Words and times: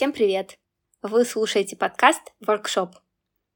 Всем 0.00 0.12
привет! 0.12 0.56
Вы 1.02 1.26
слушаете 1.26 1.76
подкаст 1.76 2.32
«Воркшоп». 2.40 2.94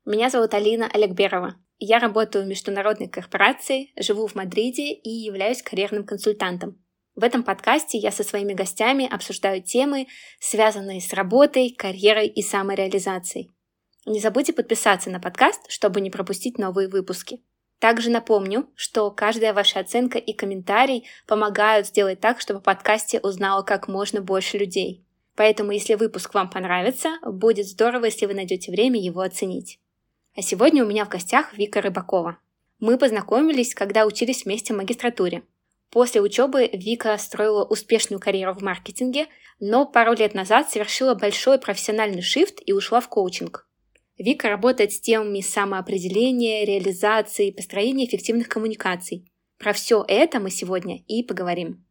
Меня 0.05 0.29
зовут 0.29 0.53
Алина 0.53 0.87
Олегберова. 0.93 1.55
Я 1.79 1.99
работаю 1.99 2.45
в 2.45 2.49
международной 2.49 3.09
корпорации, 3.09 3.93
живу 3.99 4.27
в 4.27 4.35
Мадриде 4.35 4.93
и 4.93 5.09
являюсь 5.09 5.63
карьерным 5.63 6.05
консультантом. 6.05 6.85
В 7.15 7.25
этом 7.25 7.45
подкасте 7.45 7.97
я 7.97 8.11
со 8.11 8.25
своими 8.25 8.53
гостями 8.53 9.09
обсуждаю 9.11 9.63
темы, 9.63 10.07
связанные 10.39 11.01
с 11.01 11.15
работой, 11.15 11.71
карьерой 11.71 12.27
и 12.27 12.43
самореализацией. 12.43 13.54
Не 14.07 14.21
забудьте 14.21 14.53
подписаться 14.53 15.09
на 15.09 15.19
подкаст, 15.19 15.71
чтобы 15.71 16.03
не 16.03 16.11
пропустить 16.11 16.59
новые 16.59 16.89
выпуски. 16.89 17.43
Также 17.79 18.11
напомню, 18.11 18.69
что 18.75 19.11
каждая 19.11 19.55
ваша 19.55 19.81
оценка 19.81 20.19
и 20.19 20.33
комментарий 20.33 21.07
помогают 21.27 21.87
сделать 21.87 22.21
так, 22.21 22.41
чтобы 22.41 22.61
подкасте 22.61 23.19
узнало 23.21 23.63
как 23.63 23.89
можно 23.89 24.21
больше 24.21 24.59
людей. 24.59 25.05
Поэтому, 25.37 25.73
если 25.73 25.95
выпуск 25.95 26.35
вам 26.35 26.51
понравится, 26.51 27.19
будет 27.23 27.67
здорово, 27.67 28.07
если 28.07 28.27
вы 28.27 28.35
найдете 28.35 28.71
время 28.71 29.01
его 29.01 29.21
оценить. 29.21 29.81
А 30.37 30.43
сегодня 30.43 30.85
у 30.85 30.87
меня 30.87 31.05
в 31.07 31.09
гостях 31.09 31.55
Вика 31.55 31.81
Рыбакова. 31.81 32.39
Мы 32.81 32.99
познакомились, 32.99 33.75
когда 33.75 34.05
учились 34.05 34.45
вместе 34.45 34.75
в 34.75 34.77
магистратуре. 34.77 35.43
После 35.91 36.21
учебы 36.21 36.69
Вика 36.73 37.17
строила 37.19 37.65
успешную 37.65 38.21
карьеру 38.21 38.53
в 38.53 38.63
маркетинге, 38.63 39.29
но 39.61 39.87
пару 39.87 40.13
лет 40.13 40.35
назад 40.35 40.69
совершила 40.69 41.15
большой 41.15 41.59
профессиональный 41.59 42.23
шифт 42.23 42.61
и 42.65 42.73
ушла 42.73 43.01
в 43.01 43.09
коучинг. 43.09 43.67
Вика 44.17 44.49
работает 44.49 44.93
с 44.93 45.01
темами 45.01 45.41
самоопределения, 45.41 46.65
реализации, 46.65 47.51
построения 47.51 48.07
эффективных 48.07 48.49
коммуникаций. 48.49 49.27
Про 49.59 49.73
все 49.73 50.05
это 50.07 50.41
мы 50.41 50.51
сегодня 50.51 50.99
и 51.09 51.23
поговорим. 51.23 51.85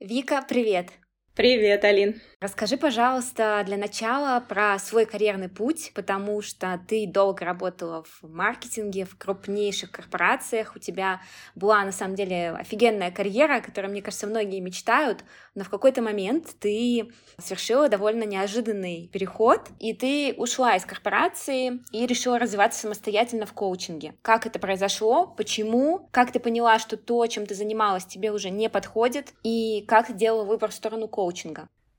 Вика, 0.00 0.44
привет! 0.48 0.90
Привет, 1.38 1.84
Алин. 1.84 2.20
Расскажи, 2.40 2.76
пожалуйста, 2.76 3.62
для 3.64 3.76
начала 3.76 4.40
про 4.40 4.76
свой 4.80 5.06
карьерный 5.06 5.48
путь, 5.48 5.92
потому 5.94 6.40
что 6.40 6.80
ты 6.88 7.06
долго 7.06 7.44
работала 7.44 8.04
в 8.04 8.28
маркетинге, 8.28 9.04
в 9.04 9.16
крупнейших 9.16 9.92
корпорациях, 9.92 10.74
у 10.74 10.78
тебя 10.80 11.20
была 11.56 11.84
на 11.84 11.90
самом 11.92 12.14
деле 12.16 12.50
офигенная 12.50 13.12
карьера, 13.12 13.56
о 13.56 13.60
которой, 13.60 13.86
мне 13.86 14.02
кажется, 14.02 14.26
многие 14.28 14.60
мечтают, 14.60 15.24
но 15.56 15.64
в 15.64 15.68
какой-то 15.68 16.00
момент 16.00 16.54
ты 16.60 17.10
совершила 17.38 17.88
довольно 17.88 18.22
неожиданный 18.22 19.08
переход, 19.12 19.68
и 19.80 19.92
ты 19.92 20.34
ушла 20.36 20.76
из 20.76 20.84
корпорации 20.84 21.80
и 21.90 22.06
решила 22.06 22.38
развиваться 22.38 22.80
самостоятельно 22.80 23.46
в 23.46 23.52
коучинге. 23.52 24.14
Как 24.22 24.46
это 24.46 24.60
произошло? 24.60 25.26
Почему? 25.26 26.08
Как 26.12 26.30
ты 26.30 26.38
поняла, 26.38 26.78
что 26.78 26.96
то, 26.96 27.26
чем 27.26 27.46
ты 27.46 27.56
занималась, 27.56 28.06
тебе 28.06 28.30
уже 28.30 28.50
не 28.50 28.68
подходит? 28.68 29.34
И 29.42 29.84
как 29.88 30.06
ты 30.06 30.12
делала 30.12 30.44
выбор 30.44 30.70
в 30.70 30.74
сторону 30.74 31.08
коучинга? 31.08 31.27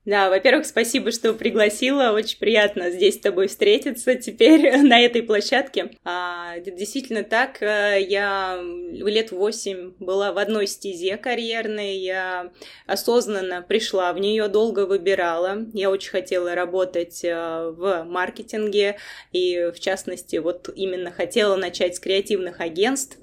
Да, 0.06 0.30
во-первых, 0.30 0.64
спасибо, 0.64 1.12
что 1.12 1.34
пригласила. 1.34 2.12
Очень 2.12 2.38
приятно 2.38 2.90
здесь 2.90 3.16
с 3.16 3.20
тобой 3.20 3.48
встретиться 3.48 4.14
теперь 4.14 4.78
на 4.82 4.98
этой 4.98 5.22
площадке. 5.22 5.90
А, 6.04 6.58
действительно 6.58 7.22
так. 7.22 7.62
Э, 7.62 7.98
я 8.00 8.58
лет 8.92 9.30
восемь 9.30 9.92
была 9.98 10.32
в 10.32 10.38
одной 10.38 10.66
стезе 10.66 11.18
карьерной. 11.18 11.98
Я 11.98 12.50
осознанно 12.86 13.60
пришла 13.60 14.14
в 14.14 14.18
нее, 14.18 14.48
долго 14.48 14.86
выбирала. 14.86 15.66
Я 15.74 15.90
очень 15.90 16.10
хотела 16.10 16.54
работать 16.54 17.22
э, 17.22 17.70
в 17.70 18.04
маркетинге 18.04 18.96
и, 19.32 19.70
в 19.74 19.80
частности, 19.80 20.36
вот 20.36 20.70
именно 20.74 21.10
хотела 21.10 21.56
начать 21.56 21.96
с 21.96 22.00
креативных 22.00 22.60
агентств 22.60 23.18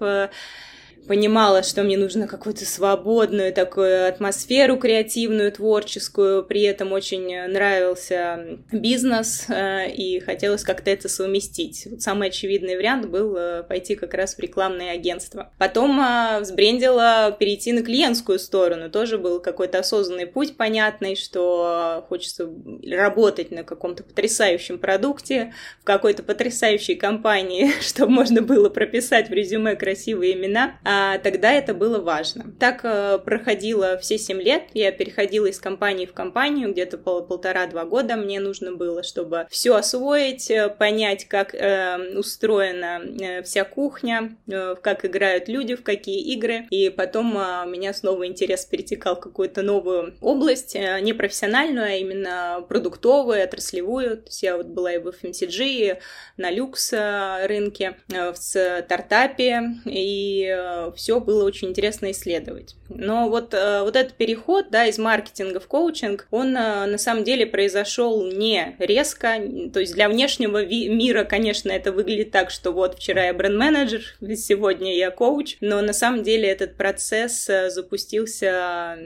понимала, 1.08 1.64
что 1.64 1.84
мне 1.84 1.98
нужно 1.98 2.28
какую-то 2.28 2.66
свободную 2.66 3.54
такую 3.54 4.08
атмосферу 4.08 4.78
креативную, 4.78 5.52
творческую, 5.52 6.44
при 6.44 6.62
этом 6.64 6.92
очень 6.92 7.48
нравился 7.48 8.60
бизнес, 8.72 9.46
э, 9.50 9.90
и 9.92 10.20
хотелось 10.20 10.64
как-то 10.64 10.92
это 10.92 11.10
совместить. 11.10 11.88
Вот 11.90 12.02
самый 12.02 12.30
очевидный 12.30 12.76
вариант 12.76 13.08
был 13.08 13.36
э, 13.36 13.64
пойти 13.64 13.96
как 13.96 14.14
раз 14.14 14.36
в 14.36 14.40
рекламное 14.40 14.92
агентство. 14.92 15.52
Потом 15.58 16.00
э, 16.00 16.40
взбрендила 16.42 17.36
перейти 17.40 17.72
на 17.72 17.84
клиентскую 17.84 18.40
сторону, 18.40 18.90
тоже 18.90 19.18
был 19.18 19.40
какой-то 19.40 19.80
осознанный 19.80 20.28
путь 20.28 20.58
понятный, 20.58 21.16
что 21.16 22.06
хочется 22.10 22.50
работать 22.86 23.52
на 23.52 23.64
каком-то 23.64 24.04
потрясающем 24.04 24.78
продукте, 24.78 25.54
в 25.82 25.86
какой-то 25.86 26.24
потрясающей 26.24 26.96
компании, 26.96 27.72
чтобы 27.82 28.12
можно 28.12 28.42
было 28.42 28.70
прописать 28.70 29.30
в 29.30 29.34
резюме 29.34 29.76
красивые 29.76 30.34
имена, 30.34 30.80
а 30.84 30.97
а, 30.98 31.20
тогда 31.20 31.52
это 31.52 31.76
было 31.76 32.00
важно. 32.00 32.56
Так 32.60 32.80
э, 32.84 33.20
проходило 33.20 33.98
все 34.00 34.18
семь 34.18 34.42
лет, 34.42 34.64
я 34.74 34.92
переходила 34.92 35.46
из 35.46 35.60
компании 35.60 36.08
в 36.08 36.14
компанию, 36.14 36.72
где-то 36.72 36.98
пол, 36.98 37.24
полтора-два 37.24 37.86
года 37.86 38.16
мне 38.16 38.40
нужно 38.40 38.72
было, 38.72 39.04
чтобы 39.04 39.46
все 39.52 39.76
освоить, 39.76 40.50
э, 40.50 40.70
понять, 40.70 41.26
как 41.26 41.54
э, 41.54 42.18
устроена 42.18 43.00
э, 43.00 43.44
вся 43.44 43.64
кухня, 43.64 44.36
э, 44.48 44.76
как 44.82 45.06
играют 45.06 45.48
люди, 45.48 45.76
в 45.76 45.84
какие 45.84 46.20
игры, 46.34 46.66
и 46.72 46.90
потом 46.90 47.38
э, 47.38 47.66
у 47.66 47.70
меня 47.70 47.94
снова 47.94 48.26
интерес 48.26 48.66
перетекал 48.66 49.18
в 49.18 49.20
какую-то 49.20 49.62
новую 49.62 50.16
область, 50.20 50.76
э, 50.76 51.00
не 51.02 51.14
профессиональную, 51.14 51.86
а 51.86 51.92
именно 51.92 52.66
продуктовую, 52.68 53.44
отраслевую, 53.44 54.18
то 54.18 54.28
есть 54.28 54.42
я 54.42 54.58
вот 54.58 54.66
была 54.66 54.94
и 54.94 54.98
в 54.98 55.10
FMCG, 55.10 56.00
на 56.38 56.50
люкс 56.50 56.92
э, 56.92 57.46
рынке, 57.46 57.98
э, 58.12 58.32
в 58.32 58.38
стартапе, 58.38 59.62
и 59.86 60.48
все 60.92 61.20
было 61.20 61.44
очень 61.44 61.70
интересно 61.70 62.12
исследовать. 62.12 62.76
Но 62.90 63.30
вот, 63.30 63.54
э, 63.54 63.82
вот 63.82 63.96
этот 63.96 64.14
переход 64.14 64.68
да, 64.70 64.86
из 64.86 64.98
маркетинга 64.98 65.60
в 65.60 65.68
коучинг, 65.68 66.28
он 66.32 66.56
э, 66.56 66.86
на 66.86 66.98
самом 66.98 67.24
деле 67.24 67.46
произошел 67.46 68.26
не 68.26 68.76
резко. 68.80 69.38
То 69.74 69.80
есть 69.80 69.94
для 69.94 70.10
внешнего 70.10 70.66
мира, 70.66 71.24
конечно, 71.24 71.72
это 71.72 71.92
выглядит 71.92 72.32
так, 72.32 72.50
что 72.50 72.72
вот 72.72 72.96
вчера 72.96 73.26
я 73.26 73.34
бренд-менеджер, 73.34 74.02
сегодня 74.36 74.96
я 74.96 75.12
коуч, 75.12 75.58
но 75.62 75.82
на 75.82 75.94
самом 75.94 76.24
деле 76.24 76.50
этот 76.50 76.76
процесс 76.76 77.50
э, 77.50 77.70
запустился 77.70 78.98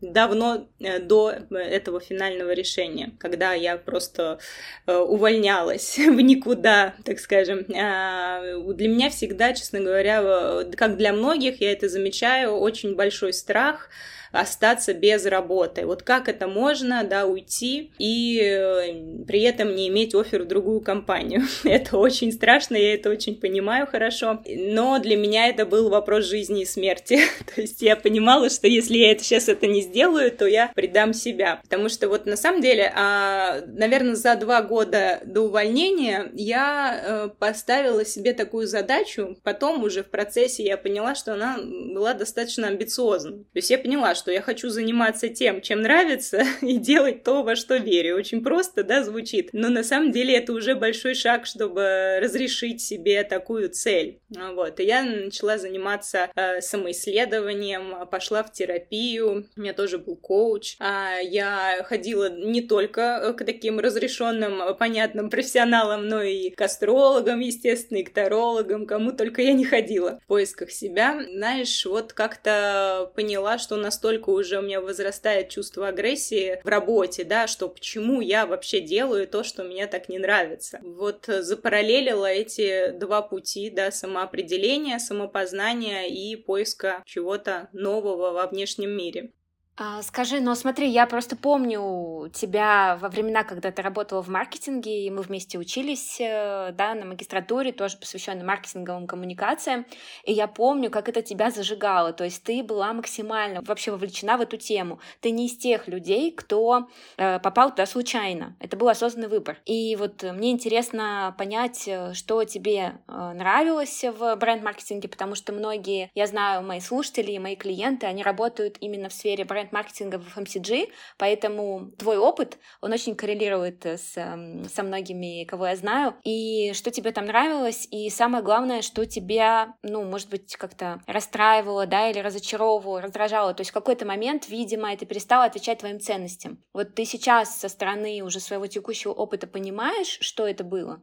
давно 0.00 0.68
до 0.78 1.34
этого 1.50 2.00
финального 2.00 2.52
решения, 2.52 3.12
когда 3.18 3.54
я 3.54 3.76
просто 3.76 4.38
увольнялась 4.86 5.98
в 5.98 6.20
никуда, 6.20 6.94
так 7.04 7.18
скажем. 7.18 7.64
А, 7.74 8.42
для 8.74 8.88
меня 8.88 9.10
всегда, 9.10 9.52
честно 9.52 9.80
говоря, 9.80 10.64
как 10.76 10.96
для 10.96 11.01
многих, 11.10 11.60
я 11.60 11.72
это 11.72 11.88
замечаю, 11.88 12.52
очень 12.52 12.94
большой 12.94 13.32
страх 13.32 13.88
остаться 14.32 14.94
без 14.94 15.26
работы. 15.26 15.86
Вот 15.86 16.02
как 16.02 16.28
это 16.28 16.48
можно, 16.48 17.04
да, 17.04 17.26
уйти 17.26 17.92
и 17.98 18.40
э, 18.40 19.24
при 19.26 19.42
этом 19.42 19.74
не 19.74 19.88
иметь 19.88 20.14
офер 20.14 20.42
в 20.42 20.48
другую 20.48 20.80
компанию. 20.80 21.42
это 21.64 21.98
очень 21.98 22.32
страшно, 22.32 22.76
я 22.76 22.94
это 22.94 23.10
очень 23.10 23.36
понимаю 23.36 23.86
хорошо, 23.86 24.42
но 24.46 24.98
для 24.98 25.16
меня 25.16 25.48
это 25.48 25.66
был 25.66 25.90
вопрос 25.90 26.24
жизни 26.24 26.62
и 26.62 26.66
смерти. 26.66 27.20
то 27.54 27.60
есть 27.60 27.82
я 27.82 27.94
понимала, 27.94 28.48
что 28.48 28.66
если 28.66 28.96
я 28.96 29.12
это 29.12 29.22
сейчас 29.22 29.48
это 29.48 29.66
не 29.66 29.82
сделаю, 29.82 30.30
то 30.30 30.46
я 30.46 30.72
предам 30.74 31.12
себя. 31.12 31.60
Потому 31.62 31.88
что 31.88 32.08
вот 32.08 32.26
на 32.26 32.36
самом 32.36 32.62
деле, 32.62 32.92
а, 32.94 33.60
наверное, 33.66 34.14
за 34.14 34.36
два 34.36 34.62
года 34.62 35.20
до 35.24 35.42
увольнения 35.42 36.30
я 36.32 37.00
э, 37.04 37.28
поставила 37.38 38.04
себе 38.04 38.32
такую 38.32 38.66
задачу, 38.66 39.36
потом 39.42 39.84
уже 39.84 40.02
в 40.02 40.10
процессе 40.10 40.64
я 40.64 40.76
поняла, 40.76 41.14
что 41.14 41.34
она 41.34 41.58
была 41.94 42.14
достаточно 42.14 42.68
амбициозной. 42.68 43.44
То 43.44 43.56
есть 43.56 43.70
я 43.70 43.78
поняла, 43.78 44.14
что 44.22 44.30
я 44.30 44.40
хочу 44.40 44.68
заниматься 44.68 45.28
тем, 45.28 45.60
чем 45.60 45.82
нравится, 45.82 46.44
и 46.62 46.78
делать 46.78 47.24
то, 47.24 47.42
во 47.42 47.56
что 47.56 47.76
верю. 47.76 48.16
Очень 48.16 48.42
просто, 48.44 48.84
да, 48.84 49.02
звучит. 49.02 49.50
Но 49.52 49.68
на 49.68 49.82
самом 49.82 50.12
деле 50.12 50.36
это 50.36 50.52
уже 50.52 50.76
большой 50.76 51.14
шаг, 51.14 51.44
чтобы 51.44 52.20
разрешить 52.22 52.80
себе 52.80 53.24
такую 53.24 53.68
цель. 53.70 54.20
Вот. 54.30 54.78
И 54.78 54.84
я 54.84 55.02
начала 55.02 55.58
заниматься 55.58 56.30
э, 56.36 56.60
самоисследованием, 56.60 58.06
пошла 58.06 58.44
в 58.44 58.52
терапию, 58.52 59.48
у 59.56 59.60
меня 59.60 59.72
тоже 59.72 59.98
был 59.98 60.14
коуч. 60.14 60.76
А 60.78 61.18
я 61.18 61.84
ходила 61.84 62.30
не 62.30 62.60
только 62.60 63.34
к 63.36 63.44
таким 63.44 63.80
разрешенным, 63.80 64.76
понятным 64.76 65.30
профессионалам, 65.30 66.06
но 66.06 66.22
и 66.22 66.50
к 66.50 66.60
астрологам, 66.60 67.40
естественно, 67.40 67.98
и 67.98 68.04
к 68.04 68.12
тарологам, 68.12 68.86
кому 68.86 69.10
только 69.10 69.42
я 69.42 69.52
не 69.52 69.64
ходила 69.64 70.20
в 70.22 70.26
поисках 70.28 70.70
себя. 70.70 71.20
Знаешь, 71.28 71.84
вот 71.86 72.12
как-то 72.12 73.10
поняла, 73.16 73.58
что 73.58 73.76
настолько 73.76 74.11
уже 74.30 74.58
у 74.58 74.62
меня 74.62 74.80
возрастает 74.80 75.48
чувство 75.48 75.88
агрессии 75.88 76.60
в 76.64 76.68
работе, 76.68 77.24
да, 77.24 77.46
что 77.46 77.68
почему 77.68 78.20
я 78.20 78.46
вообще 78.46 78.80
делаю 78.80 79.26
то, 79.26 79.42
что 79.44 79.64
мне 79.64 79.86
так 79.86 80.08
не 80.08 80.18
нравится. 80.18 80.80
Вот 80.82 81.26
запараллелила 81.26 82.26
эти 82.26 82.90
два 82.92 83.22
пути, 83.22 83.70
да, 83.70 83.90
самоопределения, 83.90 84.98
самопознания 84.98 86.06
и 86.08 86.36
поиска 86.36 87.02
чего-то 87.06 87.68
нового 87.72 88.32
во 88.32 88.46
внешнем 88.46 88.90
мире. 88.90 89.32
А, 89.78 90.02
скажи, 90.02 90.40
ну 90.40 90.54
смотри, 90.54 90.86
я 90.90 91.06
просто 91.06 91.34
помню 91.34 92.30
тебя 92.34 92.98
во 93.00 93.08
времена, 93.08 93.42
когда 93.42 93.70
ты 93.70 93.80
работала 93.80 94.22
в 94.22 94.28
маркетинге, 94.28 95.06
и 95.06 95.10
мы 95.10 95.22
вместе 95.22 95.58
учились, 95.58 96.20
э, 96.20 96.72
да, 96.72 96.94
на 96.94 97.06
магистратуре, 97.06 97.72
тоже 97.72 97.96
посвященной 97.96 98.44
маркетинговым 98.44 99.06
коммуникациям, 99.06 99.86
и 100.24 100.32
я 100.34 100.46
помню, 100.46 100.90
как 100.90 101.08
это 101.08 101.22
тебя 101.22 101.50
зажигало, 101.50 102.12
то 102.12 102.22
есть 102.22 102.42
ты 102.42 102.62
была 102.62 102.92
максимально 102.92 103.62
вообще 103.62 103.92
вовлечена 103.92 104.36
в 104.36 104.42
эту 104.42 104.58
тему. 104.58 105.00
Ты 105.20 105.30
не 105.30 105.46
из 105.46 105.56
тех 105.56 105.88
людей, 105.88 106.32
кто 106.32 106.88
э, 107.16 107.38
попал 107.40 107.70
туда 107.70 107.86
случайно, 107.86 108.54
это 108.60 108.76
был 108.76 108.90
осознанный 108.90 109.28
выбор. 109.28 109.56
И 109.64 109.96
вот 109.96 110.22
мне 110.22 110.50
интересно 110.50 111.34
понять, 111.38 111.88
э, 111.88 112.12
что 112.12 112.44
тебе 112.44 112.98
нравилось 113.06 114.04
в 114.04 114.36
бренд-маркетинге, 114.36 115.08
потому 115.08 115.34
что 115.34 115.54
многие, 115.54 116.10
я 116.14 116.26
знаю, 116.26 116.62
мои 116.62 116.80
слушатели 116.80 117.32
и 117.32 117.38
мои 117.38 117.56
клиенты, 117.56 118.04
они 118.04 118.22
работают 118.22 118.76
именно 118.80 119.08
в 119.08 119.14
сфере 119.14 119.46
бренд 119.46 119.62
бренд-маркетинга 119.72 120.18
в 120.18 120.36
FMCG, 120.36 120.90
поэтому 121.18 121.90
твой 121.98 122.18
опыт, 122.18 122.58
он 122.80 122.92
очень 122.92 123.16
коррелирует 123.16 123.84
с, 123.84 124.16
эм, 124.16 124.68
со 124.68 124.82
многими, 124.82 125.44
кого 125.44 125.66
я 125.66 125.76
знаю. 125.76 126.14
И 126.22 126.72
что 126.74 126.90
тебе 126.90 127.10
там 127.12 127.24
нравилось, 127.24 127.88
и 127.90 128.08
самое 128.10 128.44
главное, 128.44 128.82
что 128.82 129.04
тебя, 129.06 129.74
ну, 129.82 130.04
может 130.04 130.28
быть, 130.28 130.54
как-то 130.56 131.00
расстраивало, 131.06 131.86
да, 131.86 132.10
или 132.10 132.20
разочаровывало, 132.20 133.00
раздражало. 133.00 133.54
То 133.54 133.62
есть 133.62 133.70
в 133.70 133.74
какой-то 133.74 134.06
момент, 134.06 134.48
видимо, 134.48 134.92
это 134.92 135.06
перестало 135.06 135.44
отвечать 135.44 135.78
твоим 135.78 135.98
ценностям. 135.98 136.62
Вот 136.72 136.94
ты 136.94 137.04
сейчас 137.04 137.58
со 137.58 137.68
стороны 137.68 138.22
уже 138.22 138.40
своего 138.40 138.66
текущего 138.66 139.12
опыта 139.12 139.46
понимаешь, 139.46 140.18
что 140.20 140.46
это 140.46 140.64
было? 140.64 141.02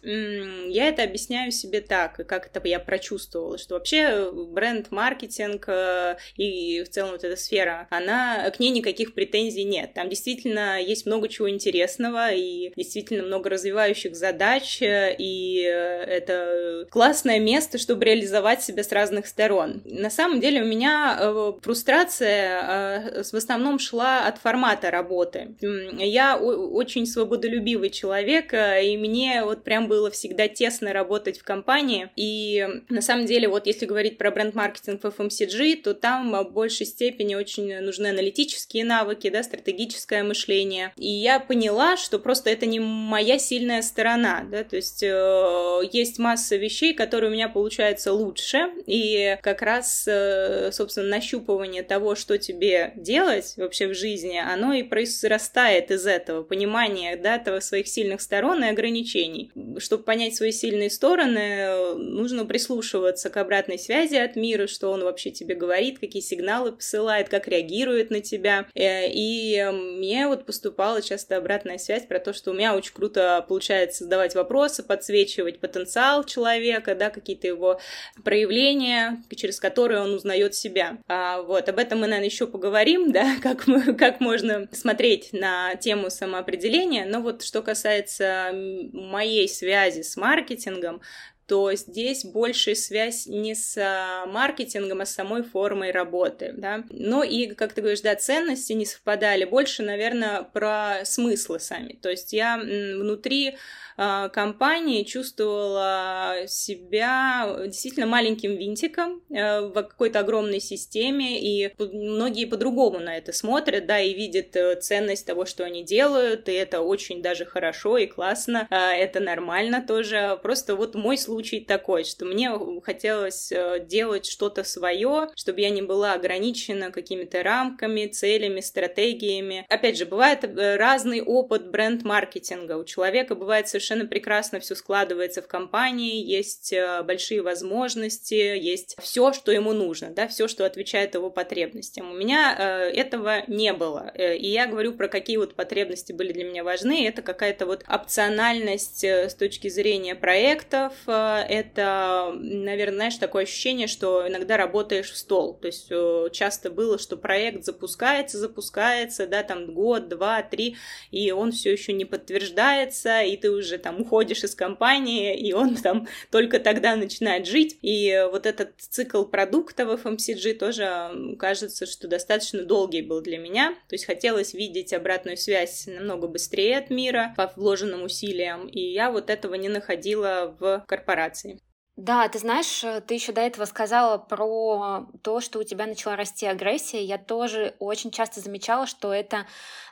Я 0.00 0.88
это 0.88 1.02
объясняю 1.02 1.50
себе 1.50 1.80
так, 1.80 2.24
как 2.28 2.46
это 2.46 2.66
я 2.68 2.78
прочувствовала, 2.78 3.58
что 3.58 3.74
вообще 3.74 4.30
бренд-маркетинг 4.32 5.64
э, 5.66 6.16
и 6.36 6.84
в 6.84 6.88
целом 6.88 7.12
вот 7.12 7.24
эта 7.24 7.36
сфера, 7.36 7.88
она, 7.90 8.48
к 8.50 8.60
ней 8.60 8.70
никаких 8.70 9.12
претензий 9.12 9.64
нет. 9.64 9.94
Там 9.94 10.08
действительно 10.08 10.80
есть 10.80 11.04
много 11.04 11.28
чего 11.28 11.50
интересного 11.50 12.30
и 12.32 12.72
действительно 12.76 13.24
много 13.24 13.50
развивающих 13.50 14.14
задач, 14.14 14.80
э, 14.82 15.16
и 15.18 15.64
э, 15.64 16.04
это 16.04 16.86
классное 16.90 17.40
место, 17.40 17.78
чтобы 17.78 18.04
реализовать 18.04 18.62
себя 18.62 18.84
с 18.84 18.92
разных 18.92 19.26
сторон. 19.26 19.82
На 19.84 20.10
самом 20.10 20.38
деле 20.38 20.62
у 20.62 20.66
меня 20.66 21.56
фрустрация 21.60 23.24
в 23.24 23.34
основном 23.34 23.80
шла 23.80 24.28
от 24.28 24.38
формата 24.38 24.92
работы. 24.92 25.56
Я 25.60 26.36
очень 26.36 27.04
свободолюбивый 27.04 27.90
человек, 27.90 28.54
и 28.54 28.96
мне 28.96 29.42
вот 29.44 29.64
прям 29.64 29.87
было 29.88 30.10
всегда 30.10 30.46
тесно 30.48 30.92
работать 30.92 31.38
в 31.38 31.44
компании. 31.44 32.10
И 32.14 32.66
на 32.88 33.00
самом 33.00 33.26
деле, 33.26 33.48
вот 33.48 33.66
если 33.66 33.86
говорить 33.86 34.18
про 34.18 34.30
бренд-маркетинг 34.30 35.02
в 35.02 35.06
FMCG, 35.06 35.82
то 35.82 35.94
там 35.94 36.32
в 36.32 36.52
большей 36.52 36.86
степени 36.86 37.34
очень 37.34 37.80
нужны 37.80 38.08
аналитические 38.08 38.84
навыки, 38.84 39.30
да, 39.30 39.42
стратегическое 39.42 40.22
мышление. 40.22 40.92
И 40.96 41.08
я 41.08 41.40
поняла, 41.40 41.96
что 41.96 42.18
просто 42.18 42.50
это 42.50 42.66
не 42.66 42.80
моя 42.80 43.38
сильная 43.38 43.82
сторона, 43.82 44.44
да, 44.50 44.64
то 44.64 44.76
есть 44.76 45.02
э, 45.02 45.80
есть 45.92 46.18
масса 46.18 46.56
вещей, 46.56 46.94
которые 46.94 47.30
у 47.30 47.34
меня 47.34 47.48
получаются 47.48 48.12
лучше, 48.12 48.70
и 48.86 49.36
как 49.42 49.62
раз, 49.62 50.04
э, 50.06 50.70
собственно, 50.72 51.08
нащупывание 51.08 51.82
того, 51.82 52.14
что 52.14 52.38
тебе 52.38 52.92
делать 52.96 53.54
вообще 53.56 53.88
в 53.88 53.94
жизни, 53.94 54.38
оно 54.38 54.72
и 54.74 54.82
произрастает 54.82 55.90
из 55.90 56.06
этого, 56.06 56.42
понимания, 56.42 57.16
да, 57.16 57.38
того 57.38 57.60
своих 57.60 57.88
сильных 57.88 58.20
сторон 58.20 58.62
и 58.64 58.68
ограничений 58.68 59.50
чтобы 59.78 60.02
понять 60.02 60.34
свои 60.34 60.52
сильные 60.52 60.90
стороны, 60.90 61.94
нужно 61.94 62.44
прислушиваться 62.44 63.30
к 63.30 63.36
обратной 63.36 63.78
связи 63.78 64.16
от 64.16 64.36
мира, 64.36 64.66
что 64.66 64.90
он 64.90 65.02
вообще 65.02 65.30
тебе 65.30 65.54
говорит, 65.54 65.98
какие 65.98 66.22
сигналы 66.22 66.72
посылает, 66.72 67.28
как 67.28 67.48
реагирует 67.48 68.10
на 68.10 68.20
тебя. 68.20 68.66
Э, 68.74 69.08
и 69.08 69.64
мне 69.70 70.26
вот 70.26 70.46
поступала 70.46 71.00
часто 71.02 71.36
обратная 71.36 71.78
связь 71.78 72.06
про 72.06 72.18
то, 72.18 72.32
что 72.32 72.50
у 72.50 72.54
меня 72.54 72.74
очень 72.74 72.92
круто 72.92 73.44
получается 73.48 74.04
задавать 74.04 74.34
вопросы, 74.34 74.82
подсвечивать 74.82 75.60
потенциал 75.60 76.24
человека, 76.24 76.94
да, 76.94 77.10
какие-то 77.10 77.46
его 77.46 77.80
проявления, 78.24 79.22
через 79.36 79.60
которые 79.60 80.00
он 80.00 80.14
узнает 80.14 80.54
себя. 80.54 80.98
А 81.06 81.42
вот 81.42 81.68
об 81.68 81.78
этом 81.78 82.00
мы, 82.00 82.06
наверное, 82.06 82.28
еще 82.28 82.46
поговорим, 82.46 83.12
да, 83.12 83.36
как, 83.42 83.66
мы, 83.66 83.94
как 83.94 84.20
можно 84.20 84.68
смотреть 84.72 85.32
на 85.32 85.76
тему 85.76 86.10
самоопределения. 86.10 87.06
Но 87.06 87.20
вот 87.20 87.42
что 87.42 87.62
касается 87.62 88.50
моей 88.52 89.48
связи 89.48 89.67
связи 89.68 90.00
с 90.00 90.16
маркетингом, 90.16 91.02
то 91.46 91.74
здесь 91.74 92.24
большая 92.24 92.74
связь 92.74 93.26
не 93.26 93.54
с 93.54 93.76
а, 93.78 94.26
маркетингом, 94.26 95.00
а 95.00 95.06
с 95.06 95.14
самой 95.14 95.42
формой 95.42 95.90
работы, 95.92 96.54
да. 96.56 96.84
Ну 96.90 97.22
и, 97.22 97.48
как 97.48 97.74
ты 97.74 97.80
говоришь, 97.82 98.00
да, 98.00 98.14
ценности 98.16 98.72
не 98.72 98.86
совпадали, 98.86 99.44
больше, 99.44 99.82
наверное, 99.82 100.42
про 100.42 101.04
смыслы 101.04 101.60
сами. 101.60 101.98
То 102.02 102.10
есть 102.10 102.32
я 102.32 102.58
внутри 102.58 103.56
компании 103.98 105.02
чувствовала 105.02 106.46
себя 106.46 107.56
действительно 107.66 108.06
маленьким 108.06 108.56
винтиком 108.56 109.22
э, 109.30 109.60
в 109.60 109.72
какой-то 109.72 110.20
огромной 110.20 110.60
системе, 110.60 111.40
и 111.40 111.72
многие 111.78 112.44
по-другому 112.44 113.00
на 113.00 113.16
это 113.16 113.32
смотрят, 113.32 113.86
да, 113.86 114.00
и 114.00 114.14
видят 114.14 114.54
э, 114.56 114.76
ценность 114.80 115.26
того, 115.26 115.44
что 115.46 115.64
они 115.64 115.82
делают, 115.82 116.48
и 116.48 116.52
это 116.52 116.80
очень 116.80 117.22
даже 117.22 117.44
хорошо 117.44 117.98
и 117.98 118.06
классно, 118.06 118.68
это 118.70 119.20
нормально 119.20 119.84
тоже. 119.86 120.38
Просто 120.42 120.76
вот 120.76 120.94
мой 120.94 121.18
случай 121.18 121.60
такой, 121.60 122.04
что 122.04 122.24
мне 122.24 122.50
хотелось 122.82 123.50
э, 123.50 123.84
делать 123.84 124.26
что-то 124.26 124.64
свое, 124.64 125.28
чтобы 125.34 125.60
я 125.60 125.70
не 125.70 125.82
была 125.82 126.12
ограничена 126.12 126.90
какими-то 126.90 127.42
рамками, 127.42 128.06
целями, 128.06 128.60
стратегиями. 128.60 129.66
Опять 129.68 129.98
же, 129.98 130.06
бывает 130.06 130.44
разный 130.56 131.20
опыт 131.20 131.70
бренд-маркетинга. 131.70 132.76
У 132.76 132.84
человека 132.84 133.34
бывает 133.34 133.68
совершенно 133.68 133.87
совершенно 133.88 134.08
прекрасно 134.08 134.60
все 134.60 134.74
складывается 134.74 135.40
в 135.40 135.48
компании, 135.48 136.22
есть 136.22 136.72
э, 136.74 137.02
большие 137.02 137.40
возможности, 137.40 138.34
есть 138.34 138.96
все, 139.00 139.32
что 139.32 139.50
ему 139.50 139.72
нужно, 139.72 140.10
да, 140.10 140.28
все, 140.28 140.46
что 140.46 140.66
отвечает 140.66 141.14
его 141.14 141.30
потребностям. 141.30 142.10
У 142.10 142.14
меня 142.14 142.54
э, 142.58 142.90
этого 142.90 143.44
не 143.46 143.72
было. 143.72 144.12
Э, 144.14 144.36
и 144.36 144.48
я 144.48 144.66
говорю 144.66 144.92
про 144.92 145.08
какие 145.08 145.38
вот 145.38 145.54
потребности 145.54 146.12
были 146.12 146.32
для 146.32 146.44
меня 146.44 146.64
важны. 146.64 147.06
Это 147.08 147.22
какая-то 147.22 147.64
вот 147.64 147.84
опциональность 147.88 149.02
с 149.04 149.34
точки 149.34 149.68
зрения 149.68 150.14
проектов. 150.14 150.92
Это, 151.06 152.32
наверное, 152.34 152.98
знаешь, 152.98 153.16
такое 153.16 153.44
ощущение, 153.44 153.86
что 153.86 154.28
иногда 154.28 154.56
работаешь 154.56 155.10
в 155.10 155.16
стол. 155.16 155.54
То 155.54 155.68
есть 155.68 155.90
часто 156.32 156.70
было, 156.70 156.98
что 156.98 157.16
проект 157.16 157.64
запускается, 157.64 158.38
запускается, 158.38 159.26
да, 159.26 159.42
там 159.42 159.72
год, 159.72 160.08
два, 160.08 160.42
три, 160.42 160.76
и 161.10 161.30
он 161.30 161.52
все 161.52 161.72
еще 161.72 161.92
не 161.92 162.04
подтверждается, 162.04 163.22
и 163.22 163.36
ты 163.36 163.50
уже 163.50 163.77
там 163.78 164.00
уходишь 164.00 164.44
из 164.44 164.54
компании, 164.54 165.36
и 165.36 165.52
он 165.52 165.76
там 165.76 166.06
только 166.30 166.58
тогда 166.58 166.96
начинает 166.96 167.46
жить. 167.46 167.78
И 167.82 168.26
вот 168.30 168.46
этот 168.46 168.72
цикл 168.78 169.24
продукта 169.24 169.86
в 169.86 169.92
FMCG 169.92 170.54
тоже 170.54 171.36
кажется, 171.38 171.86
что 171.86 172.08
достаточно 172.08 172.62
долгий 172.62 173.02
был 173.02 173.20
для 173.20 173.38
меня. 173.38 173.74
То 173.88 173.94
есть 173.94 174.04
хотелось 174.04 174.54
видеть 174.54 174.92
обратную 174.92 175.36
связь 175.36 175.86
намного 175.86 176.28
быстрее 176.28 176.78
от 176.78 176.90
мира 176.90 177.34
по 177.36 177.52
вложенным 177.56 178.02
усилиям, 178.02 178.66
и 178.66 178.80
я 178.80 179.10
вот 179.10 179.30
этого 179.30 179.54
не 179.54 179.68
находила 179.68 180.56
в 180.58 180.84
корпорации. 180.86 181.60
Да, 181.98 182.28
ты 182.28 182.38
знаешь, 182.38 182.84
э, 182.84 183.00
ты 183.00 183.14
еще 183.14 183.32
до 183.32 183.40
этого 183.40 183.64
сказала 183.64 184.18
про 184.18 185.08
то, 185.22 185.40
что 185.40 185.58
у 185.58 185.64
тебя 185.64 185.84
начала 185.84 186.14
расти 186.14 186.46
агрессия. 186.46 187.02
Я 187.02 187.18
тоже 187.18 187.74
очень 187.80 188.12
часто 188.12 188.40
замечала, 188.40 188.86
что 188.86 189.12
это 189.12 189.48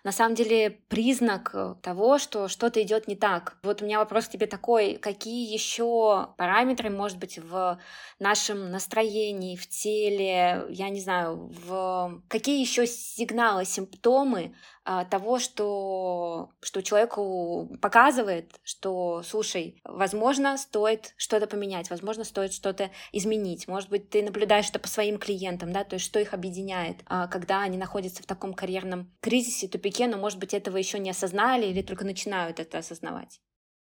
на 0.06 0.12
самом 0.12 0.36
деле 0.36 0.70
признак 0.86 1.50
э, 1.52 1.74
того, 1.82 2.18
что 2.18 2.46
что-то 2.46 2.80
идет 2.80 3.08
не 3.08 3.16
так. 3.16 3.58
Вот 3.64 3.82
у 3.82 3.84
меня 3.84 3.98
вопрос 3.98 4.28
к 4.28 4.30
тебе 4.30 4.46
такой, 4.46 4.98
какие 4.98 5.52
еще 5.52 6.28
параметры, 6.36 6.90
может 6.90 7.18
быть, 7.18 7.40
в 7.40 7.80
нашем 8.20 8.70
настроении, 8.70 9.56
в 9.56 9.68
теле, 9.68 10.64
я 10.68 10.90
не 10.90 11.00
знаю, 11.00 11.50
в 11.66 12.22
какие 12.28 12.60
еще 12.60 12.86
сигналы, 12.86 13.64
симптомы 13.64 14.54
а, 14.88 15.04
того, 15.04 15.40
что, 15.40 16.50
что 16.62 16.80
человеку 16.80 17.76
показывает, 17.82 18.52
что, 18.62 19.24
слушай, 19.24 19.80
возможно, 19.82 20.56
стоит 20.56 21.12
что-то 21.16 21.48
поменять, 21.48 21.90
возможно, 21.90 22.22
стоит 22.22 22.52
что-то 22.52 22.90
изменить. 23.10 23.66
Может 23.66 23.90
быть, 23.90 24.10
ты 24.10 24.22
наблюдаешь 24.22 24.70
это 24.70 24.78
по 24.78 24.86
своим 24.86 25.18
клиентам, 25.18 25.72
да, 25.72 25.82
то 25.82 25.94
есть 25.94 26.06
что 26.06 26.20
их 26.20 26.32
объединяет, 26.34 26.98
а, 27.06 27.26
когда 27.26 27.62
они 27.62 27.76
находятся 27.76 28.22
в 28.22 28.26
таком 28.26 28.54
карьерном 28.54 29.10
кризисе, 29.20 29.66
тупике, 29.66 29.95
но, 30.04 30.18
может 30.18 30.38
быть, 30.38 30.54
этого 30.54 30.76
еще 30.76 30.98
не 30.98 31.10
осознали 31.10 31.66
или 31.66 31.82
только 31.82 32.04
начинают 32.04 32.60
это 32.60 32.78
осознавать. 32.78 33.40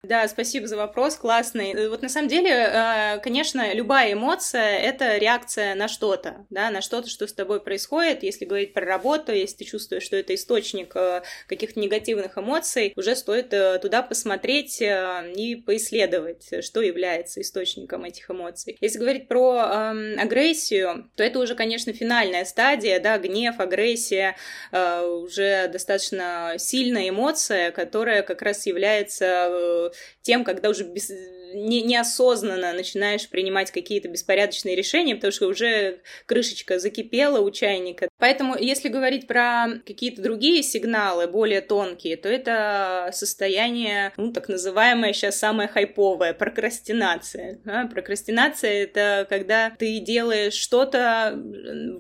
Да, 0.03 0.27
спасибо 0.29 0.67
за 0.67 0.79
вопрос, 0.79 1.17
классный. 1.17 1.73
Э, 1.73 1.91
вот 1.91 2.01
на 2.01 2.09
самом 2.09 2.29
деле, 2.29 2.51
э, 2.51 3.19
конечно, 3.19 3.75
любая 3.75 4.15
эмоция— 4.15 4.79
это 4.81 5.19
реакция 5.19 5.75
на 5.75 5.89
что-то, 5.89 6.47
да, 6.49 6.71
на 6.71 6.81
что-то, 6.81 7.11
что 7.11 7.27
с 7.27 7.35
тобой 7.35 7.61
происходит. 7.61 8.23
Если 8.23 8.47
говорить 8.47 8.73
про 8.73 8.87
работу, 8.87 9.31
если 9.33 9.59
ты 9.59 9.65
чувствуешь, 9.67 10.03
что 10.03 10.17
это 10.17 10.35
источник 10.35 10.97
э, 10.97 11.21
каких-то 11.47 11.79
негативных 11.81 12.39
эмоций, 12.39 12.95
уже 12.97 13.15
стоит 13.15 13.51
туда 13.51 14.01
посмотреть 14.01 14.81
и 14.81 15.63
поисследовать, 15.67 16.65
что 16.65 16.81
является 16.81 17.43
источником 17.43 18.05
этих 18.05 18.31
эмоций. 18.31 18.79
Если 18.81 18.99
говорить 18.99 19.29
про 19.29 19.93
э, 19.93 20.15
агрессию, 20.17 21.11
то 21.15 21.23
это 21.23 21.39
уже, 21.39 21.55
конечно, 21.55 21.93
финальная 21.93 22.47
стадия, 22.47 23.01
да, 23.01 23.19
гнев, 23.19 23.61
агрессия, 23.61 24.35
э, 24.73 25.03
уже 25.03 25.69
достаточно 25.69 26.55
сильная 26.57 27.11
эмоция, 27.11 27.71
которая 27.71 28.23
как 28.23 28.41
раз 28.41 28.65
является 28.65 29.90
тем, 30.23 30.45
когда 30.45 30.69
уже 30.71 30.85
без, 30.85 31.11
не, 31.55 31.83
неосознанно 31.83 32.73
начинаешь 32.73 33.29
принимать 33.29 33.71
какие-то 33.71 34.09
беспорядочные 34.09 34.77
решения, 34.77 35.15
потому 35.15 35.33
что 35.33 35.47
уже 35.47 36.01
крышечка 36.27 36.79
закипела 36.79 37.41
у 37.41 37.51
чайника. 37.51 38.09
Поэтому, 38.19 38.57
если 38.57 38.89
говорить 38.89 39.27
про 39.27 39.67
какие-то 39.87 40.23
другие 40.23 40.63
сигналы, 40.63 41.27
более 41.27 41.61
тонкие, 41.61 42.17
то 42.17 42.29
это 42.29 43.11
состояние, 43.13 44.13
ну, 44.17 44.33
так 44.33 44.49
называемое 44.49 45.13
сейчас 45.13 45.39
самое 45.39 45.69
хайповое, 45.69 46.35
прокрастинация. 46.35 47.61
Да? 47.65 47.89
Прокрастинация— 47.91 48.71
это 48.85 49.27
когда 49.29 49.71
ты 49.71 49.99
делаешь 50.01 50.55
что-то, 50.55 51.33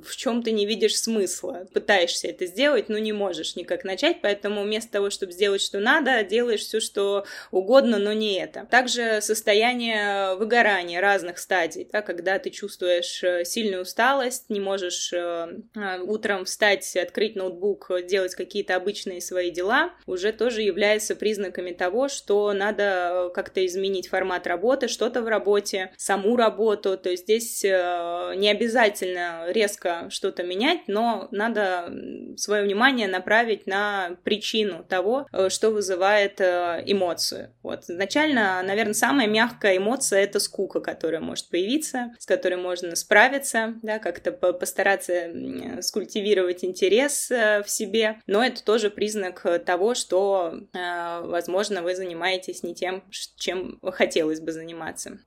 в 0.05 0.17
чем 0.17 0.43
ты 0.43 0.53
не 0.53 0.67
видишь 0.67 0.99
смысла. 0.99 1.67
Пытаешься 1.73 2.29
это 2.29 2.47
сделать, 2.47 2.89
но 2.89 2.99
не 2.99 3.13
можешь 3.13 3.57
никак 3.57 3.85
начать, 3.85 4.21
поэтому 4.23 4.63
вместо 4.63 4.93
того, 4.93 5.11
чтобы 5.11 5.33
сделать, 5.33 5.63
что 5.63 5.79
надо, 5.79 6.23
делаешь 6.25 6.61
все, 6.61 6.81
что 6.81 7.25
угодно, 7.51 7.99
но 7.99 8.13
не 8.13 8.35
это. 8.35 8.67
Также 8.71 9.21
состояние 9.21 9.40
состояние 9.41 10.37
выгорания 10.37 11.01
разных 11.01 11.39
стадий, 11.39 11.89
да, 11.91 12.03
когда 12.03 12.39
ты 12.39 12.51
чувствуешь 12.51 13.25
э, 13.25 13.47
сильную 13.47 13.83
усталость, 13.83 14.51
не 14.51 14.61
можешь 14.61 15.15
э, 15.15 15.49
э, 15.75 16.01
утром 16.03 16.45
встать, 16.45 16.95
открыть 16.95 17.37
ноутбук, 17.37 17.91
делать 18.07 18.35
какие-то 18.35 18.77
обычные 18.77 19.23
свои 19.23 19.51
дела, 19.51 19.93
уже 20.07 20.33
тоже 20.33 20.61
является 20.61 21.17
признаками 21.17 21.71
того, 21.71 22.09
что 22.09 22.53
надо 22.53 23.31
как-то 23.35 23.65
изменить 23.65 24.09
формат 24.09 24.47
работы, 24.47 24.89
что-то 24.89 25.23
в 25.23 25.29
работе, 25.29 25.93
саму 25.97 26.37
работу, 26.37 26.99
то 26.99 27.09
есть 27.09 27.23
здесь 27.23 27.63
не 27.63 28.51
обязательно 28.51 29.47
резко 29.49 30.09
что-то 30.11 30.43
менять, 30.43 30.81
но 30.87 31.29
надо 31.31 31.91
свое 32.37 32.65
внимание 32.65 33.09
направить 33.09 33.67
на 33.67 34.17
причину 34.23 34.85
того, 34.85 35.27
что 35.49 35.71
вызывает 35.71 36.41
эмоцию. 36.41 37.55
Вот. 37.63 37.85
Изначально, 37.89 38.63
наверное, 38.63 38.95
самое 38.95 39.30
мягкая 39.31 39.77
эмоция— 39.77 40.21
это 40.25 40.41
скука, 40.41 40.81
которая 40.81 41.21
может 41.21 41.49
появиться, 41.49 42.13
с 42.19 42.27
которой 42.27 42.57
можно 42.57 42.95
справиться, 42.97 43.75
да, 43.83 43.99
как-то 43.99 44.33
постараться 44.33 45.31
скультивировать 45.81 46.65
интерес 46.65 47.31
э, 47.31 47.63
в 47.63 47.71
себе, 47.71 48.21
но 48.27 48.45
это 48.45 48.65
тоже 48.65 48.91
признак 48.91 49.47
того, 49.65 49.95
что, 49.95 50.55
э, 50.73 51.21
возможно, 51.25 51.83
вы 51.83 51.95
занимаетесь 51.95 52.63
не 52.63 52.75
тем, 52.75 53.05
чем 53.37 53.79
хотелось 53.83 54.41
бы 54.41 54.53
заниматься. 54.53 55.19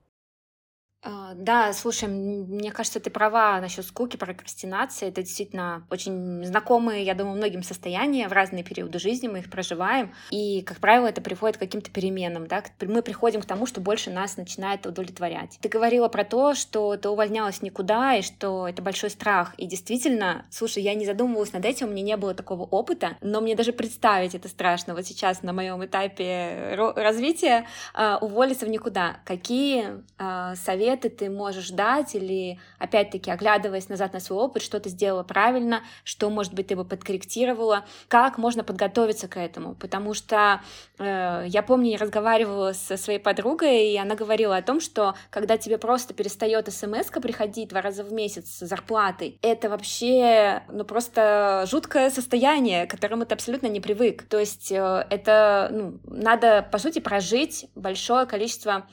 А, 1.03 1.33
да, 1.35 1.73
слушай, 1.73 2.07
мне 2.07 2.71
кажется, 2.71 2.99
ты 2.99 3.09
права 3.09 3.59
насчет 3.59 3.85
скуки, 3.85 4.15
прокрастинации. 4.15 5.09
Это 5.09 5.21
действительно 5.21 5.85
очень 5.89 6.45
знакомые, 6.45 7.03
я 7.03 7.13
думаю, 7.13 7.35
многим 7.35 7.61
состояния 7.61 8.29
в 8.29 8.31
разные 8.31 8.63
периоды 8.63 8.99
жизни 8.99 9.27
мы 9.27 9.39
их 9.39 9.49
проживаем. 9.49 10.13
И, 10.31 10.61
как 10.61 10.79
правило, 10.79 11.07
это 11.07 11.21
приводит 11.21 11.57
к 11.57 11.59
каким-то 11.59 11.91
переменам. 11.91 12.47
Да? 12.47 12.63
Мы 12.81 13.01
приходим 13.01 13.41
к 13.41 13.45
тому, 13.45 13.65
что 13.65 13.81
больше 13.81 14.11
нас 14.11 14.37
начинает 14.37 14.85
удовлетворять. 14.85 15.57
Ты 15.61 15.67
говорила 15.67 16.07
про 16.07 16.23
то, 16.23 16.55
что 16.55 16.95
ты 16.95 17.09
увольнялась 17.09 17.61
никуда, 17.61 18.15
и 18.15 18.21
что 18.21 18.67
это 18.67 18.81
большой 18.81 19.09
страх. 19.09 19.55
И 19.57 19.65
действительно, 19.65 20.45
слушай, 20.49 20.81
я 20.81 20.93
не 20.93 21.05
задумывалась 21.05 21.51
над 21.51 21.65
этим, 21.65 21.87
у 21.87 21.91
меня 21.91 22.03
не 22.03 22.17
было 22.17 22.33
такого 22.33 22.63
опыта, 22.63 23.17
но 23.21 23.41
мне 23.41 23.55
даже 23.55 23.73
представить 23.73 24.35
это 24.35 24.47
страшно. 24.47 24.95
Вот 24.95 25.05
сейчас 25.05 25.43
на 25.43 25.51
моем 25.51 25.83
этапе 25.83 26.75
развития 26.95 27.65
э, 27.93 28.17
уволиться 28.21 28.65
в 28.65 28.69
никуда. 28.69 29.17
Какие 29.25 30.03
э, 30.17 30.55
советы 30.55 30.92
советы 30.93 31.09
ты 31.09 31.29
можешь 31.29 31.69
дать 31.69 32.15
или, 32.15 32.59
опять-таки, 32.79 33.31
оглядываясь 33.31 33.89
назад 33.89 34.13
на 34.13 34.19
свой 34.19 34.39
опыт, 34.39 34.61
что 34.61 34.79
ты 34.79 34.89
сделала 34.89 35.23
правильно, 35.23 35.81
что, 36.03 36.29
может 36.29 36.53
быть, 36.53 36.67
ты 36.67 36.75
бы 36.75 36.85
подкорректировала, 36.85 37.85
как 38.07 38.37
можно 38.37 38.63
подготовиться 38.63 39.27
к 39.27 39.37
этому, 39.39 39.75
потому 39.75 40.13
что 40.13 40.61
э, 40.99 41.45
я 41.47 41.63
помню, 41.63 41.91
я 41.91 41.97
разговаривала 41.97 42.73
со 42.73 42.97
своей 42.97 43.19
подругой, 43.19 43.91
и 43.91 43.97
она 43.97 44.15
говорила 44.15 44.55
о 44.55 44.61
том, 44.61 44.79
что 44.79 45.15
когда 45.29 45.57
тебе 45.57 45.77
просто 45.77 46.13
перестает 46.13 46.71
смс 46.71 47.09
приходить 47.21 47.69
два 47.69 47.81
раза 47.81 48.03
в 48.03 48.11
месяц 48.11 48.49
с 48.49 48.67
зарплатой, 48.67 49.39
это 49.41 49.69
вообще, 49.69 50.63
ну, 50.69 50.83
просто 50.83 51.65
жуткое 51.69 52.09
состояние, 52.09 52.85
к 52.85 52.91
которому 52.91 53.25
ты 53.25 53.33
абсолютно 53.33 53.67
не 53.67 53.79
привык. 53.79 54.23
То 54.23 54.39
есть 54.39 54.71
э, 54.71 55.05
это, 55.09 55.69
ну, 55.71 55.99
надо, 56.05 56.67
по 56.71 56.77
сути, 56.77 56.99
прожить 56.99 57.67
большое 57.75 58.25
количество 58.25 58.85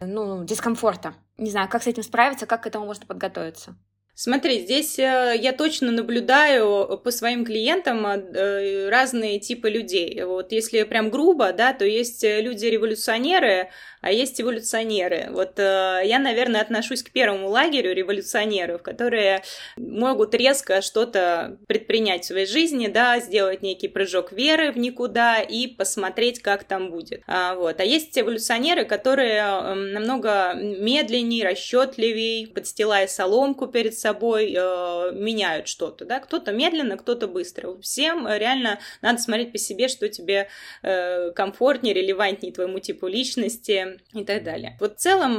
ну, 0.00 0.44
дискомфорта. 0.44 1.14
Не 1.36 1.50
знаю, 1.50 1.68
как 1.68 1.82
с 1.82 1.86
этим 1.86 2.02
справиться, 2.02 2.46
как 2.46 2.62
к 2.62 2.66
этому 2.66 2.86
можно 2.86 3.06
подготовиться. 3.06 3.76
Смотри, 4.16 4.60
здесь 4.60 4.96
э, 4.98 5.34
я 5.40 5.52
точно 5.52 5.90
наблюдаю 5.90 6.98
по 6.98 7.10
своим 7.10 7.44
клиентам 7.44 8.06
э, 8.06 8.88
разные 8.88 9.40
типы 9.40 9.68
людей. 9.68 10.22
Вот 10.22 10.52
если 10.52 10.84
прям 10.84 11.10
грубо, 11.10 11.52
да, 11.52 11.72
то 11.72 11.84
есть 11.84 12.22
люди-революционеры, 12.22 13.70
а 14.04 14.12
есть 14.12 14.38
эволюционеры. 14.38 15.28
Вот 15.30 15.58
э, 15.58 16.02
я, 16.04 16.18
наверное, 16.18 16.60
отношусь 16.60 17.02
к 17.02 17.10
первому 17.10 17.48
лагерю 17.48 17.94
революционеров, 17.94 18.82
которые 18.82 19.42
могут 19.78 20.34
резко 20.34 20.82
что-то 20.82 21.56
предпринять 21.66 22.24
в 22.24 22.26
своей 22.26 22.46
жизни, 22.46 22.88
да, 22.88 23.18
сделать 23.20 23.62
некий 23.62 23.88
прыжок 23.88 24.30
веры 24.30 24.72
в 24.72 24.76
никуда 24.76 25.40
и 25.40 25.68
посмотреть, 25.68 26.40
как 26.40 26.64
там 26.64 26.90
будет. 26.90 27.22
А, 27.26 27.54
вот. 27.54 27.80
а 27.80 27.84
есть 27.84 28.18
эволюционеры, 28.18 28.84
которые 28.84 29.40
э, 29.40 29.74
намного 29.74 30.52
медленнее, 30.52 31.48
расчетливее, 31.48 32.48
подстилая 32.48 33.06
соломку 33.06 33.68
перед 33.68 33.94
собой, 34.04 34.54
э, 34.54 35.12
меняют 35.12 35.66
что-то, 35.66 36.04
да, 36.04 36.20
кто-то 36.20 36.52
медленно, 36.52 36.98
кто-то 36.98 37.26
быстро. 37.26 37.78
Всем 37.80 38.28
реально 38.28 38.78
надо 39.00 39.18
смотреть 39.18 39.52
по 39.52 39.58
себе, 39.58 39.88
что 39.88 40.08
тебе 40.08 40.48
э, 40.82 41.30
комфортнее, 41.30 41.94
релевантнее 41.94 42.52
твоему 42.52 42.80
типу 42.80 43.06
личности, 43.06 43.98
и 44.12 44.24
так 44.24 44.44
далее. 44.44 44.76
Вот 44.80 44.98
в 44.98 45.00
целом, 45.00 45.38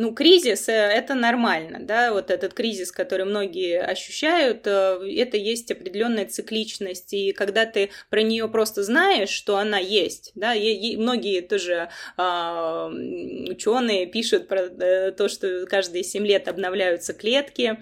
ну, 0.00 0.14
кризис 0.14 0.68
э,— 0.68 0.72
это 0.72 1.14
нормально, 1.14 1.78
да, 1.80 2.12
вот 2.12 2.30
этот 2.30 2.54
кризис, 2.54 2.92
который 2.92 3.24
многие 3.24 3.80
ощущают, 3.80 4.66
э, 4.66 4.98
это 5.16 5.36
есть 5.36 5.70
определенная 5.70 6.26
цикличность, 6.26 7.12
и 7.12 7.32
когда 7.32 7.64
ты 7.66 7.90
про 8.10 8.22
нее 8.22 8.48
просто 8.48 8.82
знаешь, 8.82 9.30
что 9.30 9.56
она 9.56 9.78
есть, 9.78 10.32
да, 10.34 10.54
и, 10.54 10.96
многие 10.96 11.40
тоже 11.40 11.88
а, 12.16 12.88
ученые 12.88 14.06
пишут 14.06 14.48
про 14.48 14.62
э, 14.62 15.12
то, 15.12 15.28
что 15.28 15.66
каждые 15.66 16.04
7 16.04 16.26
лет 16.26 16.48
обновляются 16.48 17.13
клетки, 17.14 17.78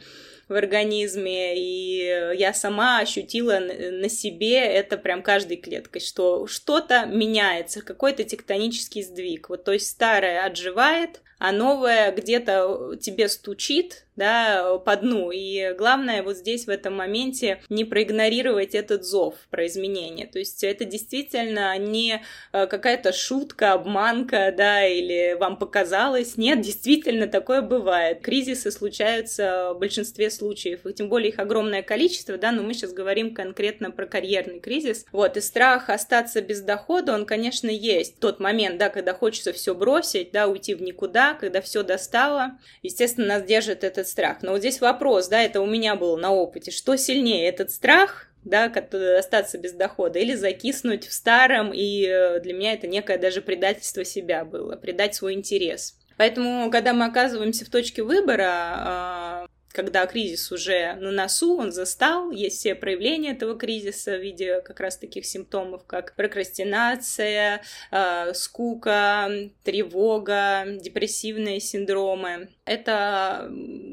в 0.49 0.55
организме, 0.55 1.55
и 1.57 2.37
я 2.37 2.53
сама 2.53 2.99
ощутила 2.99 3.59
на 3.59 4.09
себе 4.09 4.59
это 4.59 4.99
прям 4.99 5.23
каждой 5.23 5.57
клеткой, 5.57 6.01
что 6.01 6.47
что-то 6.47 7.07
меняется, 7.07 7.81
какой-то 7.81 8.25
тектонический 8.25 9.03
сдвиг. 9.03 9.49
Вот, 9.49 9.65
то 9.65 9.73
есть 9.73 9.89
старое 9.89 10.45
отживает, 10.45 11.23
а 11.39 11.53
новое 11.53 12.13
где-то 12.13 12.97
тебе 13.01 13.29
стучит, 13.29 14.07
да, 14.17 14.79
по 14.79 14.97
дну. 14.97 15.31
И 15.31 15.75
главное 15.77 16.23
вот 16.23 16.37
здесь 16.37 16.67
в 16.67 16.71
этом 16.71 16.95
моменте 16.95 17.61
не 17.69 17.85
проигнорировать 17.85 18.75
этот 18.75 19.05
зов 19.05 19.35
про 19.51 19.67
изменения. 19.67 20.27
То 20.27 20.39
есть 20.39 20.63
это 20.65 20.85
действительно 20.85 21.77
не 21.79 22.23
э, 22.53 22.67
какая-то 22.67 23.13
шутка, 23.13 23.73
обманка, 23.73 24.53
да, 24.57 24.87
или 24.87 25.37
вам 25.39 25.57
показалось. 25.57 26.37
Нет, 26.37 26.61
действительно 26.61 27.27
такое 27.27 27.63
бывает. 27.63 28.21
Кризисы 28.21 28.71
случаются 28.71 29.73
в 29.75 29.79
большинстве 29.79 30.31
случаев, 30.31 30.87
и 30.87 30.93
тем 30.93 31.09
более 31.09 31.31
их 31.31 31.39
огромное 31.39 31.83
количество, 31.83 32.37
да, 32.37 32.53
но 32.53 32.63
мы 32.63 32.75
сейчас 32.75 32.93
говорим 32.93 33.35
конкретно 33.35 33.91
про 33.91 34.07
карьерный 34.07 34.61
кризис. 34.61 35.07
Вот, 35.13 35.37
и 35.37 35.41
страх 35.41 35.89
остаться 35.89 36.41
без 36.43 36.61
дохода, 36.61 37.15
он, 37.15 37.27
конечно, 37.27 37.69
есть. 37.69 38.19
Тот 38.19 38.41
момент, 38.41 38.79
да, 38.79 38.89
когда 38.91 39.15
хочется 39.15 39.53
все 39.53 39.75
бросить, 39.75 40.33
да, 40.33 40.49
уйти 40.49 40.75
в 40.75 40.83
никуда, 40.83 41.35
когда 41.35 41.61
все 41.61 41.83
достало. 41.83 42.59
Естественно, 42.83 43.27
нас 43.27 43.45
держит 43.45 43.85
этот 44.03 44.13
страх. 44.13 44.39
Но 44.43 44.53
вот 44.53 44.59
здесь 44.59 44.81
вопрос, 44.81 45.29
да, 45.29 45.43
это 45.43 45.61
у 45.61 45.67
меня 45.67 45.97
было 45.97 46.17
на 46.17 46.31
опыте. 46.33 46.71
Что 46.71 46.97
сильнее, 46.97 47.49
этот 47.49 47.71
страх 47.71 48.29
да, 48.45 48.73
остаться 49.19 49.57
без 49.59 49.73
дохода, 49.73 50.19
или 50.19 50.35
закиснуть 50.35 51.07
в 51.07 51.13
старом, 51.13 51.73
и 51.73 52.05
э, 52.05 52.41
для 52.41 52.53
меня 52.53 52.73
это 52.73 52.89
некое 52.89 53.17
даже 53.17 53.41
предательство 53.41 54.05
себя 54.05 54.45
было, 54.45 54.77
предать 54.77 55.15
свой 55.15 55.35
интерес. 55.35 55.97
Поэтому, 56.17 56.71
когда 56.71 56.93
мы 56.93 57.07
оказываемся 57.07 57.65
в 57.65 57.71
точке 57.71 58.03
выбора, 58.03 58.51
а, 58.51 59.47
когда 59.73 60.07
кризис 60.07 60.51
уже 60.53 60.95
на 60.95 61.11
носу, 61.11 61.57
он 61.59 61.73
застал, 61.73 62.31
есть 62.31 62.59
все 62.59 62.75
проявления 62.75 63.33
этого 63.33 63.59
кризиса 63.59 64.17
в 64.17 64.21
виде 64.21 64.61
как 64.61 64.81
раз 64.81 64.97
таких 64.97 65.27
симптомов, 65.27 65.85
как 65.87 66.15
прокрастинация, 66.15 67.63
э, 67.91 68.35
скука, 68.35 69.31
тревога, 69.65 70.65
депрессивные 70.81 71.61
синдромы. 71.61 72.49
Это 72.65 73.51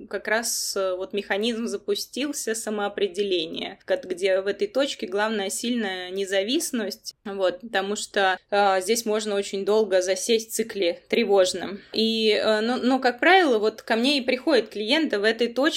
как 0.10 0.28
раз 0.28 0.76
э, 0.76 0.96
вот 0.96 1.14
механизм 1.14 1.68
запустился 1.68 2.54
самоопределения, 2.54 3.80
где 4.04 4.42
в 4.42 4.48
этой 4.48 4.68
точке 4.68 5.08
главная 5.08 5.50
сильная 5.50 6.10
независимость, 6.10 7.16
вот, 7.26 7.62
потому 7.62 7.96
что 7.96 8.38
э, 8.50 8.82
здесь 8.82 9.06
можно 9.06 9.36
очень 9.36 9.66
долго 9.66 10.02
засесть 10.02 10.52
в 10.52 10.54
цикле 10.54 11.02
тревожном. 11.10 11.80
И, 11.94 12.32
э, 12.32 12.62
ну, 12.62 12.78
ну, 12.82 13.00
как 13.00 13.20
правило, 13.20 13.60
вот 13.60 13.82
ко 13.82 13.96
мне 13.96 14.18
и 14.18 14.22
приходят 14.22 14.70
клиенты 14.70 15.20
в 15.20 15.24
этой 15.24 15.48
точке, 15.48 15.69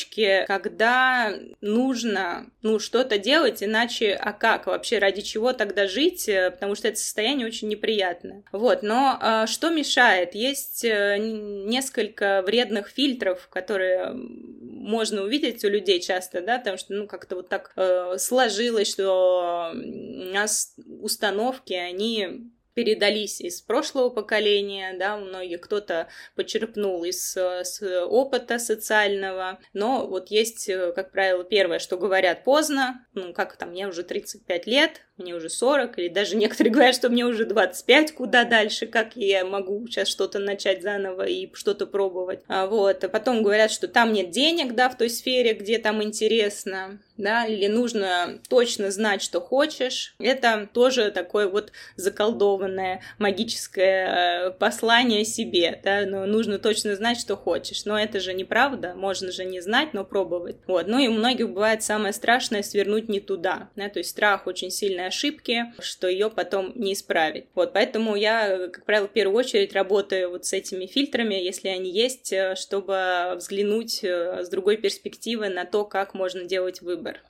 когда 0.46 1.34
нужно, 1.60 2.50
ну, 2.62 2.78
что-то 2.78 3.18
делать, 3.18 3.62
иначе, 3.62 4.14
а 4.14 4.32
как 4.32 4.66
вообще, 4.66 4.98
ради 4.98 5.22
чего 5.22 5.52
тогда 5.52 5.86
жить, 5.86 6.28
э, 6.28 6.50
потому 6.50 6.74
что 6.74 6.88
это 6.88 6.98
состояние 6.98 7.46
очень 7.46 7.68
неприятное. 7.68 8.42
Вот, 8.52 8.82
но 8.82 9.18
э, 9.20 9.46
что 9.46 9.70
мешает? 9.70 10.34
Есть 10.34 10.84
э, 10.84 11.16
несколько 11.18 12.42
вредных 12.42 12.88
фильтров, 12.88 13.48
которые 13.48 14.12
можно 14.12 15.22
увидеть 15.22 15.64
у 15.64 15.68
людей 15.68 16.00
часто, 16.00 16.40
да, 16.40 16.58
потому 16.58 16.76
что, 16.76 16.94
ну, 16.94 17.06
как-то 17.06 17.36
вот 17.36 17.48
так 17.48 17.72
э, 17.76 18.16
сложилось, 18.18 18.90
что 18.90 19.72
у 19.74 20.32
нас 20.32 20.74
установки, 21.00 21.72
они 21.72 22.51
передались 22.74 23.40
из 23.40 23.60
прошлого 23.60 24.10
поколения, 24.10 24.96
да, 24.98 25.16
у 25.16 25.20
многих 25.20 25.60
кто-то 25.60 26.08
почерпнул 26.34 27.04
из 27.04 27.36
э, 27.36 27.64
с 27.64 27.82
опыта 28.04 28.58
социального, 28.58 29.58
но 29.72 30.06
вот 30.06 30.30
есть, 30.30 30.68
э, 30.68 30.92
как 30.92 31.12
правило, 31.12 31.44
первое, 31.44 31.78
что 31.78 31.96
говорят 31.96 32.44
поздно, 32.44 33.06
ну, 33.14 33.32
как 33.32 33.56
там, 33.56 33.70
мне 33.70 33.88
уже 33.88 34.02
35 34.02 34.66
лет, 34.66 35.00
мне 35.18 35.34
уже 35.34 35.50
40, 35.50 35.98
или 35.98 36.08
даже 36.08 36.36
некоторые 36.36 36.72
говорят, 36.72 36.94
что 36.94 37.10
мне 37.10 37.24
уже 37.24 37.44
25, 37.44 38.12
куда 38.14 38.44
дальше, 38.44 38.86
как 38.86 39.16
я 39.16 39.44
могу 39.44 39.86
сейчас 39.86 40.08
что-то 40.08 40.38
начать 40.38 40.82
заново 40.82 41.26
и 41.26 41.50
что-то 41.54 41.86
пробовать. 41.86 42.40
А, 42.48 42.66
вот, 42.66 43.04
а 43.04 43.08
потом 43.08 43.42
говорят, 43.42 43.70
что 43.70 43.88
там 43.88 44.12
нет 44.12 44.30
денег, 44.30 44.74
да, 44.74 44.88
в 44.88 44.96
той 44.96 45.10
сфере, 45.10 45.52
где 45.52 45.78
там 45.78 46.02
интересно, 46.02 46.98
да, 47.16 47.44
или 47.46 47.66
нужно 47.68 48.40
точно 48.48 48.90
знать, 48.90 49.22
что 49.22 49.40
хочешь. 49.40 50.14
Это 50.18 50.68
тоже 50.72 51.10
такое 51.10 51.48
вот 51.48 51.72
заколдованное 51.96 53.02
магическое 53.18 54.48
э, 54.48 54.50
послание 54.52 55.24
себе, 55.24 55.80
да, 55.84 56.04
но 56.06 56.26
нужно 56.26 56.58
точно 56.58 56.96
знать, 56.96 57.20
что 57.20 57.36
хочешь. 57.36 57.84
Но 57.84 57.98
это 57.98 58.18
же 58.18 58.34
неправда, 58.34 58.94
можно 58.94 59.30
же 59.30 59.44
не 59.44 59.60
знать, 59.60 59.92
но 59.92 60.04
пробовать. 60.04 60.56
Вот, 60.66 60.86
ну 60.86 60.98
и 60.98 61.08
у 61.08 61.12
многих 61.12 61.50
бывает 61.50 61.82
самое 61.82 62.12
страшное 62.12 62.62
свернуть 62.62 63.08
не 63.08 63.20
туда, 63.20 63.70
да, 63.76 63.88
то 63.88 63.98
есть 63.98 64.10
страх 64.10 64.46
очень 64.46 64.70
сильная 64.70 65.11
ошибки, 65.12 65.72
что 65.78 66.08
ее 66.08 66.30
потом 66.30 66.72
не 66.74 66.94
исправить. 66.94 67.46
Вот, 67.54 67.72
поэтому 67.72 68.16
я, 68.16 68.68
как 68.68 68.84
правило, 68.86 69.06
в 69.06 69.12
первую 69.12 69.36
очередь 69.36 69.74
работаю 69.74 70.30
вот 70.30 70.46
с 70.46 70.52
этими 70.52 70.86
фильтрами, 70.86 71.34
если 71.34 71.68
они 71.68 71.90
есть, 71.90 72.32
э, 72.32 72.56
чтобы 72.56 73.34
взглянуть 73.36 74.02
э, 74.02 74.42
с 74.42 74.48
другой 74.48 74.78
перспективы 74.78 75.50
на 75.50 75.64
то, 75.64 75.84
как 75.84 76.14
можно 76.14 76.44
делать 76.44 76.80
выбор. 76.80 77.20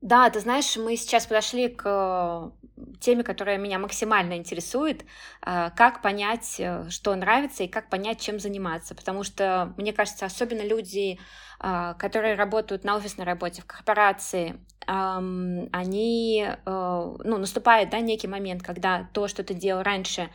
Да, 0.00 0.28
ты 0.30 0.40
знаешь, 0.40 0.76
мы 0.76 0.96
сейчас 0.96 1.26
подошли 1.26 1.68
к 1.68 1.84
э, 1.86 2.90
теме, 3.00 3.22
которая 3.22 3.58
меня 3.58 3.78
максимально 3.78 4.36
интересует, 4.36 5.04
как 5.40 6.02
понять, 6.02 6.60
что 6.90 7.14
нравится, 7.14 7.64
и 7.64 7.68
как 7.68 7.90
понять, 7.90 8.20
чем 8.20 8.38
заниматься. 8.38 8.94
Потому 8.94 9.24
что, 9.24 9.74
мне 9.76 9.92
кажется, 9.92 10.26
особенно 10.26 10.62
люди, 10.62 11.18
которые 11.58 12.36
работают 12.36 12.84
на 12.84 12.94
офисной 12.94 13.26
работе, 13.26 13.62
в 13.62 13.66
корпорации, 13.66 14.60
они, 14.90 16.46
э, 16.48 17.16
ну, 17.24 17.38
наступает, 17.38 17.90
да, 17.90 18.00
некий 18.00 18.28
момент, 18.28 18.62
когда 18.62 19.08
то, 19.12 19.28
что 19.28 19.44
ты 19.44 19.54
делал 19.54 19.82
раньше, 19.82 20.30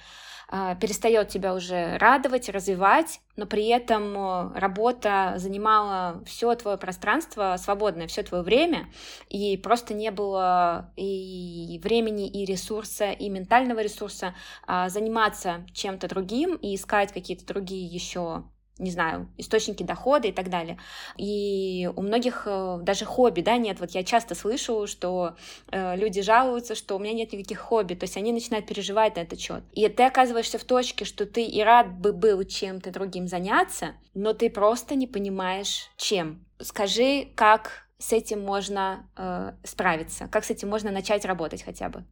а, 0.55 0.75
перестает 0.75 1.29
тебя 1.29 1.55
уже 1.55 1.97
радовать, 1.97 2.47
развивать, 2.47 3.21
но 3.35 3.47
при 3.47 3.69
этом 3.69 4.15
э, 4.15 4.59
работа 4.59 5.33
занимала 5.37 6.21
все 6.27 6.53
твое 6.53 6.77
пространство 6.77 7.55
свободное, 7.57 8.05
все 8.05 8.21
твое 8.21 8.43
время, 8.43 8.87
и 9.29 9.57
просто 9.57 9.95
не 9.95 10.11
было 10.11 10.91
и 10.95 11.81
времени, 11.83 12.29
и 12.29 12.45
ресурса, 12.45 13.09
и 13.09 13.29
ментального 13.29 13.79
ресурса 13.79 14.35
а, 14.67 14.89
заниматься 14.89 15.65
чем-то 15.73 16.07
другим 16.07 16.55
и 16.57 16.75
искать 16.75 17.11
какие-то 17.11 17.47
другие 17.47 17.87
еще 17.87 18.43
не 18.79 18.89
знаю, 18.89 19.29
источники 19.37 19.83
дохода 19.83 20.27
и 20.27 20.31
так 20.31 20.49
далее. 20.49 20.79
И 21.17 21.89
у 21.95 22.01
многих 22.01 22.43
э, 22.45 22.79
даже 22.81 23.05
хобби, 23.05 23.41
да, 23.41 23.57
нет. 23.57 23.79
Вот 23.79 23.91
я 23.91 24.03
часто 24.03 24.33
слышу, 24.33 24.87
что 24.87 25.35
э, 25.71 25.95
люди 25.95 26.21
жалуются, 26.21 26.73
что 26.73 26.95
у 26.95 26.99
меня 26.99 27.13
нет 27.13 27.31
никаких 27.33 27.59
хобби, 27.59 27.93
то 27.93 28.05
есть 28.05 28.17
они 28.17 28.33
начинают 28.33 28.65
переживать 28.65 29.15
на 29.15 29.21
этот 29.21 29.39
счет. 29.39 29.63
И 29.73 29.87
ты 29.89 30.03
оказываешься 30.03 30.57
в 30.57 30.63
точке, 30.63 31.05
что 31.05 31.25
ты 31.25 31.43
и 31.43 31.61
рад 31.61 31.93
бы 31.99 32.13
был 32.13 32.43
чем-то 32.43 32.91
другим 32.91 33.27
заняться, 33.27 33.93
но 34.13 34.33
ты 34.33 34.49
просто 34.49 34.95
не 34.95 35.07
понимаешь, 35.07 35.89
чем. 35.95 36.45
Скажи, 36.59 37.27
как 37.35 37.87
с 37.99 38.11
этим 38.11 38.41
можно 38.41 39.07
э, 39.15 39.53
справиться, 39.63 40.27
как 40.27 40.45
с 40.45 40.49
этим 40.49 40.69
можно 40.69 40.91
начать 40.91 41.25
работать 41.25 41.63
хотя 41.63 41.89
бы. 41.89 42.05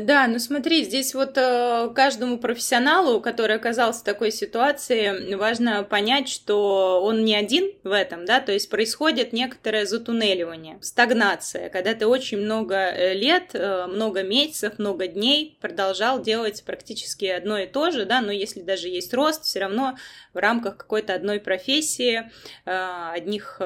Да, 0.00 0.26
ну 0.26 0.38
смотри, 0.38 0.84
здесь 0.84 1.14
вот 1.14 1.36
э, 1.36 1.90
каждому 1.94 2.38
профессионалу, 2.38 3.20
который 3.20 3.56
оказался 3.56 4.00
в 4.00 4.04
такой 4.04 4.32
ситуации, 4.32 5.34
важно 5.34 5.84
понять, 5.84 6.30
что 6.30 7.02
он 7.02 7.26
не 7.26 7.34
один 7.34 7.70
в 7.84 7.90
этом, 7.90 8.24
да, 8.24 8.40
то 8.40 8.52
есть 8.52 8.70
происходит 8.70 9.34
некоторое 9.34 9.84
затуннеливание, 9.84 10.78
стагнация, 10.80 11.68
когда 11.68 11.92
ты 11.92 12.06
очень 12.06 12.38
много 12.38 12.74
э, 12.74 13.12
лет, 13.12 13.50
э, 13.52 13.86
много 13.86 14.22
месяцев, 14.22 14.78
много 14.78 15.08
дней 15.08 15.58
продолжал 15.60 16.22
делать 16.22 16.64
практически 16.64 17.26
одно 17.26 17.58
и 17.58 17.66
то 17.66 17.90
же, 17.90 18.06
да, 18.06 18.22
но 18.22 18.32
если 18.32 18.62
даже 18.62 18.88
есть 18.88 19.12
рост, 19.12 19.44
все 19.44 19.60
равно 19.60 19.98
в 20.32 20.38
рамках 20.38 20.78
какой-то 20.78 21.12
одной 21.12 21.38
профессии, 21.40 22.30
одних 22.64 23.60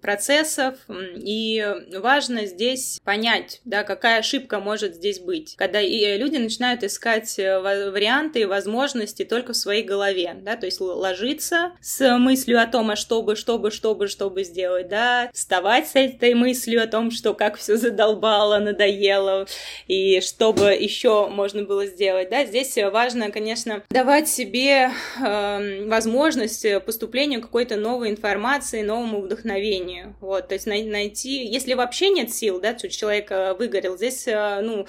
процессов, 0.00 0.76
и 0.88 1.76
важно 1.94 2.46
здесь 2.46 2.98
понять, 3.04 3.60
да, 3.66 3.82
какая 3.82 4.20
ошибка 4.20 4.60
может 4.60 4.94
здесь 4.94 5.20
быть 5.20 5.49
быть, 5.50 5.56
когда 5.56 5.80
и 5.80 6.00
э, 6.04 6.16
люди 6.16 6.36
начинают 6.36 6.82
искать 6.82 7.38
э, 7.38 7.60
варианты 7.60 8.40
и 8.40 8.44
возможности 8.44 9.24
только 9.24 9.52
в 9.52 9.56
своей 9.56 9.82
голове, 9.82 10.36
да, 10.42 10.56
то 10.56 10.66
есть 10.66 10.80
ложиться 10.80 11.72
с 11.80 12.18
мыслью 12.18 12.60
о 12.60 12.66
том, 12.66 12.90
а 12.90 12.96
что 12.96 13.22
бы, 13.22 13.36
что 13.36 13.58
бы, 13.58 13.70
что 13.70 13.94
бы, 13.94 14.08
что 14.08 14.30
бы 14.30 14.44
сделать, 14.44 14.88
да, 14.88 15.30
вставать 15.32 15.88
с 15.88 15.96
этой 15.96 16.34
мыслью 16.34 16.82
о 16.82 16.86
том, 16.86 17.10
что 17.10 17.34
как 17.34 17.56
все 17.56 17.76
задолбало, 17.76 18.58
надоело, 18.58 19.46
и 19.86 20.20
что 20.20 20.52
бы 20.52 20.70
еще 20.70 21.28
можно 21.28 21.62
было 21.62 21.86
сделать, 21.86 22.30
да, 22.30 22.44
здесь 22.44 22.76
важно, 22.76 23.30
конечно, 23.30 23.82
давать 23.90 24.28
себе 24.28 24.90
э, 25.20 25.84
возможность 25.86 26.66
поступления 26.84 27.38
какой-то 27.38 27.76
новой 27.76 28.10
информации, 28.10 28.82
новому 28.82 29.20
вдохновению, 29.22 30.16
вот, 30.20 30.48
то 30.48 30.54
есть 30.54 30.66
найти, 30.66 31.44
если 31.44 31.74
вообще 31.74 32.10
нет 32.10 32.32
сил, 32.32 32.60
да, 32.60 32.74
человек 32.74 33.30
выгорел, 33.58 33.96
здесь, 33.96 34.26
ну, 34.26 34.86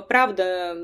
правда, 0.00 0.76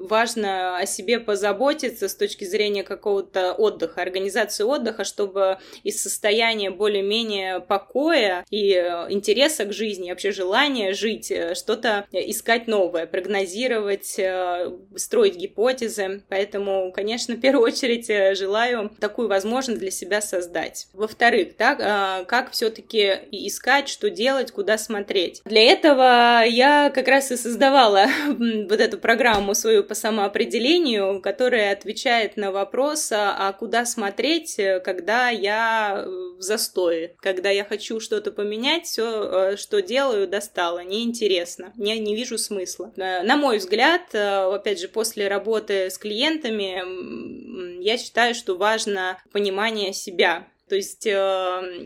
важно 0.00 0.78
о 0.78 0.86
себе 0.86 1.18
позаботиться 1.20 2.08
с 2.08 2.14
точки 2.14 2.44
зрения 2.44 2.82
какого-то 2.82 3.52
отдыха, 3.52 4.02
организации 4.02 4.64
отдыха, 4.64 5.04
чтобы 5.04 5.58
из 5.82 6.02
состояния 6.02 6.70
более-менее 6.70 7.60
покоя 7.60 8.44
и 8.50 8.72
э, 8.72 9.06
интереса 9.10 9.64
к 9.64 9.72
жизни, 9.72 10.10
вообще 10.10 10.32
желания 10.32 10.92
жить, 10.92 11.30
э, 11.30 11.54
что-то 11.54 12.06
искать 12.12 12.66
новое, 12.66 13.06
прогнозировать, 13.06 14.18
э, 14.18 14.70
строить 14.96 15.36
гипотезы. 15.36 16.22
Поэтому, 16.28 16.92
конечно, 16.92 17.34
в 17.34 17.40
первую 17.40 17.64
очередь 17.64 18.36
желаю 18.36 18.90
такую 19.00 19.28
возможность 19.28 19.80
для 19.80 19.90
себя 19.90 20.20
создать. 20.20 20.88
Во-вторых, 20.92 21.56
да, 21.58 22.24
как 22.26 22.50
все-таки 22.50 23.18
искать, 23.30 23.88
что 23.88 24.10
делать, 24.10 24.52
куда 24.52 24.78
смотреть. 24.78 25.42
Для 25.44 25.62
этого 25.62 26.44
я 26.44 26.90
как 26.90 27.08
раз 27.08 27.30
и 27.30 27.36
создавала 27.36 28.06
вот 28.68 28.80
эту 28.80 28.98
программу 28.98 29.54
свою 29.54 29.84
по 29.84 29.94
самоопределению, 29.94 31.20
которая 31.20 31.72
отвечает 31.72 32.36
на 32.36 32.52
вопрос, 32.52 33.12
а, 33.12 33.48
а 33.48 33.52
куда 33.52 33.84
смотреть, 33.84 34.58
когда 34.84 35.28
я 35.28 36.04
в 36.06 36.42
застое, 36.42 37.14
когда 37.18 37.50
я 37.50 37.64
хочу 37.64 38.00
что-то 38.00 38.32
поменять, 38.32 38.86
все, 38.86 39.52
э, 39.52 39.56
что 39.56 39.80
делаю, 39.80 40.26
достало, 40.26 40.80
неинтересно, 40.80 41.72
не, 41.76 41.98
не 41.98 42.14
вижу 42.14 42.38
смысла. 42.38 42.92
Э, 42.96 43.22
на 43.22 43.36
мой 43.36 43.58
взгляд, 43.58 44.02
э, 44.12 44.54
опять 44.54 44.80
же, 44.80 44.88
после 44.88 45.28
работы 45.28 45.88
с 45.90 45.98
клиентами, 45.98 47.82
я 47.82 47.96
считаю, 47.96 48.34
что 48.34 48.56
важно 48.56 49.18
понимание 49.32 49.92
себя, 49.92 50.48
то 50.72 50.76
есть 50.76 51.06
э, 51.06 51.10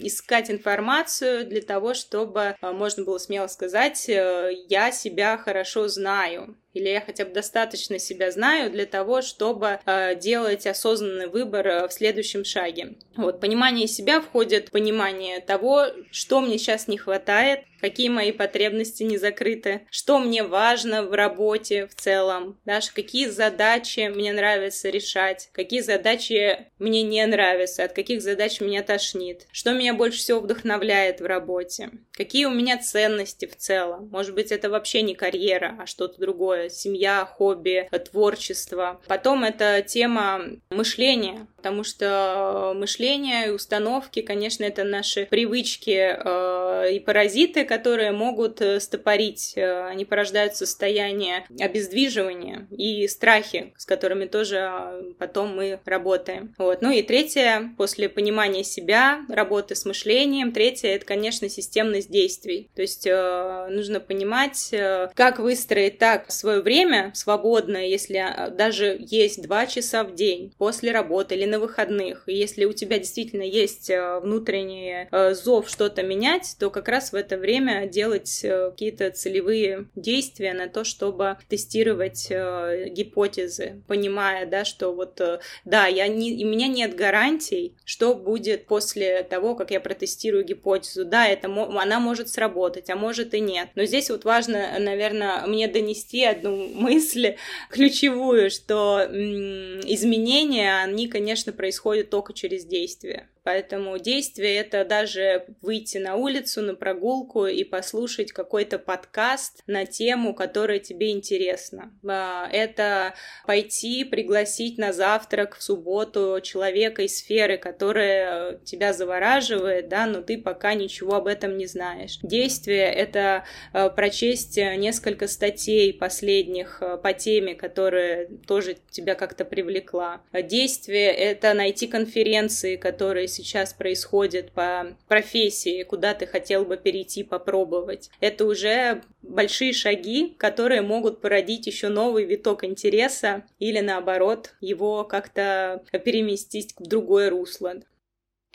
искать 0.03 0.49
информацию 0.49 1.45
для 1.45 1.61
того, 1.61 1.93
чтобы 1.93 2.55
э, 2.61 2.71
можно 2.71 3.03
было 3.03 3.19
смело 3.19 3.49
сказать, 3.49 4.09
э, 4.09 4.53
я 4.69 4.93
себя 4.93 5.37
хорошо 5.39 5.89
знаю, 5.89 6.57
или 6.73 6.91
я 6.91 7.01
хотя 7.01 7.25
бы 7.25 7.33
достаточно 7.33 7.99
себя 7.99 8.31
знаю 8.31 8.71
для 8.71 8.87
того, 8.87 9.23
чтобы 9.23 9.81
э, 9.87 10.15
делать 10.15 10.69
осознанный 10.69 11.27
выбор 11.27 11.67
э, 11.67 11.89
в 11.89 11.93
следующем 11.93 12.45
шаге. 12.45 12.95
Вот, 13.17 13.41
понимание 13.41 13.89
себя 13.89 14.21
входит 14.21 14.69
в 14.69 14.71
понимание 14.71 15.41
того, 15.41 15.87
что 16.13 16.41
мне 16.41 16.57
сейчас 16.57 16.87
не 16.87 16.97
хватает, 16.97 17.65
какие 17.87 18.09
мои 18.09 18.33
потребности 18.33 19.05
не 19.05 19.17
закрыты, 19.17 19.87
что 19.93 20.19
мне 20.19 20.43
важно 20.43 21.05
в 21.05 21.13
работе 21.13 21.87
в 21.87 21.95
целом, 21.95 22.59
даже 22.65 22.91
какие 22.93 23.29
задачи 23.29 24.09
мне 24.09 24.33
нравится 24.33 24.91
решать, 24.91 25.49
какие 25.53 25.83
задачи 25.83 26.67
мне 26.81 27.05
не 27.05 27.25
нравятся, 27.25 27.85
от 27.85 27.93
каких 27.93 28.23
задач 28.23 28.61
меня 28.61 28.83
тошнит, 28.83 29.47
что 29.53 29.73
меня 29.73 29.95
больше 29.95 30.19
всего 30.19 30.41
вдохновляет 30.41 31.21
в 31.21 31.27
работе, 31.27 31.91
какие 32.11 32.47
у 32.47 32.51
меня 32.51 32.77
ценности 32.77 33.47
в 33.47 33.57
целом. 33.57 34.09
Может 34.11 34.35
быть, 34.35 34.51
это 34.51 34.69
вообще 34.69 35.03
не 35.03 35.15
карьера, 35.15 35.77
а 35.81 35.87
что-то 35.87 36.21
другое, 36.21 36.71
семья, 36.71 37.25
хобби, 37.25 37.89
творчество. 38.11 39.01
Потом 39.07 39.45
это 39.45 39.81
тема 39.87 40.43
мышления, 40.71 41.47
потому 41.57 41.85
что 41.85 42.73
мышление 42.75 43.47
и 43.47 43.51
установки, 43.51 44.23
конечно, 44.23 44.65
это 44.65 44.83
наши 44.83 45.27
привычки 45.27 46.17
э, 46.17 46.56
и 46.85 47.01
паразиты, 47.01 47.65
которые 47.65 48.13
могут 48.13 48.61
э, 48.61 48.81
стопорить, 48.81 49.55
э, 49.57 49.87
они 49.87 50.05
порождают 50.05 50.57
состояние 50.57 51.47
обездвиживания 51.59 52.67
и 52.71 53.07
страхи, 53.09 53.73
с 53.77 53.87
которыми 53.87 54.27
тоже 54.27 54.59
а, 54.59 55.03
потом 55.19 55.57
мы 55.57 55.81
работаем. 55.85 56.55
Вот. 56.59 56.83
Ну 56.83 56.91
и 56.91 57.03
третье, 57.03 57.75
после 57.77 58.09
понимания 58.09 58.65
себя, 58.65 59.21
работы 59.29 59.75
с 59.75 59.85
мышлением, 59.85 60.53
третье, 60.53 60.89
это, 60.89 61.05
конечно, 61.05 61.49
системность 61.49 62.11
действий. 62.11 62.71
То 62.75 62.83
есть 62.83 63.07
э, 63.07 63.69
нужно 63.71 64.01
понимать, 64.01 64.75
как 65.15 65.39
выстроить 65.39 65.99
так 65.99 66.31
свое 66.31 66.61
время 66.61 67.13
свободное, 67.15 67.87
если 67.87 68.17
а, 68.17 68.51
даже 68.51 68.97
есть 68.99 69.43
два 69.43 69.67
часа 69.67 70.05
в 70.05 70.15
день 70.15 70.55
после 70.59 70.93
работы 70.93 71.35
или 71.35 71.45
на 71.45 71.59
выходных, 71.59 72.25
и 72.27 72.35
если 72.35 72.65
у 72.65 72.73
тебя 72.73 72.99
действительно 72.99 73.43
есть 73.43 73.91
внутренний 73.91 75.09
зов 75.35 75.69
что-то 75.69 76.03
менять, 76.03 76.57
то 76.59 76.66
как 76.71 76.89
раз 76.89 77.13
в 77.13 77.15
это 77.15 77.37
время 77.37 77.87
делать 77.87 78.41
э, 78.43 78.71
какие-то 78.71 79.11
целевые 79.11 79.87
действия 79.95 80.55
на 80.55 80.69
то, 80.69 80.85
чтобы 80.85 81.37
тестировать 81.49 82.27
э, 82.31 82.89
гипотезы, 82.91 83.83
понимая, 83.87 84.47
да, 84.47 84.65
что 84.65 84.93
вот, 84.93 85.21
э, 85.21 85.41
да, 85.65 85.87
я 85.87 86.09
не, 86.09 86.45
у 86.45 86.49
меня 86.49 86.69
нет 86.69 86.95
гарантий, 86.95 87.75
что 87.85 88.15
будет 88.15 88.67
после 88.67 89.23
того, 89.23 89.55
как 89.55 89.71
я 89.71 89.81
протестирую 89.81 90.45
гипотезу. 90.45 91.05
Да, 91.05 91.27
это, 91.27 91.49
она 91.49 92.01
может 92.01 92.29
сработать, 92.29 92.91
а 92.91 92.97
может 92.97 93.35
и 93.35 93.41
нет. 93.41 93.69
Но 93.75 93.85
здесь 93.85 94.11
вот 94.11 94.25
важно, 94.25 94.79
наверное, 94.79 95.47
мне 95.47 95.69
донести 95.69 96.25
одну 96.25 96.69
мысль 96.69 97.37
ключевую, 97.71 98.51
что 98.51 99.01
изменения, 99.11 100.83
они, 100.83 101.09
конечно, 101.09 101.53
происходят 101.53 102.11
только 102.11 102.33
через 102.33 102.65
действие. 102.65 103.29
Поэтому 103.47 103.97
действие— 104.01 104.57
это 104.57 104.85
даже 104.85 105.45
выйти 105.63 105.99
на 105.99 106.17
улицу, 106.17 106.63
на 106.63 106.75
прогулку 106.75 107.47
и 107.47 107.63
послушать 107.63 108.33
какой-то 108.33 108.81
подкаст 108.81 109.63
на 109.69 109.87
тему, 109.87 110.35
которая 110.35 110.81
тебе 110.81 111.13
интересна. 111.13 111.93
А, 112.05 112.49
это 112.51 113.15
пойти, 113.47 114.03
пригласить 114.03 114.79
на 114.79 114.93
завтрак 114.93 115.55
в 115.55 115.63
субботу 115.63 116.41
человека 116.43 117.03
из 117.03 117.19
сферы, 117.19 117.57
которая 117.57 118.59
тебя 118.65 118.93
завораживает, 118.93 119.89
да, 119.89 120.07
но 120.07 120.23
ты 120.23 120.39
пока 120.39 120.75
ничего 120.75 121.15
об 121.15 121.29
этом 121.29 121.57
не 121.57 121.67
знаешь. 121.67 122.19
Действие— 122.25 122.87
это 122.93 123.45
а, 123.73 123.91
прочесть 123.91 124.57
несколько 124.57 125.29
статей 125.29 125.95
последних 125.95 126.83
а, 126.83 126.97
по 126.97 127.13
теме, 127.13 127.55
которая 127.55 128.27
тоже 128.49 128.79
тебя 128.91 129.15
как-то 129.15 129.45
привлекла. 129.45 130.21
Действие— 130.33 131.13
это 131.15 131.55
найти 131.55 131.87
конференции, 131.87 132.75
которые 132.75 133.29
сейчас 133.37 133.73
происходит 133.73 134.53
по 134.53 134.97
профессии, 135.09 135.83
куда 135.83 136.15
ты 136.15 136.27
хотел 136.27 136.65
бы 136.65 136.77
перейти, 136.77 137.23
попробовать. 137.23 138.11
Это 138.21 138.47
уже 138.47 139.03
большие 139.23 139.73
шаги, 139.73 140.35
которые 140.39 140.83
могут 140.83 141.21
породить 141.21 141.67
еще 141.67 141.89
новый 141.89 142.25
виток 142.25 142.65
интереса 142.65 143.45
или 143.59 143.81
наоборот 143.81 144.55
его 144.61 145.05
как-то 145.05 145.85
переместить 146.05 146.75
в 146.79 146.87
другое 146.87 147.31
русло. 147.31 147.75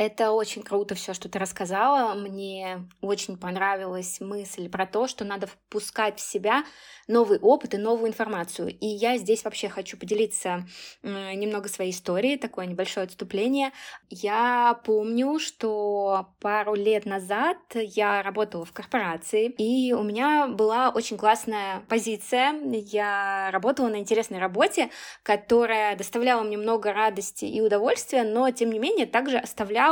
Это 0.03 0.31
очень 0.31 0.63
круто 0.63 0.95
все, 0.95 1.13
что 1.13 1.29
ты 1.29 1.37
рассказала. 1.37 2.15
Мне 2.15 2.89
очень 3.01 3.37
понравилась 3.37 4.19
мысль 4.19 4.67
про 4.67 4.87
то, 4.87 5.07
что 5.07 5.25
надо 5.25 5.45
впускать 5.45 6.17
в 6.17 6.27
себя 6.27 6.63
новый 7.07 7.37
опыт 7.37 7.75
и 7.75 7.77
новую 7.77 8.09
информацию. 8.09 8.69
И 8.69 8.87
я 8.87 9.17
здесь 9.19 9.43
вообще 9.43 9.69
хочу 9.69 9.97
поделиться 9.97 10.65
немного 11.03 11.69
своей 11.69 11.91
историей, 11.91 12.37
такое 12.37 12.65
небольшое 12.65 13.05
отступление. 13.05 13.73
Я 14.09 14.79
помню, 14.85 15.37
что 15.37 16.29
пару 16.39 16.73
лет 16.73 17.05
назад 17.05 17.57
я 17.75 18.23
работала 18.23 18.65
в 18.65 18.71
корпорации, 18.71 19.49
и 19.49 19.93
у 19.93 20.01
меня 20.01 20.47
была 20.47 20.89
очень 20.89 21.17
классная 21.17 21.81
позиция. 21.89 22.53
Я 22.63 23.51
работала 23.51 23.89
на 23.89 23.97
интересной 23.97 24.39
работе, 24.39 24.89
которая 25.21 25.95
доставляла 25.95 26.41
мне 26.41 26.57
много 26.57 26.91
радости 26.91 27.45
и 27.45 27.61
удовольствия, 27.61 28.23
но 28.23 28.49
тем 28.49 28.71
не 28.71 28.79
менее 28.79 29.05
также 29.05 29.37
оставляла 29.37 29.90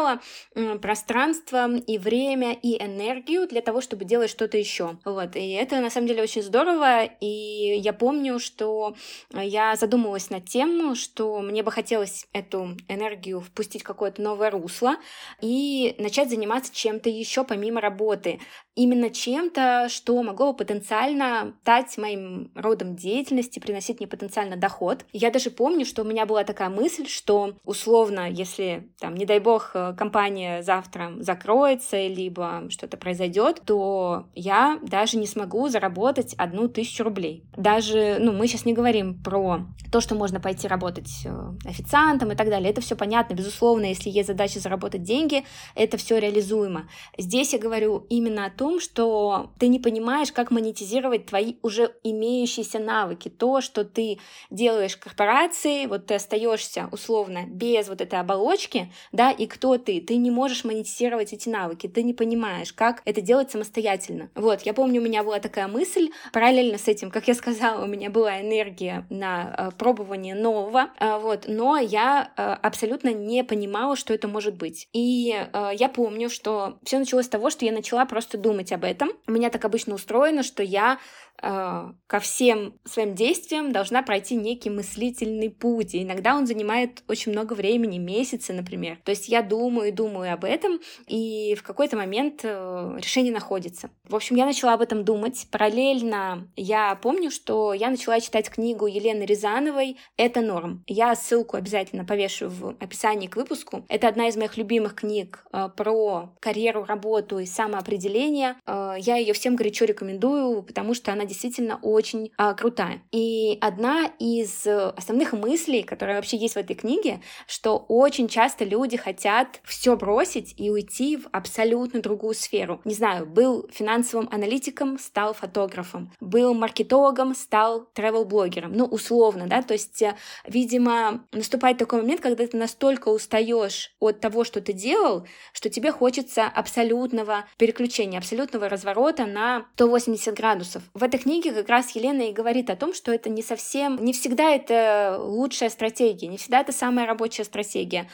пространство 0.82 1.76
и 1.76 1.98
время 1.98 2.54
и 2.54 2.82
энергию 2.84 3.48
для 3.48 3.62
того, 3.62 3.82
чтобы 3.82 4.06
делать 4.06 4.30
что-то 4.30 4.58
еще. 4.58 4.98
Вот. 5.06 5.36
И 5.36 5.52
это 5.52 5.80
на 5.80 5.90
самом 5.90 6.08
деле 6.08 6.24
очень 6.24 6.44
здорово, 6.44 7.04
и 7.04 7.78
я 7.80 7.94
помню, 7.94 8.40
что 8.40 8.96
я 9.34 9.76
задумалась 9.76 10.30
над 10.30 10.46
тем, 10.46 10.96
что 10.96 11.40
мне 11.40 11.64
бы 11.64 11.72
хотелось 11.72 12.28
эту 12.34 12.78
энергию 12.88 13.42
впустить 13.42 13.82
в 13.82 13.86
какое-то 13.86 14.22
новое 14.22 14.52
русло 14.52 14.98
и 15.42 15.96
начать 16.00 16.30
заниматься 16.30 16.74
чем-то 16.74 17.10
еще 17.10 17.44
помимо 17.44 17.82
работы. 17.82 18.40
Именно 18.76 19.10
чем-то, 19.10 19.88
что 19.90 20.22
могло 20.24 20.54
бы 20.54 20.60
потенциально 20.60 21.58
стать 21.62 21.98
моим 21.98 22.52
родом 22.56 22.96
деятельности, 22.96 23.60
приносить 23.60 24.00
мне 24.00 24.08
потенциально 24.08 24.56
доход. 24.56 25.06
Я 25.12 25.32
даже 25.32 25.52
помню, 25.52 25.86
что 25.86 26.04
у 26.04 26.06
меня 26.06 26.26
была 26.26 26.44
такая 26.44 26.70
мысль, 26.70 27.08
что 27.08 27.56
условно, 27.64 28.30
если, 28.30 28.90
там, 29.00 29.16
не 29.16 29.26
дай 29.26 29.40
бог, 29.40 29.76
компания 29.98 30.64
завтра 30.64 31.14
закроется, 31.20 32.08
либо 32.08 32.66
что-то 32.70 32.98
произойдет, 32.98 33.62
то 33.66 34.26
я 34.36 34.80
даже 34.82 35.18
не 35.18 35.28
смогу 35.28 35.68
заработать 35.70 36.34
одну 36.36 36.68
тысячу 36.68 37.04
рублей. 37.04 37.44
Даже, 37.56 38.18
ну, 38.20 38.32
мы 38.32 38.48
сейчас 38.48 38.66
не 38.66 38.74
говорим 38.74 39.22
про 39.22 39.62
то, 39.92 40.02
что 40.02 40.16
можно 40.16 40.40
пойти 40.40 40.68
работать 40.68 41.10
э, 41.26 41.52
официантом 41.66 42.32
и 42.32 42.36
так 42.36 42.50
далее. 42.50 42.70
Это 42.70 42.82
все 42.82 42.96
понятно, 42.96 43.34
безусловно, 43.34 43.86
если 43.86 44.10
есть 44.10 44.28
задача 44.28 44.60
заработать 44.60 45.04
деньги, 45.04 45.44
это 45.76 45.98
все 45.98 46.20
реализуемо. 46.20 46.90
Здесь 47.18 47.54
я 47.54 47.60
говорю 47.60 48.06
именно 48.10 48.46
о 48.46 48.50
том, 48.50 48.80
что 48.80 49.52
ты 49.60 49.68
не 49.68 49.80
понимаешь, 49.80 50.32
как 50.32 50.52
монетизировать 50.52 51.26
твои 51.26 51.56
уже 51.62 51.94
имеющиеся 52.04 52.80
навыки. 52.80 53.30
То, 53.30 53.62
что 53.62 53.84
ты 53.84 54.20
делаешь 54.50 54.98
корпорации, 54.98 55.86
вот 55.86 56.08
ты 56.08 56.16
остаешься 56.16 56.90
условно 56.92 57.46
без 57.48 57.90
вот 57.90 58.02
этой 58.02 58.20
оболочки, 58.20 58.92
да, 59.12 59.32
и 59.32 59.48
кто 59.48 59.69
ты, 59.78 60.02
ты 60.02 60.18
не 60.18 60.32
можешь 60.32 60.64
монетизировать 60.64 61.34
эти 61.34 61.50
навыки, 61.50 61.88
ты 61.88 62.04
не 62.04 62.14
понимаешь, 62.14 62.74
как 62.74 63.02
это 63.06 63.22
делать 63.22 63.52
самостоятельно. 63.52 64.30
Вот, 64.36 64.62
я 64.64 64.74
помню, 64.74 65.02
у 65.02 65.06
меня 65.06 65.24
была 65.24 65.40
такая 65.40 65.68
мысль, 65.68 66.10
параллельно 66.34 66.78
с 66.78 66.88
этим, 66.88 67.12
как 67.12 67.28
я 67.28 67.34
сказала, 67.34 67.84
у 67.84 67.88
меня 67.88 68.10
была 68.10 68.42
энергия 68.42 69.06
на 69.10 69.56
э, 69.58 69.72
пробование 69.78 70.36
нового, 70.36 70.90
э, 71.00 71.18
вот, 71.20 71.46
но 71.48 71.78
я 71.78 72.32
э, 72.36 72.42
абсолютно 72.42 73.14
не 73.14 73.44
понимала, 73.44 73.96
что 73.96 74.14
это 74.14 74.28
может 74.28 74.56
быть. 74.56 74.88
И 74.94 75.36
я 75.74 75.90
помню, 75.90 76.30
что 76.30 76.80
все 76.84 77.00
началось 77.00 77.26
с 77.26 77.30
того, 77.30 77.50
что 77.50 77.66
я 77.66 77.72
начала 77.72 78.06
просто 78.06 78.38
думать 78.38 78.72
об 78.72 78.84
этом. 78.84 79.12
У 79.28 79.32
меня 79.32 79.50
так 79.50 79.66
обычно 79.66 79.96
устроено, 79.96 80.44
что 80.44 80.64
я 80.64 81.00
ко 81.42 82.20
всем 82.20 82.74
своим 82.84 83.16
действиям 83.16 83.72
должна 83.72 84.04
пройти 84.04 84.36
некий 84.36 84.70
мыслительный 84.70 85.50
путь. 85.50 85.96
И 85.96 86.04
иногда 86.04 86.36
он 86.36 86.46
занимает 86.46 87.02
очень 87.08 87.32
много 87.32 87.54
времени, 87.54 87.98
месяцы, 87.98 88.52
например. 88.52 88.98
То 89.06 89.12
есть 89.12 89.30
я 89.30 89.42
думаю 89.42 89.59
и 89.60 89.92
думаю 89.92 90.34
об 90.34 90.46
этом, 90.46 90.80
и 91.08 91.56
в 91.56 91.64
какой-то 91.64 91.98
момент 91.98 92.42
э, 92.44 92.98
решение 92.98 93.34
находится. 93.34 93.90
В 94.08 94.16
общем, 94.16 94.36
я 94.36 94.46
начала 94.46 94.74
об 94.74 94.82
этом 94.82 95.04
думать. 95.04 95.48
Параллельно 95.52 96.48
я 96.56 96.96
помню, 96.96 97.32
что 97.32 97.74
я 97.74 97.90
начала 97.90 98.20
читать 98.20 98.50
книгу 98.50 98.88
Елены 98.88 99.24
Рязановой 99.24 99.98
«Это 100.18 100.42
норм». 100.42 100.84
Я 100.88 101.16
ссылку 101.16 101.58
обязательно 101.58 102.06
повешу 102.06 102.50
в 102.50 102.76
описании 102.80 103.28
к 103.28 103.36
выпуску. 103.36 103.86
Это 103.90 104.08
одна 104.08 104.28
из 104.28 104.38
моих 104.38 104.58
любимых 104.58 104.96
книг 104.96 105.46
э, 105.52 105.70
про 105.76 106.34
карьеру, 106.40 106.86
работу 106.86 107.40
и 107.40 107.46
самоопределение. 107.46 108.56
Я 108.66 109.18
ее 109.18 109.34
всем 109.34 109.56
горячо 109.56 109.86
рекомендую, 109.86 110.64
потому 110.64 110.94
что 110.94 111.12
она 111.12 111.26
действительно 111.26 111.80
очень 111.82 112.32
а, 112.38 112.54
крутая. 112.54 113.02
И 113.12 113.58
одна 113.62 114.12
из 114.20 114.66
основных 114.66 115.34
мыслей, 115.34 115.84
которая 115.84 116.18
вообще 116.18 116.38
есть 116.38 116.56
в 116.56 116.58
этой 116.58 116.76
книге, 116.76 117.22
что 117.48 117.78
очень 117.88 118.28
часто 118.28 118.64
люди 118.64 118.98
хотят 118.98 119.49
хотят 119.50 119.62
все 119.64 119.96
бросить 119.96 120.54
и 120.58 120.70
уйти 120.70 121.18
в 121.18 121.28
абсолютно 121.32 122.02
другую 122.02 122.34
сферу. 122.34 122.82
Не 122.86 122.94
знаю, 122.94 123.26
был 123.26 123.68
финансовым 123.72 124.28
аналитиком, 124.32 124.98
стал 125.00 125.34
фотографом, 125.34 126.12
был 126.20 126.54
маркетологом, 126.54 127.36
стал 127.36 127.88
travel-блогером. 127.96 128.72
Ну, 128.74 128.86
условно, 128.86 129.48
да, 129.48 129.62
то 129.62 129.74
есть, 129.74 130.02
э, 130.02 130.16
видимо, 130.46 131.24
наступает 131.32 131.78
такой 131.78 132.02
момент, 132.02 132.22
когда 132.22 132.46
ты 132.46 132.58
настолько 132.58 133.10
устаешь 133.10 133.92
от 134.00 134.20
того, 134.20 134.44
что 134.44 134.62
ты 134.62 134.74
делал, 134.74 135.28
что 135.54 135.70
тебе 135.70 135.92
хочется 135.92 136.46
абсолютного 136.46 137.46
переключения, 137.58 138.20
абсолютного 138.20 138.70
разворота 138.70 139.26
на 139.26 139.66
180 139.76 140.34
градусов. 140.36 140.84
В 140.94 141.04
этой 141.04 141.20
книге 141.20 141.52
как 141.52 141.70
раз 141.70 141.96
Елена 141.96 142.30
и 142.30 142.34
говорит 142.34 142.70
о 142.70 142.76
том, 142.76 142.94
что 142.94 143.12
это 143.12 143.30
не 143.30 143.42
совсем, 143.42 144.04
не 144.04 144.14
всегда 144.14 144.52
это 144.52 145.18
лучшая 145.20 145.70
стратегия, 145.70 146.28
не 146.28 146.38
всегда 146.38 146.62
это 146.62 146.72
самая 146.72 147.06
рабочая 147.06 147.44
стратегия. 147.44 148.10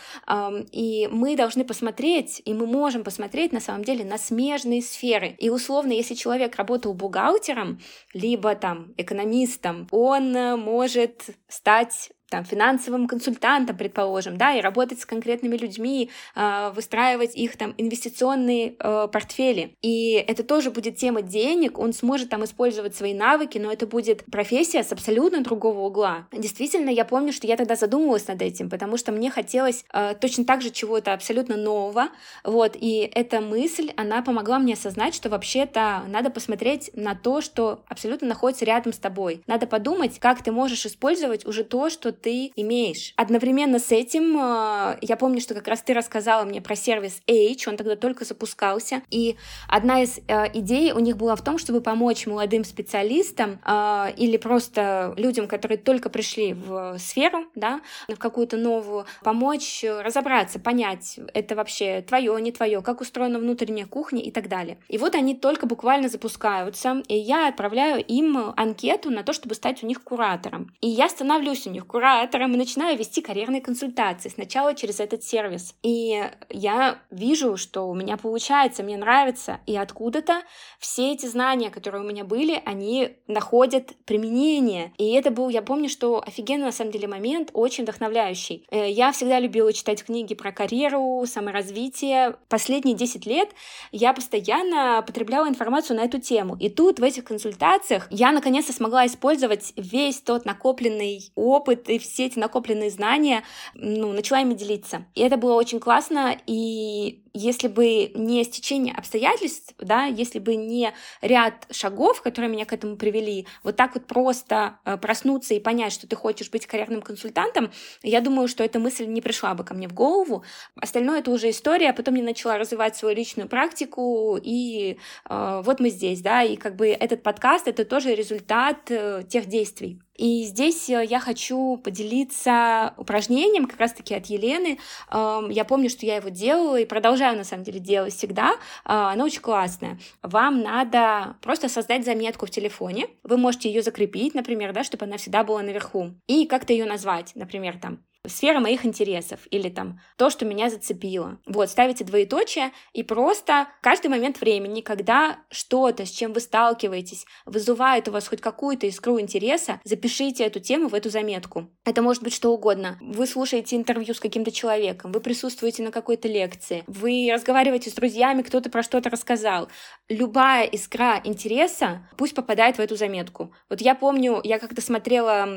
И 0.72 1.10
мы 1.12 1.25
должны 1.34 1.66
посмотреть, 1.66 2.42
и 2.46 2.54
мы 2.54 2.68
можем 2.68 3.04
посмотреть 3.04 3.52
на 3.52 3.60
самом 3.60 3.84
деле 3.84 4.06
на 4.06 4.18
смежные 4.18 4.82
сферы. 4.82 5.36
И 5.40 5.50
условно, 5.50 5.94
если 5.94 6.14
человек 6.14 6.56
работал 6.58 6.94
бухгалтером, 6.94 7.80
либо 8.14 8.54
там 8.56 8.94
экономистом, 8.98 9.88
он 9.92 10.36
э, 10.36 10.56
может 10.56 11.24
стать 11.48 12.12
там, 12.30 12.44
финансовым 12.44 13.08
консультантом, 13.08 13.78
предположим, 13.78 14.38
да, 14.38 14.54
и 14.54 14.62
работать 14.62 15.00
с 15.00 15.06
конкретными 15.06 15.58
людьми, 15.58 16.10
э, 16.36 16.72
выстраивать 16.76 17.36
их 17.36 17.56
там 17.58 17.74
инвестиционные 17.78 18.76
э, 18.80 19.08
портфели. 19.12 19.76
И 19.82 20.14
это 20.14 20.44
тоже 20.44 20.72
будет 20.72 20.98
тема 20.98 21.22
денег, 21.22 21.78
он 21.78 21.94
сможет 21.94 22.30
там 22.30 22.44
использовать 22.44 22.96
свои 22.96 23.14
навыки, 23.14 23.58
но 23.58 23.72
это 23.72 23.86
будет 23.86 24.26
профессия 24.26 24.84
с 24.84 24.92
абсолютно 24.92 25.42
другого 25.44 25.82
угла. 25.82 26.28
Действительно, 26.32 26.90
я 26.90 27.06
помню, 27.06 27.32
что 27.32 27.48
я 27.48 27.58
тогда 27.58 27.76
задумывалась 27.76 28.28
над 28.28 28.42
этим, 28.42 28.70
потому 28.70 28.98
что 28.98 29.12
мне 29.12 29.30
хотелось 29.30 29.86
э, 29.94 30.16
точно 30.20 30.46
так 30.46 30.62
же 30.62 30.72
чего-то 30.72 31.14
абсолютно 31.14 31.58
нового, 31.58 32.10
вот, 32.44 32.76
и 32.76 33.10
эта 33.14 33.42
мысль, 33.42 33.92
она 33.98 34.22
помогла 34.22 34.60
мне 34.60 34.74
осознать, 34.74 35.14
что 35.14 35.30
вообще-то 35.30 36.04
надо 36.08 36.30
посмотреть 36.30 36.90
на 36.94 37.16
то, 37.16 37.42
что 37.42 37.84
абсолютно 37.88 38.28
находится 38.28 38.66
рядом 38.66 38.94
с 38.94 38.98
тобой. 38.98 39.44
Надо 39.48 39.68
подумать, 39.68 40.20
как 40.20 40.44
ты 40.44 40.52
можешь 40.52 40.86
использовать 40.86 41.46
уже 41.46 41.64
то, 41.64 41.90
что 41.90 42.15
ты 42.16 42.52
имеешь. 42.56 43.14
Одновременно 43.16 43.80
с 43.80 43.92
этим, 43.92 44.38
э, 44.38 44.98
я 45.02 45.16
помню, 45.18 45.42
что 45.42 45.54
как 45.54 45.68
раз 45.68 45.82
ты 45.82 45.94
рассказала 45.94 46.44
мне 46.44 46.62
про 46.62 46.76
сервис 46.76 47.22
H, 47.30 47.68
он 47.68 47.78
тогда 47.78 47.96
только 47.96 48.26
запускался, 48.26 49.02
и 49.10 49.36
одна 49.68 50.02
из 50.02 50.20
э, 50.28 50.52
идей 50.54 50.92
у 50.92 51.00
них 51.00 51.18
была 51.18 51.36
в 51.36 51.44
том, 51.44 51.58
чтобы 51.58 51.82
помочь 51.82 52.26
молодым 52.26 52.64
специалистам 52.64 53.60
э, 53.66 54.14
или 54.18 54.38
просто 54.38 55.14
людям, 55.18 55.48
которые 55.48 55.78
только 55.78 56.10
пришли 56.10 56.54
в 56.54 56.98
сферу, 57.00 57.46
да, 57.56 57.82
в 58.08 58.16
какую-то 58.16 58.58
новую, 58.58 59.06
помочь 59.24 59.84
разобраться, 59.84 60.60
понять, 60.60 61.20
это 61.34 61.56
вообще 61.56 62.02
твое, 62.02 62.40
не 62.42 62.52
твое, 62.52 62.82
как 62.82 63.02
устроена 63.02 63.40
внутренняя 63.40 63.86
кухня 63.86 64.22
и 64.22 64.32
так 64.32 64.48
далее. 64.48 64.78
И 64.88 64.98
вот 64.98 65.16
они 65.16 65.36
только 65.36 65.66
буквально 65.66 66.10
запускаются, 66.10 67.04
и 67.08 67.18
я 67.18 67.48
отправляю 67.48 68.04
им 68.04 68.54
анкету 68.56 69.10
на 69.12 69.24
то, 69.24 69.34
чтобы 69.34 69.56
стать 69.56 69.84
у 69.84 69.88
них 69.88 70.04
куратором. 70.04 70.74
И 70.82 70.88
я 70.88 71.10
становлюсь 71.10 71.68
у 71.68 71.70
них 71.70 71.86
куратором 71.88 72.05
куратором 72.06 72.54
и 72.54 72.58
начинаю 72.58 72.98
вести 73.00 73.22
карьерные 73.22 73.62
консультации. 73.62 74.30
Сначала 74.30 74.76
через 74.76 75.00
этот 75.00 75.24
сервис. 75.24 75.74
И 75.82 76.24
я 76.52 77.00
вижу, 77.10 77.58
что 77.58 77.90
у 77.90 77.96
меня 77.96 78.16
получается, 78.16 78.84
мне 78.84 78.96
нравится. 78.96 79.60
И 79.66 79.76
откуда-то 79.76 80.44
все 80.80 81.14
эти 81.14 81.26
знания, 81.26 81.72
которые 81.72 82.04
у 82.04 82.08
меня 82.08 82.24
были, 82.24 82.62
они 82.64 83.18
находят 83.26 83.94
применение. 84.06 84.94
И 85.00 85.14
это 85.14 85.32
был, 85.32 85.50
я 85.50 85.64
помню, 85.64 85.90
что 85.90 86.24
офигенный 86.24 86.66
на 86.66 86.72
самом 86.72 86.92
деле 86.92 87.08
момент, 87.08 87.50
очень 87.54 87.86
вдохновляющий. 87.86 88.68
Э, 88.70 88.88
я 88.88 89.12
всегда 89.12 89.40
любила 89.40 89.74
читать 89.74 90.04
книги 90.04 90.36
про 90.36 90.52
карьеру, 90.52 91.24
саморазвитие. 91.26 92.36
Последние 92.50 92.96
10 92.96 93.26
лет 93.26 93.50
я 93.92 94.14
постоянно 94.14 95.04
потребляла 95.06 95.48
информацию 95.48 95.98
на 95.98 96.02
эту 96.02 96.20
тему. 96.20 96.56
И 96.60 96.70
тут 96.70 97.00
в 97.00 97.04
этих 97.04 97.24
консультациях 97.24 98.08
я 98.12 98.32
наконец-то 98.32 98.74
смогла 98.74 99.08
использовать 99.08 99.74
весь 99.76 100.22
тот 100.22 100.46
накопленный 100.46 101.32
опыт 101.34 101.90
все 101.98 102.26
эти 102.26 102.40
накопленные 102.40 102.90
знания, 102.90 103.44
ну, 103.74 104.12
начала 104.12 104.42
ими 104.42 104.54
делиться. 104.54 105.06
И 105.16 105.22
это 105.22 105.38
было 105.38 105.54
очень 105.54 105.80
классно, 105.80 106.38
и 106.48 107.22
если 107.36 107.68
бы 107.68 108.12
не 108.16 108.44
стечение 108.46 108.96
обстоятельств, 108.96 109.76
да, 109.78 110.06
если 110.06 110.40
бы 110.40 110.56
не 110.56 110.94
ряд 111.22 111.68
шагов, 111.70 112.22
которые 112.22 112.50
меня 112.50 112.66
к 112.66 112.72
этому 112.72 112.96
привели, 112.96 113.46
вот 113.62 113.76
так 113.76 113.94
вот 113.94 114.08
просто 114.08 114.80
э, 114.86 114.96
проснуться 114.98 115.54
и 115.54 115.60
понять, 115.60 115.92
что 115.92 116.08
ты 116.08 116.16
хочешь 116.16 116.50
быть 116.50 116.66
карьерным 116.66 117.02
консультантом, 117.02 117.72
я 118.04 118.22
думаю, 118.22 118.48
что 118.48 118.64
эта 118.64 118.80
мысль 118.80 119.06
не 119.06 119.22
пришла 119.22 119.54
бы 119.54 119.66
ко 119.66 119.74
мне 119.74 119.90
в 119.90 119.94
голову. 119.94 120.46
Остальное 120.78 121.20
это 121.20 121.30
уже 121.30 121.50
история, 121.50 121.90
а 121.90 121.94
потом 121.94 122.16
я 122.16 122.24
начала 122.24 122.58
развивать 122.58 122.96
свою 122.96 123.14
личную 123.14 123.50
практику, 123.50 124.40
и 124.42 124.98
э, 125.30 125.62
вот 125.64 125.82
мы 125.82 125.90
здесь, 125.90 126.22
да, 126.22 126.42
и 126.42 126.56
как 126.56 126.78
бы 126.78 126.88
этот 126.88 127.22
подкаст 127.22 127.68
это 127.68 127.84
тоже 127.84 128.16
результат 128.16 128.90
э, 128.90 129.24
тех 129.28 129.48
действий. 129.48 130.05
И 130.16 130.44
здесь 130.44 130.90
э, 130.90 131.04
я 131.06 131.20
хочу 131.20 131.78
поделиться 131.78 132.94
упражнением 132.98 133.68
как 133.68 133.80
раз-таки 133.80 134.16
от 134.16 134.28
Елены. 134.28 134.80
Эм, 135.12 135.50
я 135.50 135.66
помню, 135.66 135.90
что 135.90 136.06
я 136.06 136.18
его 136.18 136.30
делала 136.30 136.80
и 136.80 136.86
продолжаю 136.86 137.38
на 137.38 137.44
самом 137.44 137.64
деле 137.64 137.80
делать 137.80 138.14
всегда. 138.14 138.54
Э, 138.86 139.12
оно 139.14 139.26
очень 139.26 139.42
классное. 139.42 140.00
Вам 140.22 140.62
надо 140.62 141.36
просто 141.42 141.70
создать 141.70 142.06
заметку 142.06 142.46
в 142.46 142.50
телефоне. 142.50 143.08
Вы 143.24 143.38
можете 143.38 143.70
ее 143.70 143.82
закрепить, 143.82 144.34
например, 144.34 144.74
да, 144.74 144.84
чтобы 144.84 145.06
она 145.06 145.18
всегда 145.18 145.44
была 145.44 145.62
наверху. 145.62 146.12
И 146.28 146.46
как-то 146.46 146.74
ее 146.74 146.86
назвать, 146.86 147.32
например, 147.36 147.78
там 147.78 148.00
сфера 148.28 148.60
моих 148.60 148.86
интересов 148.86 149.40
или 149.52 149.70
там 149.70 150.00
то, 150.18 150.30
что 150.30 150.46
меня 150.46 150.70
зацепило. 150.70 151.40
Вот, 151.46 151.70
ставите 151.70 152.04
двоеточие 152.04 152.72
и 152.94 153.04
просто 153.04 153.68
каждый 153.82 154.08
момент 154.08 154.40
времени, 154.40 154.82
когда 154.82 155.40
что-то, 155.50 156.06
с 156.06 156.10
чем 156.10 156.34
вы 156.34 156.40
сталкиваетесь, 156.40 157.26
вызывает 157.46 158.08
у 158.08 158.12
вас 158.12 158.28
хоть 158.28 158.42
какую-то 158.42 158.88
искру 158.88 159.20
интереса, 159.20 159.80
запишите 159.84 160.44
эту 160.44 160.60
тему 160.60 160.88
в 160.88 160.94
эту 160.94 161.10
заметку. 161.10 161.70
Это 161.86 162.02
может 162.02 162.24
быть 162.24 162.34
что 162.34 162.52
угодно. 162.54 162.98
Вы 163.02 163.28
слушаете 163.28 163.76
интервью 163.76 164.14
с 164.14 164.20
каким-то 164.20 164.52
человеком, 164.52 165.12
вы 165.12 165.20
присутствуете 165.20 165.84
на 165.84 165.92
какой-то 165.92 166.28
лекции, 166.28 166.84
вы 166.88 167.30
разговариваете 167.32 167.90
с 167.90 167.94
друзьями, 167.94 168.42
кто-то 168.42 168.70
про 168.70 168.84
что-то 168.84 169.10
рассказал. 169.10 169.70
Любая 170.10 170.66
искра 170.66 171.22
интереса 171.24 172.08
пусть 172.18 172.36
попадает 172.36 172.78
в 172.78 172.80
эту 172.80 172.96
заметку. 172.96 173.54
Вот 173.70 173.82
я 173.82 173.96
помню, 173.96 174.40
я 174.44 174.60
как-то 174.60 174.82
смотрела 174.82 175.48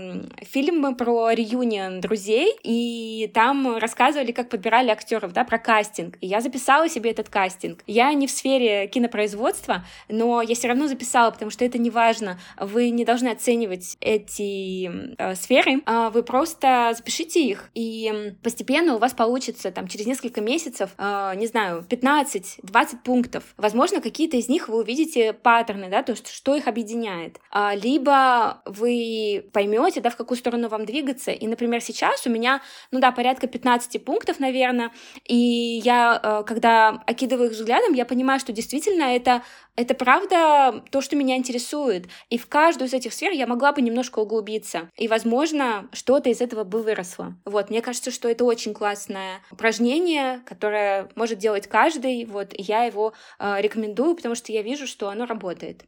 фильм 0.42 0.94
про 0.96 1.32
реюнион 1.32 2.00
друзей, 2.00 2.57
и 2.62 3.30
там 3.34 3.76
рассказывали, 3.76 4.32
как 4.32 4.48
подбирали 4.48 4.90
актеров, 4.90 5.32
да, 5.32 5.44
про 5.44 5.58
кастинг. 5.58 6.16
И 6.20 6.26
я 6.26 6.40
записала 6.40 6.88
себе 6.88 7.10
этот 7.10 7.28
кастинг. 7.28 7.82
Я 7.86 8.12
не 8.12 8.26
в 8.26 8.30
сфере 8.30 8.86
кинопроизводства, 8.88 9.84
но 10.08 10.42
я 10.42 10.54
все 10.54 10.68
равно 10.68 10.86
записала, 10.86 11.30
потому 11.30 11.50
что 11.50 11.64
это 11.64 11.78
не 11.78 11.90
важно. 11.90 12.38
Вы 12.58 12.90
не 12.90 13.04
должны 13.04 13.28
оценивать 13.28 13.96
эти 14.00 15.14
э, 15.16 15.34
сферы, 15.34 15.82
а 15.86 16.10
вы 16.10 16.22
просто 16.22 16.92
запишите 16.96 17.42
их, 17.42 17.70
и 17.74 18.34
постепенно 18.42 18.96
у 18.96 18.98
вас 18.98 19.12
получится 19.12 19.70
там 19.70 19.88
через 19.88 20.06
несколько 20.06 20.40
месяцев, 20.40 20.90
э, 20.98 21.32
не 21.36 21.46
знаю, 21.46 21.84
15-20 21.88 23.02
пунктов. 23.04 23.44
Возможно, 23.56 24.00
какие-то 24.00 24.36
из 24.36 24.48
них 24.48 24.68
вы 24.68 24.78
увидите 24.78 25.32
паттерны, 25.32 25.88
да, 25.88 26.02
то, 26.02 26.12
есть 26.12 26.28
что 26.28 26.54
их 26.54 26.66
объединяет. 26.66 27.38
А, 27.50 27.74
либо 27.74 28.62
вы 28.64 29.48
поймете, 29.52 30.00
да, 30.00 30.10
в 30.10 30.16
какую 30.16 30.38
сторону 30.38 30.68
вам 30.68 30.84
двигаться. 30.84 31.30
И, 31.30 31.46
например, 31.46 31.80
сейчас 31.80 32.26
у 32.26 32.30
меня 32.30 32.47
меня, 32.48 32.62
ну 32.90 33.00
да, 33.00 33.12
порядка 33.12 33.46
15 33.46 34.04
пунктов, 34.04 34.40
наверное, 34.40 34.90
и 35.24 35.36
я, 35.84 36.20
э, 36.22 36.44
когда 36.46 37.02
окидываю 37.06 37.50
их 37.50 37.52
взглядом, 37.52 37.92
я 37.92 38.04
понимаю, 38.04 38.40
что 38.40 38.52
действительно 38.52 39.04
это, 39.04 39.42
это 39.76 39.94
правда 39.94 40.82
то, 40.90 41.00
что 41.00 41.16
меня 41.16 41.36
интересует, 41.36 42.06
и 42.30 42.38
в 42.38 42.46
каждую 42.46 42.88
из 42.88 42.94
этих 42.94 43.12
сфер 43.12 43.32
я 43.32 43.46
могла 43.46 43.72
бы 43.72 43.82
немножко 43.82 44.20
углубиться, 44.20 44.90
и, 44.96 45.08
возможно, 45.08 45.88
что-то 45.92 46.30
из 46.30 46.40
этого 46.40 46.64
бы 46.64 46.82
выросло. 46.82 47.34
Вот, 47.44 47.70
мне 47.70 47.82
кажется, 47.82 48.10
что 48.10 48.28
это 48.28 48.44
очень 48.44 48.74
классное 48.74 49.40
упражнение, 49.50 50.40
которое 50.46 51.08
может 51.14 51.38
делать 51.38 51.66
каждый, 51.66 52.24
вот, 52.24 52.52
и 52.52 52.62
я 52.62 52.84
его 52.84 53.12
э, 53.38 53.60
рекомендую, 53.60 54.16
потому 54.16 54.34
что 54.34 54.52
я 54.52 54.62
вижу, 54.62 54.86
что 54.86 55.08
оно 55.08 55.26
работает. 55.26 55.84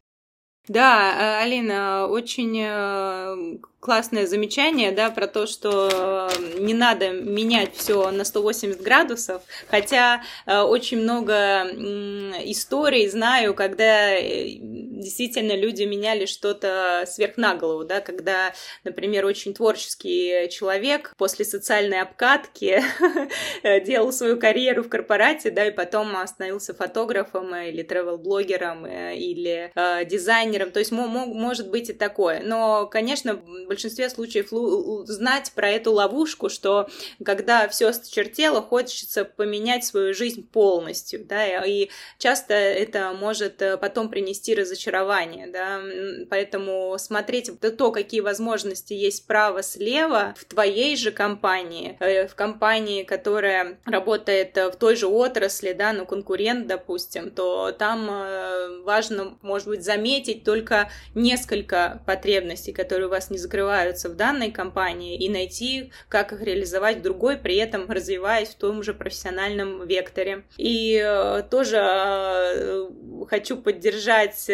Да, 0.68 1.38
э, 1.40 1.42
Алина, 1.42 2.07
очень 2.07 2.57
э, 2.62 3.59
классное 3.81 4.27
замечание, 4.27 4.93
да, 4.93 5.11
про 5.11 5.27
то, 5.27 5.47
что 5.47 6.29
э, 6.31 6.59
не 6.59 6.75
надо 6.75 7.11
менять 7.11 7.75
все 7.75 8.11
на 8.11 8.25
180 8.25 8.83
градусов, 8.83 9.43
хотя 9.69 10.23
э, 10.47 10.59
очень 10.61 11.01
много 11.01 11.64
историй 12.45 13.09
знаю, 13.09 13.55
когда 13.55 14.12
э, 14.12 14.59
действительно 14.61 15.57
люди 15.57 15.85
меняли 15.85 16.27
что-то 16.27 17.05
сверх 17.07 17.38
на 17.38 17.55
голову, 17.55 17.85
да, 17.85 18.01
когда, 18.01 18.53
например, 18.85 19.25
очень 19.25 19.55
творческий 19.55 20.51
человек 20.51 21.14
после 21.16 21.47
социальной 21.47 22.03
обкатки 22.03 22.83
делал 23.87 24.12
свою 24.12 24.38
карьеру 24.38 24.83
в 24.83 24.90
корпорате, 24.90 25.51
да, 25.51 25.66
и 25.66 25.71
потом 25.71 26.14
становился 26.27 26.75
фотографом 26.75 27.55
или 27.57 27.83
тревел-блогером 27.83 28.87
или 28.87 29.73
дизайнером, 30.05 30.71
то 30.71 30.81
есть 30.81 30.93
может 30.93 31.71
быть 31.71 31.88
и 31.88 31.95
такое, 31.95 32.43
но, 32.45 32.87
конечно, 32.87 33.40
большинстве 33.71 34.11
случаев 34.11 34.49
знать 35.07 35.53
про 35.55 35.71
эту 35.71 35.93
ловушку, 35.93 36.49
что 36.49 36.89
когда 37.25 37.69
все 37.69 37.87
осточертело, 37.87 38.61
хочется 38.61 39.25
поменять 39.25 39.85
свою 39.85 40.13
жизнь 40.13 40.47
полностью, 40.47 41.25
да, 41.25 41.65
и 41.65 41.89
часто 42.19 42.55
это 42.55 43.13
может 43.13 43.63
э, 43.63 43.77
потом 43.77 44.09
принести 44.09 44.57
разочарование, 44.57 45.47
да, 45.47 45.81
поэтому 46.29 46.97
смотреть 46.99 47.53
то, 47.61 47.93
какие 47.93 48.21
возможности 48.21 48.93
есть 48.93 49.19
справа-слева 49.19 50.35
в 50.37 50.45
твоей 50.47 50.97
же 50.97 51.13
компании, 51.13 51.97
э, 52.01 52.27
в 52.27 52.35
компании, 52.35 53.05
которая 53.05 53.79
работает 53.85 54.57
в 54.57 54.73
той 54.73 54.97
же 54.97 55.07
отрасли, 55.07 55.73
да, 55.75 55.93
но 55.93 56.07
конкурент, 56.07 56.67
допустим, 56.67 57.31
то 57.31 57.71
там 57.71 58.09
э, 58.11 58.81
важно, 58.83 59.39
может 59.43 59.69
быть, 59.69 59.85
заметить 59.85 60.43
только 60.43 60.91
несколько 61.15 62.03
потребностей, 62.05 62.73
которые 62.73 63.07
у 63.07 63.11
вас 63.11 63.31
не 63.31 63.39
закрываются 63.39 63.60
в 64.09 64.16
данной 64.16 64.51
компании, 64.51 65.16
и 65.16 65.29
найти, 65.29 65.92
как 66.09 66.33
их 66.33 66.42
реализовать 66.42 66.99
в 66.99 67.03
другой, 67.03 67.37
при 67.37 67.57
этом 67.57 67.90
развиваясь 67.90 68.49
в 68.49 68.55
том 68.57 68.83
же 68.83 68.94
профессиональном 68.94 69.87
векторе. 69.87 70.44
И 70.57 71.01
э, 71.03 71.42
тоже 71.51 71.77
э, 71.81 72.90
хочу 73.29 73.57
поддержать 73.57 74.51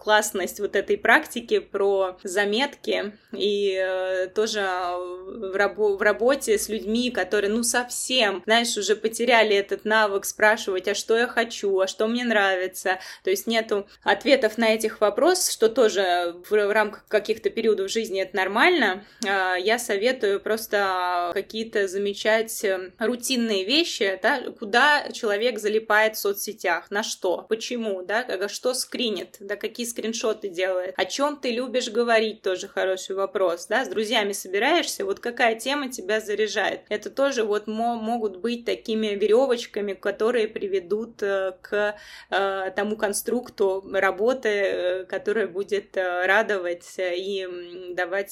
классность 0.00 0.60
вот 0.60 0.76
этой 0.76 0.96
практики 0.96 1.58
про 1.58 2.18
заметки 2.22 3.12
и 3.32 4.28
тоже 4.34 4.60
в, 4.60 5.56
рабо- 5.56 5.96
в 5.96 6.02
работе 6.02 6.58
с 6.58 6.68
людьми, 6.68 7.10
которые, 7.10 7.50
ну, 7.50 7.62
совсем, 7.62 8.42
знаешь, 8.44 8.76
уже 8.76 8.96
потеряли 8.96 9.56
этот 9.56 9.84
навык 9.84 10.24
спрашивать, 10.24 10.88
а 10.88 10.94
что 10.94 11.16
я 11.16 11.26
хочу, 11.26 11.78
а 11.80 11.86
что 11.86 12.06
мне 12.06 12.24
нравится. 12.24 12.98
То 13.24 13.30
есть 13.30 13.46
нету 13.46 13.86
ответов 14.02 14.58
на 14.58 14.74
этих 14.74 15.00
вопросов, 15.00 15.52
что 15.52 15.68
тоже 15.68 16.36
в 16.48 16.72
рамках 16.72 17.06
каких-то 17.08 17.50
периодов 17.50 17.90
жизни 17.90 18.22
это 18.22 18.36
нормально. 18.38 19.04
А, 19.26 19.56
я 19.56 19.78
советую 19.78 20.40
просто 20.40 21.32
какие-то 21.34 21.88
замечать 21.88 22.64
э, 22.64 22.92
рутинные 22.98 23.64
вещи, 23.64 24.18
да, 24.22 24.40
куда 24.58 25.10
человек 25.10 25.58
залипает 25.58 26.14
в 26.14 26.20
соцсетях, 26.20 26.90
на 26.90 27.02
что, 27.02 27.44
почему, 27.48 28.02
да, 28.02 28.48
что 28.48 28.74
скринит, 28.74 29.36
да, 29.40 29.56
какие 29.56 29.86
скриншоты 29.86 30.48
делает, 30.48 30.94
о 30.96 31.04
чем 31.04 31.36
ты 31.36 31.50
любишь 31.50 31.90
говорить, 31.90 32.42
тоже 32.42 32.68
хороший 32.68 33.16
вопрос, 33.16 33.66
да, 33.66 33.84
с 33.84 33.88
друзьями 33.88 34.32
собираешься, 34.32 35.04
вот 35.04 35.18
какая 35.18 35.56
тема 35.56 35.90
тебя 35.90 36.20
заряжает. 36.20 36.82
Это 36.88 37.10
тоже 37.10 37.42
вот 37.42 37.66
могут 37.66 38.36
быть 38.36 38.64
такими 38.64 39.08
веревочками, 39.08 39.94
которые 39.94 40.46
приведут 40.46 41.22
э, 41.22 41.54
к 41.60 41.96
э, 42.30 42.70
тому 42.76 42.96
конструкту 42.96 43.84
работы, 43.92 45.06
которая 45.08 45.48
будет 45.48 45.96
радовать 45.96 46.94
и 46.98 47.48
давать 47.94 48.27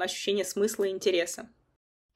ощущение 0.00 0.44
смысла 0.44 0.84
и 0.84 0.90
интереса. 0.90 1.48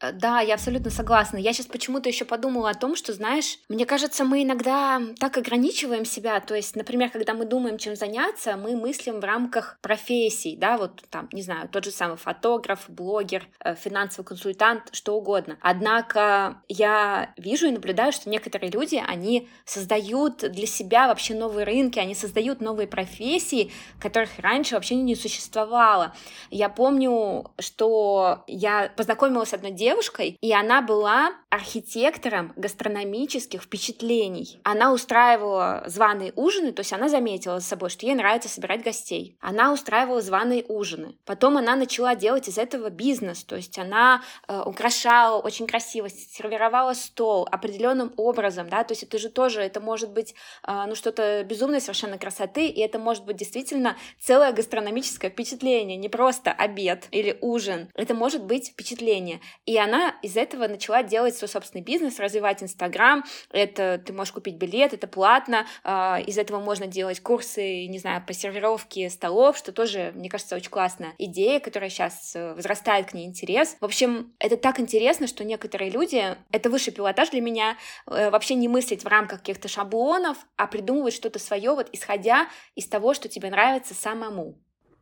Э, 0.00 0.12
да, 0.12 0.40
я 0.40 0.54
абсолютно 0.54 0.90
согласна. 0.90 1.36
Я 1.36 1.52
сейчас 1.52 1.66
почему-то 1.66 2.08
еще 2.08 2.24
подумала 2.24 2.70
о 2.70 2.74
том, 2.74 2.96
что, 2.96 3.12
знаешь, 3.12 3.58
мне 3.68 3.86
кажется, 3.86 4.24
мы 4.24 4.42
иногда 4.42 5.00
так 5.18 5.36
ограничиваем 5.36 6.04
себя. 6.04 6.40
То 6.40 6.54
есть, 6.54 6.76
например, 6.76 7.10
когда 7.10 7.34
мы 7.34 7.44
думаем, 7.44 7.78
чем 7.78 7.96
заняться, 7.96 8.56
мы 8.56 8.76
мыслим 8.76 9.20
в 9.20 9.24
рамках 9.24 9.78
профессий, 9.82 10.56
да, 10.56 10.78
вот 10.78 11.02
там, 11.10 11.28
не 11.32 11.42
знаю, 11.42 11.68
тот 11.68 11.84
же 11.84 11.90
самый 11.90 12.16
фотограф, 12.16 12.84
блогер, 12.88 13.46
э, 13.64 13.74
финансовый 13.74 14.26
консультант, 14.26 14.88
что 14.92 15.16
угодно. 15.16 15.58
Однако 15.60 16.62
я 16.68 17.32
вижу 17.36 17.66
и 17.66 17.70
наблюдаю, 17.70 18.12
что 18.12 18.30
некоторые 18.30 18.70
люди, 18.70 19.02
они 19.06 19.48
создают 19.64 20.38
для 20.38 20.66
себя 20.66 21.08
вообще 21.08 21.34
новые 21.34 21.64
рынки, 21.64 21.98
они 21.98 22.14
создают 22.14 22.60
новые 22.60 22.86
профессии, 22.86 23.72
которых 24.00 24.30
раньше 24.38 24.74
вообще 24.74 24.94
не 24.94 25.14
существовало. 25.14 26.14
Я 26.50 26.68
помню, 26.68 27.50
что 27.58 28.44
я 28.46 28.90
познакомилась 28.96 29.50
с 29.50 29.54
одной 29.54 29.70
девушкой, 29.70 29.89
девушкой, 29.90 30.38
и 30.40 30.52
она 30.52 30.82
была 30.82 31.32
архитектором 31.50 32.52
гастрономических 32.54 33.62
впечатлений. 33.62 34.60
Она 34.62 34.92
устраивала 34.92 35.82
званые 35.86 36.32
ужины, 36.36 36.72
то 36.72 36.80
есть 36.80 36.92
она 36.92 37.08
заметила 37.08 37.58
за 37.58 37.66
собой, 37.66 37.90
что 37.90 38.06
ей 38.06 38.14
нравится 38.14 38.48
собирать 38.48 38.84
гостей. 38.84 39.36
Она 39.40 39.72
устраивала 39.72 40.20
званые 40.20 40.64
ужины. 40.68 41.16
Потом 41.24 41.56
она 41.56 41.74
начала 41.74 42.14
делать 42.14 42.46
из 42.48 42.56
этого 42.56 42.88
бизнес, 42.88 43.42
то 43.42 43.56
есть 43.56 43.78
она 43.78 44.22
э, 44.46 44.62
украшала 44.64 45.40
очень 45.40 45.66
красиво, 45.66 46.08
сервировала 46.08 46.94
стол 46.94 47.48
определенным 47.50 48.12
образом, 48.16 48.68
да, 48.68 48.84
то 48.84 48.92
есть 48.92 49.02
это 49.02 49.18
же 49.18 49.28
тоже, 49.28 49.60
это 49.60 49.80
может 49.80 50.12
быть, 50.12 50.34
э, 50.66 50.84
ну, 50.86 50.94
что-то 50.94 51.42
безумной 51.42 51.80
совершенно 51.80 52.16
красоты, 52.16 52.68
и 52.68 52.80
это 52.80 53.00
может 53.00 53.24
быть 53.24 53.36
действительно 53.36 53.96
целое 54.20 54.52
гастрономическое 54.52 55.30
впечатление, 55.30 55.96
не 55.96 56.08
просто 56.08 56.52
обед 56.52 57.08
или 57.10 57.36
ужин, 57.40 57.88
это 57.94 58.14
может 58.14 58.44
быть 58.44 58.68
впечатление. 58.68 59.40
И 59.66 59.79
она 59.80 60.14
из 60.22 60.36
этого 60.36 60.68
начала 60.68 61.02
делать 61.02 61.36
свой 61.36 61.48
собственный 61.48 61.82
бизнес, 61.82 62.18
развивать 62.18 62.62
Инстаграм. 62.62 63.24
Это 63.50 64.00
ты 64.04 64.12
можешь 64.12 64.32
купить 64.32 64.56
билет, 64.56 64.92
это 64.92 65.06
платно. 65.06 65.66
А, 65.82 66.20
из 66.26 66.38
этого 66.38 66.60
можно 66.60 66.86
делать 66.86 67.20
курсы, 67.20 67.86
не 67.86 67.98
знаю, 67.98 68.22
по 68.26 68.32
сервировке 68.32 69.10
столов, 69.10 69.56
что 69.56 69.72
тоже, 69.72 70.12
мне 70.14 70.28
кажется, 70.28 70.56
очень 70.56 70.70
классная 70.70 71.14
идея, 71.18 71.60
которая 71.60 71.90
сейчас 71.90 72.34
э, 72.34 72.54
возрастает 72.54 73.10
к 73.10 73.14
ней 73.14 73.26
интерес. 73.26 73.76
В 73.80 73.84
общем, 73.84 74.32
это 74.38 74.56
так 74.56 74.80
интересно, 74.80 75.26
что 75.26 75.44
некоторые 75.44 75.90
люди, 75.90 76.36
это 76.50 76.70
высший 76.70 76.92
пилотаж 76.92 77.30
для 77.30 77.40
меня, 77.40 77.76
э, 78.06 78.30
вообще 78.30 78.54
не 78.54 78.68
мыслить 78.68 79.04
в 79.04 79.08
рамках 79.08 79.40
каких-то 79.40 79.68
шаблонов, 79.68 80.38
а 80.56 80.66
придумывать 80.66 81.14
что-то 81.14 81.38
свое, 81.38 81.74
вот 81.74 81.88
исходя 81.92 82.48
из 82.74 82.86
того, 82.86 83.14
что 83.14 83.28
тебе 83.28 83.50
нравится 83.50 83.94
самому. 83.94 84.58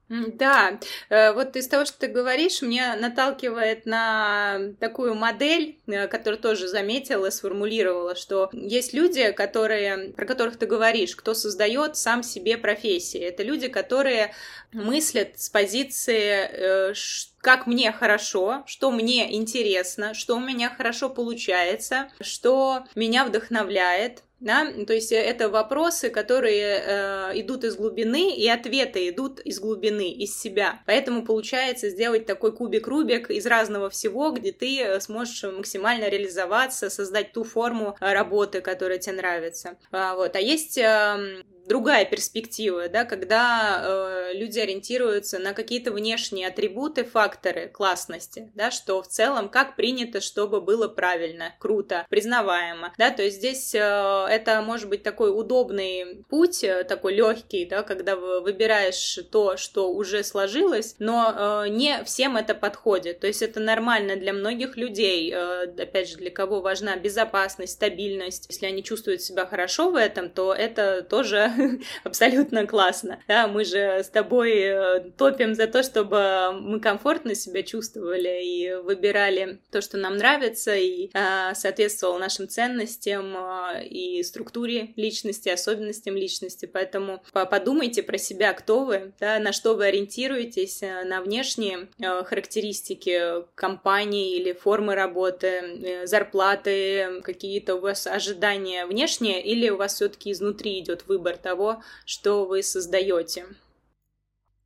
Да, 0.08 0.80
э, 1.10 1.34
вот 1.34 1.54
из 1.56 1.68
того, 1.68 1.84
что 1.84 1.98
ты 1.98 2.06
говоришь, 2.06 2.62
мне 2.62 2.96
наталкивает 2.96 3.84
на 3.84 4.72
такую 4.80 5.14
модель, 5.14 5.80
э, 5.86 6.08
которую 6.08 6.40
тоже 6.40 6.66
заметила, 6.66 7.28
сформулировала, 7.28 8.14
что 8.14 8.48
есть 8.52 8.94
люди, 8.94 9.32
которые, 9.32 10.14
про 10.14 10.24
которых 10.24 10.56
ты 10.56 10.64
говоришь, 10.64 11.14
кто 11.14 11.34
создает 11.34 11.98
сам 11.98 12.22
себе 12.22 12.56
профессии. 12.56 13.20
Это 13.20 13.42
люди, 13.42 13.68
которые 13.68 14.34
мыслят 14.72 15.38
с 15.38 15.50
позиции, 15.50 16.90
э, 16.90 16.94
как 17.42 17.66
мне 17.66 17.92
хорошо, 17.92 18.62
что 18.66 18.90
мне 18.90 19.36
интересно, 19.36 20.14
что 20.14 20.36
у 20.36 20.40
меня 20.40 20.70
хорошо 20.74 21.10
получается, 21.10 22.08
что 22.20 22.84
меня 22.94 23.26
вдохновляет, 23.26 24.22
да? 24.40 24.70
То 24.86 24.92
есть 24.92 25.12
э, 25.12 25.16
это 25.16 25.48
вопросы, 25.48 26.10
которые 26.10 26.82
э, 26.84 27.40
идут 27.40 27.64
из 27.64 27.76
глубины, 27.76 28.34
и 28.34 28.48
ответы 28.48 29.08
идут 29.08 29.40
из 29.40 29.58
глубины, 29.60 30.10
из 30.10 30.38
себя. 30.38 30.82
Поэтому 30.86 31.24
получается 31.24 31.90
сделать 31.90 32.26
такой 32.26 32.52
кубик-рубик 32.52 33.30
из 33.30 33.46
разного 33.46 33.90
всего, 33.90 34.30
где 34.30 34.52
ты 34.52 34.80
э, 34.80 35.00
сможешь 35.00 35.42
максимально 35.44 36.08
реализоваться, 36.08 36.90
создать 36.90 37.32
ту 37.32 37.44
форму 37.44 37.96
э, 38.00 38.12
работы, 38.12 38.60
которая 38.60 38.98
тебе 38.98 39.16
нравится. 39.16 39.76
А, 39.90 40.14
вот. 40.14 40.36
а 40.36 40.40
есть 40.40 40.78
э, 40.78 41.42
другая 41.68 42.04
перспектива, 42.04 42.88
да, 42.88 43.04
когда 43.04 43.82
э, 43.84 44.32
люди 44.34 44.58
ориентируются 44.58 45.38
на 45.38 45.52
какие-то 45.52 45.92
внешние 45.92 46.48
атрибуты, 46.48 47.04
факторы 47.04 47.68
классности, 47.68 48.50
да, 48.54 48.70
что 48.70 49.02
в 49.02 49.08
целом 49.08 49.48
как 49.48 49.76
принято, 49.76 50.20
чтобы 50.20 50.60
было 50.60 50.88
правильно, 50.88 51.54
круто, 51.58 52.06
признаваемо, 52.08 52.92
да, 52.98 53.10
то 53.10 53.22
есть 53.22 53.36
здесь 53.36 53.74
э, 53.74 53.78
это 53.78 54.62
может 54.62 54.88
быть 54.88 55.02
такой 55.02 55.30
удобный 55.30 56.24
путь, 56.28 56.64
э, 56.64 56.84
такой 56.84 57.14
легкий, 57.14 57.66
да, 57.66 57.82
когда 57.82 58.16
выбираешь 58.16 59.18
то, 59.30 59.56
что 59.56 59.92
уже 59.92 60.24
сложилось, 60.24 60.96
но 60.98 61.64
э, 61.64 61.68
не 61.68 62.02
всем 62.04 62.36
это 62.36 62.54
подходит, 62.54 63.20
то 63.20 63.26
есть 63.26 63.42
это 63.42 63.60
нормально 63.60 64.16
для 64.16 64.32
многих 64.32 64.76
людей, 64.76 65.32
э, 65.32 65.64
опять 65.64 66.08
же, 66.08 66.16
для 66.16 66.30
кого 66.30 66.60
важна 66.60 66.96
безопасность, 66.96 67.74
стабильность, 67.74 68.46
если 68.48 68.66
они 68.66 68.82
чувствуют 68.82 69.22
себя 69.22 69.46
хорошо 69.46 69.90
в 69.90 69.96
этом, 69.96 70.30
то 70.30 70.54
это 70.54 71.02
тоже 71.02 71.52
абсолютно 72.04 72.66
классно. 72.66 73.20
Да, 73.28 73.48
мы 73.48 73.64
же 73.64 73.78
с 73.78 74.08
тобой 74.08 74.52
э, 74.52 75.00
топим 75.16 75.54
за 75.54 75.66
то, 75.66 75.82
чтобы 75.82 76.52
мы 76.52 76.80
комфортно 76.80 77.34
себя 77.34 77.62
чувствовали 77.62 78.44
и 78.44 78.74
выбирали 78.74 79.60
то, 79.70 79.80
что 79.80 79.96
нам 79.96 80.16
нравится, 80.16 80.74
и 80.74 81.10
э, 81.12 81.54
соответствовало 81.54 82.18
нашим 82.18 82.48
ценностям 82.48 83.36
э, 83.36 83.86
и 83.86 84.22
структуре 84.22 84.92
личности, 84.96 85.48
особенностям 85.48 86.16
личности. 86.16 86.66
Поэтому 86.66 87.22
подумайте 87.32 88.02
про 88.02 88.18
себя, 88.18 88.52
кто 88.52 88.84
вы, 88.84 89.12
да, 89.20 89.38
на 89.38 89.52
что 89.52 89.74
вы 89.74 89.86
ориентируетесь, 89.86 90.82
э, 90.82 91.04
на 91.04 91.20
внешние 91.20 91.88
э, 91.98 92.24
характеристики 92.24 93.44
компании 93.54 94.36
или 94.36 94.52
формы 94.52 94.94
работы, 94.94 95.46
э, 95.46 96.06
зарплаты, 96.06 97.20
какие-то 97.22 97.76
у 97.76 97.80
вас 97.80 98.06
ожидания 98.06 98.86
внешние, 98.86 99.42
или 99.42 99.68
у 99.70 99.76
вас 99.76 99.94
все-таки 99.94 100.32
изнутри 100.32 100.80
идет 100.80 101.06
выбор 101.06 101.36
того, 101.48 101.82
что 102.04 102.44
вы 102.44 102.62
создаете. 102.62 103.46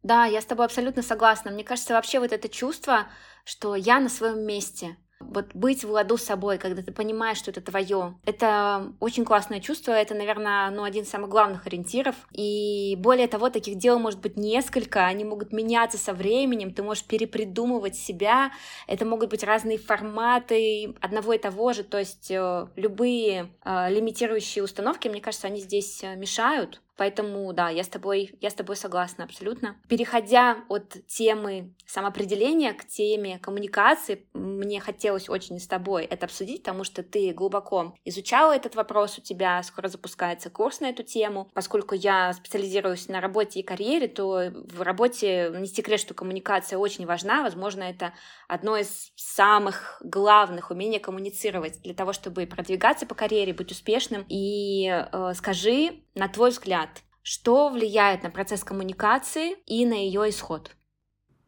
Да, 0.03 0.25
я 0.27 0.41
с 0.41 0.45
тобой 0.45 0.67
абсолютно 0.67 1.03
согласна. 1.03 1.53
Мне 1.53 1.63
кажется, 1.63 1.95
вообще 1.95 2.19
вот 2.19 2.33
это 2.33 2.49
чувство, 2.49 3.07
что 3.45 3.77
я 3.77 4.01
на 4.01 4.09
своем 4.09 4.41
месте. 4.41 4.97
Вот 5.31 5.55
быть 5.55 5.85
в 5.85 5.91
ладу 5.91 6.17
с 6.17 6.23
собой, 6.23 6.59
когда 6.59 6.83
ты 6.83 6.93
понимаешь, 6.93 7.39
что 7.39 7.51
это 7.51 7.61
твое, 7.61 8.15
это 8.25 8.93
очень 9.01 9.25
классное 9.25 9.61
чувство, 9.61 9.93
это, 9.93 10.15
наверное, 10.15 10.71
ну, 10.71 10.83
один 10.83 11.05
из 11.05 11.11
самых 11.11 11.31
главных 11.31 11.67
ориентиров. 11.67 12.15
И 12.33 12.97
более 12.99 13.29
того, 13.29 13.51
таких 13.51 13.79
дел 13.79 13.99
может 13.99 14.21
быть 14.21 14.37
несколько, 14.37 15.07
они 15.07 15.25
могут 15.25 15.53
меняться 15.53 15.99
со 15.99 16.13
временем, 16.13 16.73
ты 16.73 16.83
можешь 16.83 17.05
перепридумывать 17.05 17.97
себя, 17.97 18.53
это 18.87 19.05
могут 19.05 19.31
быть 19.31 19.45
разные 19.45 19.79
форматы 19.79 20.95
одного 21.01 21.33
и 21.33 21.39
того 21.39 21.73
же, 21.73 21.85
то 21.85 21.99
есть 21.99 22.31
э, 22.31 22.67
любые 22.77 23.53
э, 23.65 23.91
лимитирующие 23.91 24.65
установки, 24.65 25.09
мне 25.09 25.21
кажется, 25.21 25.47
они 25.47 25.61
здесь 25.61 26.03
э, 26.03 26.17
мешают, 26.17 26.81
Поэтому, 27.03 27.53
да, 27.53 27.69
я 27.69 27.83
с 27.83 27.89
тобой, 27.89 28.33
я 28.41 28.49
с 28.49 28.55
тобой 28.55 28.77
согласна 28.77 29.25
абсолютно. 29.25 29.75
Переходя 29.89 30.59
от 30.69 31.05
темы 31.09 31.75
самоопределения 31.85 32.75
к 32.75 32.85
теме 32.85 33.41
коммуникации, 33.41 34.25
мне 34.35 34.79
хотелось 34.79 35.29
очень 35.29 35.59
с 35.59 35.67
тобой 35.67 36.05
это 36.05 36.27
обсудить, 36.27 36.63
потому 36.63 36.85
что 36.85 37.03
ты 37.03 37.33
глубоко 37.33 37.97
изучала 38.05 38.55
этот 38.55 38.77
вопрос, 38.77 39.19
у 39.19 39.21
тебя 39.21 39.61
скоро 39.65 39.89
запускается 39.89 40.49
курс 40.49 40.79
на 40.79 40.91
эту 40.91 41.03
тему. 41.03 41.51
Поскольку 41.55 41.97
я 41.97 42.33
специализируюсь 42.35 43.09
на 43.09 43.21
работе 43.21 43.59
и 43.59 43.65
карьере, 43.65 44.07
то 44.07 44.53
в 44.55 44.81
работе 44.83 45.53
не 45.59 45.67
секрет, 45.67 45.99
что 45.99 46.15
коммуникация 46.15 46.79
очень 46.79 47.05
важна. 47.05 47.43
Возможно, 47.43 47.83
это 47.83 48.13
одно 48.47 48.77
из 48.77 49.11
самых 49.17 50.01
главных 50.05 50.71
умений 50.71 51.01
коммуницировать 51.01 51.83
для 51.83 51.95
того, 51.95 52.13
чтобы 52.13 52.47
продвигаться 52.47 53.07
по 53.07 53.17
карьере, 53.17 53.53
быть 53.53 53.73
успешным. 53.73 54.25
И 54.29 54.87
э, 54.87 55.33
скажи, 55.35 56.03
на 56.15 56.29
твой 56.29 56.51
взгляд, 56.51 56.92
что 57.23 57.69
влияет 57.69 58.23
на 58.23 58.31
процесс 58.31 58.65
коммуникации 58.65 59.55
и 59.67 59.87
на 59.87 59.95
ее 59.95 60.29
исход? 60.29 60.77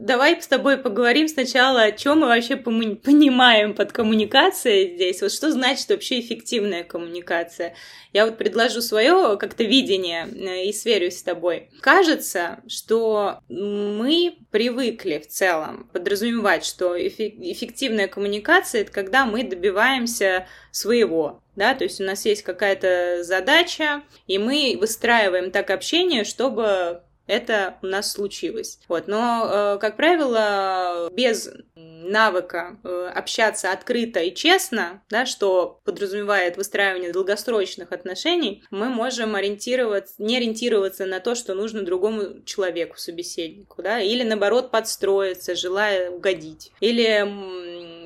Давай 0.05 0.39
с 0.39 0.47
тобой 0.47 0.77
поговорим 0.77 1.29
сначала, 1.29 1.85
о 1.85 1.93
чем 1.93 2.21
мы 2.21 2.27
вообще 2.27 2.57
понимаем 2.57 3.73
под 3.73 3.93
коммуникацией 3.93 4.97
здесь. 4.97 5.23
Вот 5.23 5.33
что 5.33 5.51
значит 5.51 5.89
вообще 5.89 6.21
эффективная 6.21 6.85
коммуникация? 6.85 7.75
Я 8.13 8.27
вот 8.27 8.37
предложу 8.37 8.83
свое 8.83 9.39
как-то 9.39 9.65
видение 9.65 10.27
э, 10.27 10.67
и 10.67 10.75
сверюсь 10.75 11.17
с 11.17 11.23
тобой. 11.23 11.71
Кажется, 11.81 12.61
что 12.69 13.39
мы 13.49 14.37
привыкли 14.51 15.21
в 15.21 15.27
целом 15.27 15.89
подразумевать, 15.91 16.67
что 16.67 16.95
эффективная 17.01 18.07
коммуникация 18.07 18.83
это 18.83 18.93
когда 18.93 19.25
мы 19.25 19.43
добиваемся 19.43 20.47
своего, 20.71 21.43
да, 21.57 21.75
то 21.75 21.85
есть 21.85 22.03
у 22.03 22.05
нас 22.05 22.27
есть 22.27 22.43
какая-то 22.43 23.23
задача, 23.23 24.03
и 24.27 24.37
мы 24.37 24.77
выстраиваем 24.79 25.51
так 25.51 25.71
общение, 25.71 26.25
чтобы 26.25 27.01
это 27.27 27.79
у 27.83 27.87
нас 27.87 28.13
случилось. 28.13 28.79
Вот. 28.89 29.09
Но, 29.09 29.49
э, 29.77 29.79
как 29.79 29.97
правило, 29.97 31.09
без 31.13 31.51
навыка 31.75 32.79
э, 32.85 33.11
общаться 33.15 33.73
открыто 33.73 34.21
и 34.21 34.35
честно, 34.35 35.03
да, 35.09 35.27
что 35.27 35.81
подразумевает 35.85 36.57
выстраивание 36.57 37.13
долгосрочных 37.13 37.93
отношений, 37.93 38.65
мы 38.71 38.89
можем 38.89 39.35
ориентироваться, 39.35 40.15
не 40.19 40.37
ориентироваться 40.37 41.07
на 41.07 41.21
то, 41.21 41.35
что 41.35 41.55
нужно 41.55 41.83
другому 41.83 42.43
человеку, 42.45 42.99
собеседнику, 42.99 43.83
да, 43.83 44.01
или 44.01 44.23
наоборот 44.23 44.71
подстроиться, 44.71 45.55
желая 45.55 46.11
угодить, 46.11 46.73
или 46.81 47.25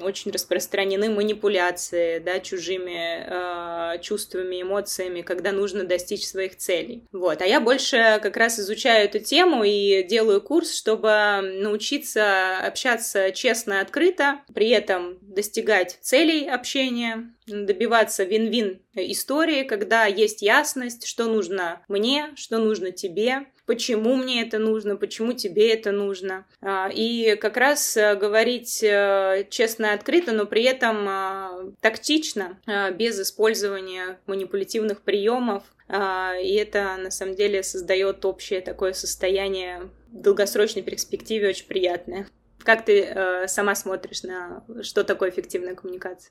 очень 0.03 0.31
распространены 0.31 1.09
манипуляции, 1.09 2.19
да, 2.19 2.41
чужими 2.41 3.25
э, 3.27 3.99
чувствами, 4.01 4.63
эмоциями, 4.63 5.23
когда 5.23 5.53
нужно 5.53 5.85
достичь 5.85 6.27
своих 6.27 6.57
целей. 6.57 7.05
Вот. 7.13 7.43
А 7.43 7.47
я 7.47 7.61
больше 7.61 8.19
как 8.23 8.37
раз 8.37 8.59
изучаю 8.59 9.05
эту 9.05 9.19
тему 9.19 9.65
и 9.65 10.03
делаю 10.03 10.41
курс, 10.41 10.75
чтобы 10.75 11.41
научиться 11.43 12.59
общаться 12.59 13.33
честно 13.33 13.81
открыто, 13.81 14.41
при 14.55 14.69
этом 14.71 15.19
достигать 15.23 15.99
целей 16.01 16.49
общения, 16.49 17.33
добиваться 17.47 18.25
вин-вин 18.25 18.81
истории, 18.95 19.63
когда 19.63 20.07
есть 20.07 20.43
ясность, 20.43 21.07
что 21.07 21.27
нужно 21.27 21.83
мне, 21.89 22.31
что 22.37 22.59
нужно 22.59 22.91
тебе, 22.91 23.47
почему 23.69 24.17
мне 24.17 24.41
это 24.41 24.59
нужно, 24.59 24.97
почему 24.97 25.35
тебе 25.35 25.71
это 25.75 25.93
нужно. 25.93 26.47
А, 26.63 26.89
и 26.91 27.37
как 27.37 27.59
раз 27.59 27.99
э, 27.99 28.17
говорить 28.17 28.83
э, 28.83 29.47
честно 29.51 29.87
и 29.87 29.95
открыто, 29.95 30.33
но 30.33 30.47
при 30.47 30.63
этом 30.65 31.07
а, 31.07 31.71
тактично, 31.83 32.59
а, 32.67 32.91
без 32.91 33.21
использования 33.21 34.19
манипулятивных 34.27 35.03
приемов. 35.03 35.63
И 35.91 36.55
это 36.55 36.99
на 36.99 37.11
самом 37.11 37.35
деле 37.35 37.63
создает 37.63 38.23
общее 38.27 38.61
такое 38.61 38.93
состояние 38.93 39.89
в 40.13 40.21
долгосрочной 40.21 40.83
перспективе 40.83 41.49
очень 41.49 41.67
приятное. 41.67 42.27
Как 42.63 42.85
ты 42.85 43.05
э, 43.05 43.49
сама 43.49 43.75
смотришь 43.75 44.23
на 44.23 44.65
что 44.83 45.03
такое 45.03 45.31
эффективная 45.31 45.75
коммуникация? 45.75 46.31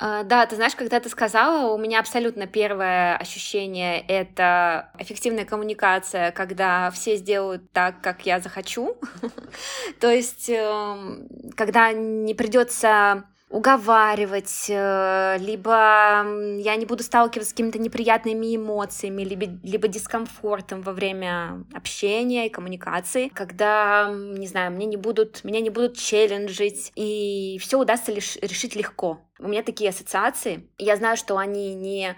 Uh, 0.00 0.22
да, 0.22 0.46
ты 0.46 0.54
знаешь, 0.54 0.76
когда 0.76 1.00
ты 1.00 1.08
сказала, 1.08 1.72
у 1.74 1.78
меня 1.78 1.98
абсолютно 1.98 2.46
первое 2.46 3.16
ощущение— 3.16 4.00
это 4.08 4.92
эффективная 4.96 5.44
коммуникация, 5.44 6.30
когда 6.30 6.92
все 6.92 7.16
сделают 7.16 7.72
так, 7.72 8.00
как 8.00 8.24
я 8.24 8.38
захочу. 8.38 8.96
То 10.00 10.08
есть, 10.08 10.48
эм, 10.50 11.28
когда 11.56 11.92
не 11.92 12.32
придется 12.34 13.24
уговаривать, 13.50 14.66
э, 14.68 15.36
либо 15.38 16.24
я 16.58 16.76
не 16.76 16.84
буду 16.84 17.02
сталкиваться 17.02 17.50
с 17.50 17.52
какими-то 17.52 17.78
неприятными 17.78 18.54
эмоциями, 18.54 19.22
либо, 19.22 19.46
либо 19.62 19.88
дискомфортом 19.88 20.82
во 20.82 20.92
время 20.92 21.64
общения 21.72 22.46
и 22.46 22.50
коммуникации, 22.50 23.28
когда, 23.28 24.10
не 24.12 24.46
знаю, 24.46 24.72
мне 24.72 24.86
не 24.86 24.96
будут, 24.96 25.44
меня 25.44 25.60
не 25.60 25.70
будут 25.70 25.96
челленджить, 25.96 26.92
и 26.94 27.58
все 27.60 27.78
удастся 27.78 28.12
лишь 28.12 28.36
решить 28.36 28.76
легко. 28.76 29.20
У 29.38 29.48
меня 29.48 29.62
такие 29.62 29.90
ассоциации. 29.90 30.68
Я 30.76 30.96
знаю, 30.96 31.16
что 31.16 31.38
они 31.38 31.74
не 31.74 32.16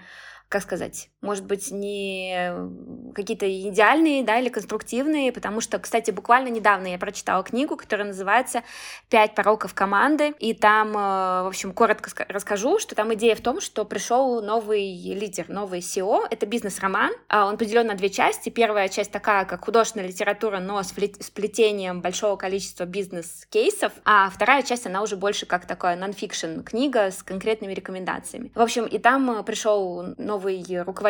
как 0.51 0.63
сказать, 0.63 1.09
может 1.21 1.45
быть, 1.45 1.71
не 1.71 2.53
какие-то 3.13 3.49
идеальные, 3.69 4.23
да, 4.23 4.39
или 4.39 4.49
конструктивные, 4.49 5.31
потому 5.31 5.61
что, 5.61 5.79
кстати, 5.79 6.11
буквально 6.11 6.49
недавно 6.49 6.87
я 6.87 6.97
прочитала 6.97 7.43
книгу, 7.43 7.75
которая 7.75 8.07
называется 8.07 8.63
«Пять 9.09 9.35
пороков 9.35 9.73
команды», 9.73 10.33
и 10.39 10.53
там, 10.53 10.89
э, 10.89 11.43
в 11.43 11.47
общем, 11.47 11.73
коротко 11.73 12.25
расскажу, 12.29 12.79
что 12.79 12.95
там 12.95 13.13
идея 13.13 13.35
в 13.35 13.41
том, 13.41 13.61
что 13.61 13.85
пришел 13.85 14.41
новый 14.41 14.93
лидер, 15.13 15.49
новый 15.49 15.79
SEO, 15.79 16.25
это 16.29 16.45
бизнес-роман, 16.45 17.11
а 17.27 17.47
он 17.47 17.57
поделен 17.57 17.87
на 17.87 17.95
две 17.95 18.09
части. 18.09 18.49
Первая 18.49 18.89
часть 18.89 19.11
такая, 19.11 19.45
как 19.45 19.65
художественная 19.65 20.07
литература, 20.07 20.59
но 20.59 20.81
с 20.81 20.91
вплетением 20.91 22.01
большого 22.01 22.35
количества 22.35 22.85
бизнес-кейсов, 22.85 23.93
а 24.05 24.29
вторая 24.29 24.63
часть, 24.63 24.87
она 24.87 25.01
уже 25.01 25.15
больше 25.17 25.45
как 25.45 25.65
такая 25.65 25.95
нон-фикшн 25.95 26.61
книга 26.61 27.11
с 27.11 27.23
конкретными 27.23 27.73
рекомендациями. 27.73 28.51
В 28.55 28.61
общем, 28.61 28.85
и 28.85 28.97
там 28.97 29.29
э, 29.31 29.43
пришел 29.43 30.15
новый 30.17 30.41
новый 30.41 30.61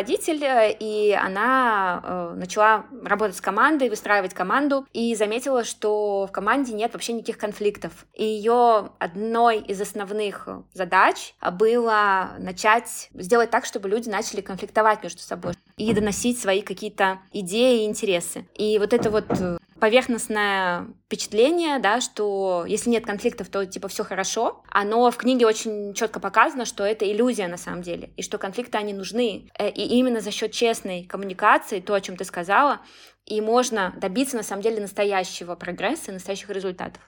руководитель, 0.01 0.41
и 0.79 1.17
она 1.19 2.01
э, 2.03 2.33
начала 2.35 2.85
работать 3.03 3.35
с 3.35 3.41
командой, 3.41 3.89
выстраивать 3.89 4.33
команду, 4.33 4.85
и 4.93 5.15
заметила, 5.15 5.63
что 5.63 6.27
в 6.27 6.31
команде 6.31 6.73
нет 6.73 6.93
вообще 6.93 7.13
никаких 7.13 7.37
конфликтов. 7.37 7.91
И 8.13 8.23
ее 8.23 8.91
одной 8.99 9.59
из 9.59 9.79
основных 9.79 10.47
задач 10.73 11.33
было 11.51 12.31
начать 12.39 13.09
сделать 13.13 13.49
так, 13.49 13.65
чтобы 13.65 13.89
люди 13.89 14.09
начали 14.09 14.41
конфликтовать 14.41 15.03
между 15.03 15.21
собой 15.21 15.53
и 15.77 15.93
доносить 15.93 16.39
свои 16.39 16.61
какие-то 16.61 17.19
идеи 17.31 17.83
и 17.83 17.85
интересы. 17.87 18.47
И 18.55 18.77
вот 18.79 18.93
это 18.93 19.09
вот 19.09 19.25
э, 19.29 19.57
поверхностное 19.79 20.87
впечатление, 21.05 21.79
да, 21.79 22.01
что 22.01 22.65
если 22.67 22.91
нет 22.91 23.05
конфликтов, 23.05 23.49
то 23.49 23.65
типа 23.65 23.87
все 23.87 24.03
хорошо. 24.03 24.63
Оно 24.69 25.09
в 25.09 25.17
книге 25.17 25.47
очень 25.47 25.93
четко 25.95 26.19
показано, 26.19 26.65
что 26.65 26.85
это 26.85 27.11
иллюзия 27.11 27.47
на 27.47 27.57
самом 27.57 27.81
деле, 27.81 28.11
и 28.15 28.21
что 28.21 28.37
конфликты 28.37 28.77
они 28.77 28.93
нужны. 28.93 29.49
Э, 29.57 29.69
и 29.69 29.97
именно 29.97 30.21
за 30.21 30.31
счет 30.31 30.51
честной 30.51 31.03
коммуникации, 31.05 31.79
то, 31.79 31.95
о 31.95 32.01
чем 32.01 32.15
ты 32.15 32.25
сказала, 32.25 32.81
и 33.25 33.41
можно 33.41 33.93
добиться 33.97 34.37
на 34.37 34.43
самом 34.43 34.61
деле 34.61 34.81
настоящего 34.81 35.55
прогресса, 35.55 36.11
настоящих 36.11 36.49
результатов. 36.49 37.01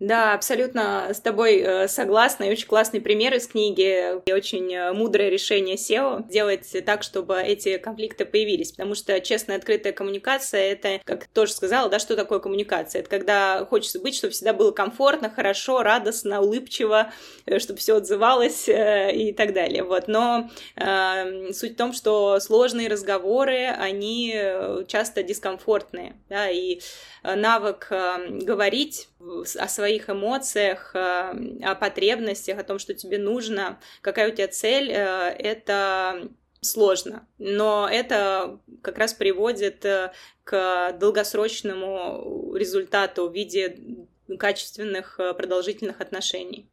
Да, 0.00 0.34
абсолютно 0.34 1.10
с 1.14 1.20
тобой 1.20 1.58
э, 1.58 1.86
согласна. 1.86 2.44
И 2.44 2.50
очень 2.50 2.66
классный 2.66 3.00
пример 3.00 3.32
из 3.34 3.46
книги. 3.46 4.20
И 4.26 4.32
очень 4.32 4.74
э, 4.74 4.92
мудрое 4.92 5.30
решение 5.30 5.76
SEO 5.76 6.28
сделать 6.28 6.68
так, 6.84 7.04
чтобы 7.04 7.40
эти 7.40 7.78
конфликты 7.78 8.24
появились. 8.24 8.72
Потому 8.72 8.96
что 8.96 9.20
честная, 9.20 9.56
открытая 9.56 9.92
коммуникация— 9.92 10.60
это, 10.72 11.00
как 11.04 11.28
тоже 11.28 11.52
сказала, 11.52 11.88
да, 11.88 12.00
что 12.00 12.16
такое 12.16 12.40
коммуникация? 12.40 13.00
Это 13.00 13.08
когда 13.08 13.64
хочется 13.66 14.00
быть, 14.00 14.16
чтобы 14.16 14.32
всегда 14.32 14.52
было 14.52 14.72
комфортно, 14.72 15.30
хорошо, 15.30 15.84
радостно, 15.84 16.40
улыбчиво, 16.40 17.12
э, 17.46 17.60
чтобы 17.60 17.78
все 17.78 17.96
отзывалось 17.96 18.68
и 18.68 19.32
так 19.36 19.54
далее. 19.54 19.84
Вот. 19.84 20.08
Но 20.08 20.50
э, 20.74 21.52
суть 21.52 21.74
в 21.74 21.76
том, 21.76 21.92
что 21.92 22.40
сложные 22.40 22.88
разговоры, 22.88 23.66
они 23.66 24.34
часто 24.88 25.22
дискомфортные. 25.22 26.16
Да, 26.28 26.50
и 26.50 26.80
навык 27.22 27.90
говорить 27.90 29.08
о 29.58 29.68
своих 29.68 30.10
эмоциях, 30.10 30.94
э, 30.94 31.58
о 31.62 31.74
потребностях, 31.74 32.58
о 32.58 32.64
том, 32.64 32.78
что 32.78 32.94
тебе 32.94 33.18
нужно, 33.18 33.78
какая 34.00 34.30
у 34.30 34.34
тебя 34.34 34.48
цель, 34.48 34.90
э, 34.90 34.94
это 35.38 36.28
сложно. 36.60 37.26
Но 37.38 37.88
это 37.90 38.58
как 38.82 38.98
раз 38.98 39.12
приводит 39.12 39.84
к 40.44 40.92
долгосрочному 40.98 42.54
результату 42.54 43.28
в 43.28 43.34
виде 43.34 43.78
качественных 44.38 45.20
продолжительных 45.36 46.00
отношений. 46.00 46.68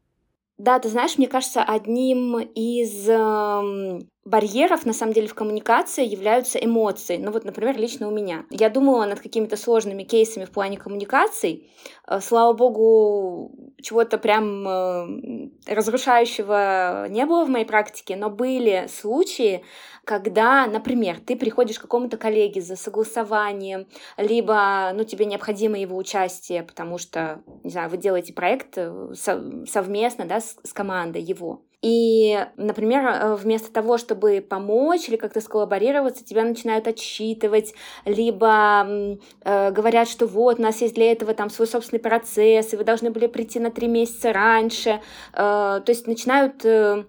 Да, 0.61 0.77
ты 0.77 0.89
знаешь, 0.89 1.17
мне 1.17 1.27
кажется, 1.27 1.63
одним 1.63 2.37
из 2.39 3.09
э, 3.09 4.05
барьеров, 4.23 4.85
на 4.85 4.93
самом 4.93 5.13
деле, 5.13 5.27
в 5.27 5.33
коммуникации 5.33 6.05
являются 6.05 6.59
эмоции. 6.59 7.17
Ну 7.17 7.31
вот, 7.31 7.43
например, 7.43 7.77
лично 7.77 8.07
у 8.07 8.11
меня. 8.11 8.45
Я 8.51 8.69
думала 8.69 9.05
над 9.05 9.19
какими-то 9.19 9.57
сложными 9.57 10.03
кейсами 10.03 10.45
в 10.45 10.51
плане 10.51 10.77
коммуникаций. 10.77 11.71
Э, 12.07 12.19
слава 12.21 12.53
богу, 12.53 13.51
чего-то 13.81 14.17
прям 14.19 14.67
э, 14.67 15.49
разрушающего 15.65 17.07
не 17.09 17.25
было 17.25 17.45
в 17.45 17.49
моей 17.49 17.65
практике, 17.65 18.15
но 18.15 18.29
были 18.29 18.87
случаи, 18.87 19.63
когда, 20.05 20.67
например, 20.67 21.19
ты 21.19 21.35
приходишь 21.35 21.79
к 21.79 21.83
какому-то 21.83 22.17
коллеге 22.17 22.61
за 22.61 22.75
согласованием, 22.75 23.87
либо, 24.17 24.91
ну, 24.93 25.03
тебе 25.03 25.25
необходимо 25.25 25.79
его 25.79 25.97
участие, 25.97 26.63
потому 26.63 26.97
что, 26.99 27.41
не 27.63 27.71
знаю, 27.71 27.89
вы 27.89 27.97
делаете 27.97 28.33
проект 28.33 28.77
э, 28.77 29.13
совместно, 29.15 30.25
да, 30.25 30.41
с, 30.41 30.57
с 30.63 30.73
командой 30.73 31.21
его. 31.23 31.63
И, 31.81 32.37
например, 32.57 33.05
э, 33.05 33.35
вместо 33.35 33.71
того, 33.71 33.97
чтобы 33.97 34.45
помочь 34.47 35.09
или 35.09 35.15
как-то 35.15 35.41
сколлаборироваться, 35.41 36.23
тебя 36.23 36.43
начинают 36.43 36.87
отчитывать, 36.87 37.73
либо 38.05 39.17
э, 39.43 39.71
говорят, 39.71 40.07
что 40.07 40.27
вот, 40.27 40.59
у 40.59 40.61
нас 40.61 40.81
есть 40.81 40.93
для 40.93 41.11
этого 41.11 41.33
там 41.33 41.49
свой 41.49 41.67
собственный 41.67 41.99
процесс, 41.99 42.73
и 42.73 42.77
вы 42.77 42.83
должны 42.83 43.09
были 43.09 43.27
прийти 43.27 43.59
на 43.59 43.71
три 43.71 43.87
месяца 43.87 44.31
раньше. 44.31 45.01
Э, 45.33 45.81
то 45.83 45.85
есть 45.87 46.05
начинают 46.05 46.63
э, 46.65 47.05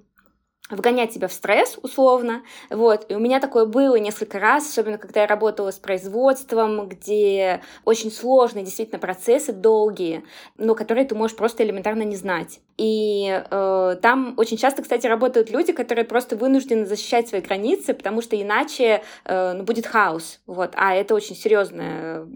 вгонять 0.77 1.13
тебя 1.13 1.29
в 1.29 1.33
стресс, 1.33 1.79
условно. 1.83 2.43
Вот. 2.71 3.07
И 3.09 3.15
у 3.15 3.19
меня 3.19 3.41
такое 3.41 3.67
было 3.67 3.97
несколько 3.97 4.39
раз, 4.39 4.69
особенно 4.69 4.99
когда 4.99 5.23
я 5.23 5.27
работала 5.27 5.71
с 5.71 5.79
производством, 5.79 6.89
где 6.89 7.61
очень 7.85 8.11
сложные 8.11 8.65
действительно 8.65 8.99
процессы, 8.99 9.53
долгие, 9.53 10.25
но 10.59 10.75
которые 10.75 11.05
ты 11.05 11.15
можешь 11.15 11.37
просто 11.37 11.63
элементарно 11.63 12.03
не 12.03 12.17
знать. 12.17 12.61
И 12.79 13.29
э, 13.29 13.97
там 14.01 14.35
очень 14.37 14.57
часто, 14.57 14.83
кстати, 14.83 15.07
работают 15.07 15.51
люди, 15.51 15.73
которые 15.73 16.05
просто 16.05 16.37
вынуждены 16.37 16.87
защищать 16.87 17.29
свои 17.29 17.41
границы, 17.41 17.95
потому 17.95 18.23
что 18.23 18.41
иначе 18.41 19.03
э, 19.25 19.53
ну, 19.53 19.63
будет 19.63 19.87
хаос. 19.87 20.41
Вот. 20.47 20.73
А 20.75 20.95
это 20.95 21.15
очень 21.15 21.37
серьезное 21.37 22.27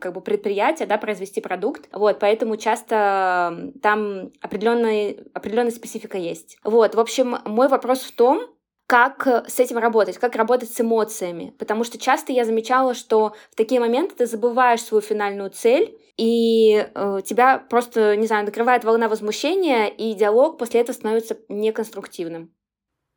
как 0.00 0.14
бы 0.14 0.20
предприятие, 0.20 0.86
да, 0.86 0.98
произвести 0.98 1.40
продукт. 1.40 1.88
Вот, 1.92 2.18
поэтому 2.20 2.56
часто 2.56 3.72
там 3.82 4.30
определенная, 4.40 5.16
определенная 5.34 5.72
специфика 5.72 6.18
есть. 6.18 6.58
Вот, 6.64 6.94
в 6.94 7.00
общем, 7.00 7.38
мой 7.44 7.68
вопрос 7.72 8.02
в 8.02 8.12
том, 8.14 8.48
как 8.86 9.26
с 9.48 9.58
этим 9.58 9.78
работать, 9.78 10.18
как 10.18 10.36
работать 10.36 10.70
с 10.70 10.80
эмоциями. 10.80 11.54
Потому 11.58 11.82
что 11.82 11.98
часто 11.98 12.32
я 12.32 12.44
замечала, 12.44 12.94
что 12.94 13.34
в 13.50 13.56
такие 13.56 13.80
моменты 13.80 14.14
ты 14.16 14.26
забываешь 14.26 14.82
свою 14.82 15.00
финальную 15.00 15.50
цель, 15.50 15.98
и 16.18 16.86
э, 16.94 17.20
тебя 17.24 17.58
просто, 17.58 18.16
не 18.16 18.26
знаю, 18.26 18.44
накрывает 18.44 18.84
волна 18.84 19.08
возмущения, 19.08 19.86
и 19.86 20.14
диалог 20.14 20.58
после 20.58 20.80
этого 20.80 20.94
становится 20.94 21.38
неконструктивным. 21.48 22.54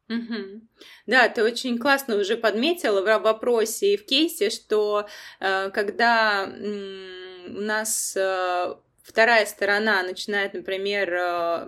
Угу. 0.08 0.62
Да, 1.08 1.28
ты 1.30 1.44
очень 1.44 1.78
классно 1.80 2.16
уже 2.16 2.38
подметила 2.38 3.02
в 3.02 3.24
вопросе 3.24 3.96
и 3.96 3.98
в 3.98 4.06
кейсе, 4.06 4.50
что 4.50 5.08
э, 5.40 5.72
когда 5.72 6.46
э, 6.48 7.50
у 7.50 7.62
нас 7.62 8.16
э, 8.16 8.76
вторая 9.06 9.46
сторона 9.46 10.02
начинает, 10.02 10.54
например, 10.54 11.14
э, 11.14 11.68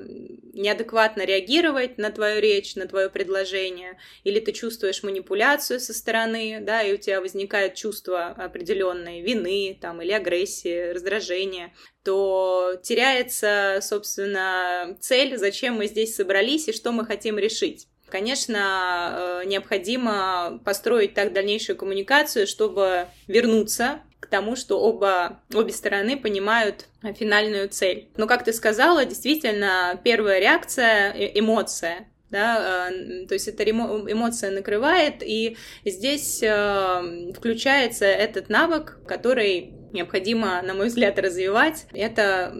неадекватно 0.54 1.22
реагировать 1.22 2.00
на 2.00 2.10
твою 2.10 2.42
речь, 2.42 2.76
на 2.76 2.88
твое 2.88 3.10
предложение, 3.10 3.98
или 4.24 4.40
ты 4.40 4.52
чувствуешь 4.52 5.04
манипуляцию 5.04 5.80
со 5.80 5.94
стороны, 5.94 6.60
да, 6.62 6.82
и 6.82 6.94
у 6.94 6.98
тебя 6.98 7.22
возникает 7.22 7.76
чувство 7.76 8.28
определенной 8.30 9.22
вины, 9.22 9.78
там, 9.80 10.02
или 10.02 10.12
агрессии, 10.12 10.92
раздражения, 10.92 11.74
то 12.04 12.74
теряется, 12.82 13.80
собственно, 13.82 14.98
цель, 15.00 15.38
зачем 15.38 15.76
мы 15.76 15.86
здесь 15.86 16.16
собрались 16.16 16.68
и 16.68 16.74
что 16.74 16.92
мы 16.92 17.06
хотим 17.06 17.38
решить. 17.38 17.88
Конечно, 18.10 19.42
э, 19.44 19.46
необходимо 19.46 20.60
построить 20.66 21.14
так 21.14 21.34
дальнейшую 21.34 21.78
коммуникацию, 21.78 22.48
чтобы 22.48 23.08
вернуться 23.28 24.02
к 24.28 24.30
тому, 24.30 24.58
что 24.58 24.82
оба, 24.82 25.40
обе 25.54 25.72
стороны 25.72 26.18
понимают 26.18 26.86
финальную 27.02 27.70
цель. 27.70 28.10
Но, 28.18 28.28
как 28.28 28.44
ты 28.44 28.52
сказала, 28.52 29.06
действительно, 29.06 30.00
первая 30.04 30.40
реакция 30.40 31.14
э,— 31.14 31.32
эмоция. 31.40 32.08
Да, 32.30 32.90
э, 32.92 33.26
то 33.26 33.36
есть 33.36 33.48
эта 33.48 33.64
эмоция 33.64 34.52
накрывает, 34.52 35.24
и 35.24 35.56
здесь 35.86 36.44
включается 37.34 38.06
этот 38.06 38.50
навык, 38.50 39.00
который 39.08 39.74
необходимо, 39.94 40.62
на 40.62 40.74
мой 40.74 40.88
взгляд, 40.88 41.18
развивать. 41.20 41.86
Это 41.94 42.54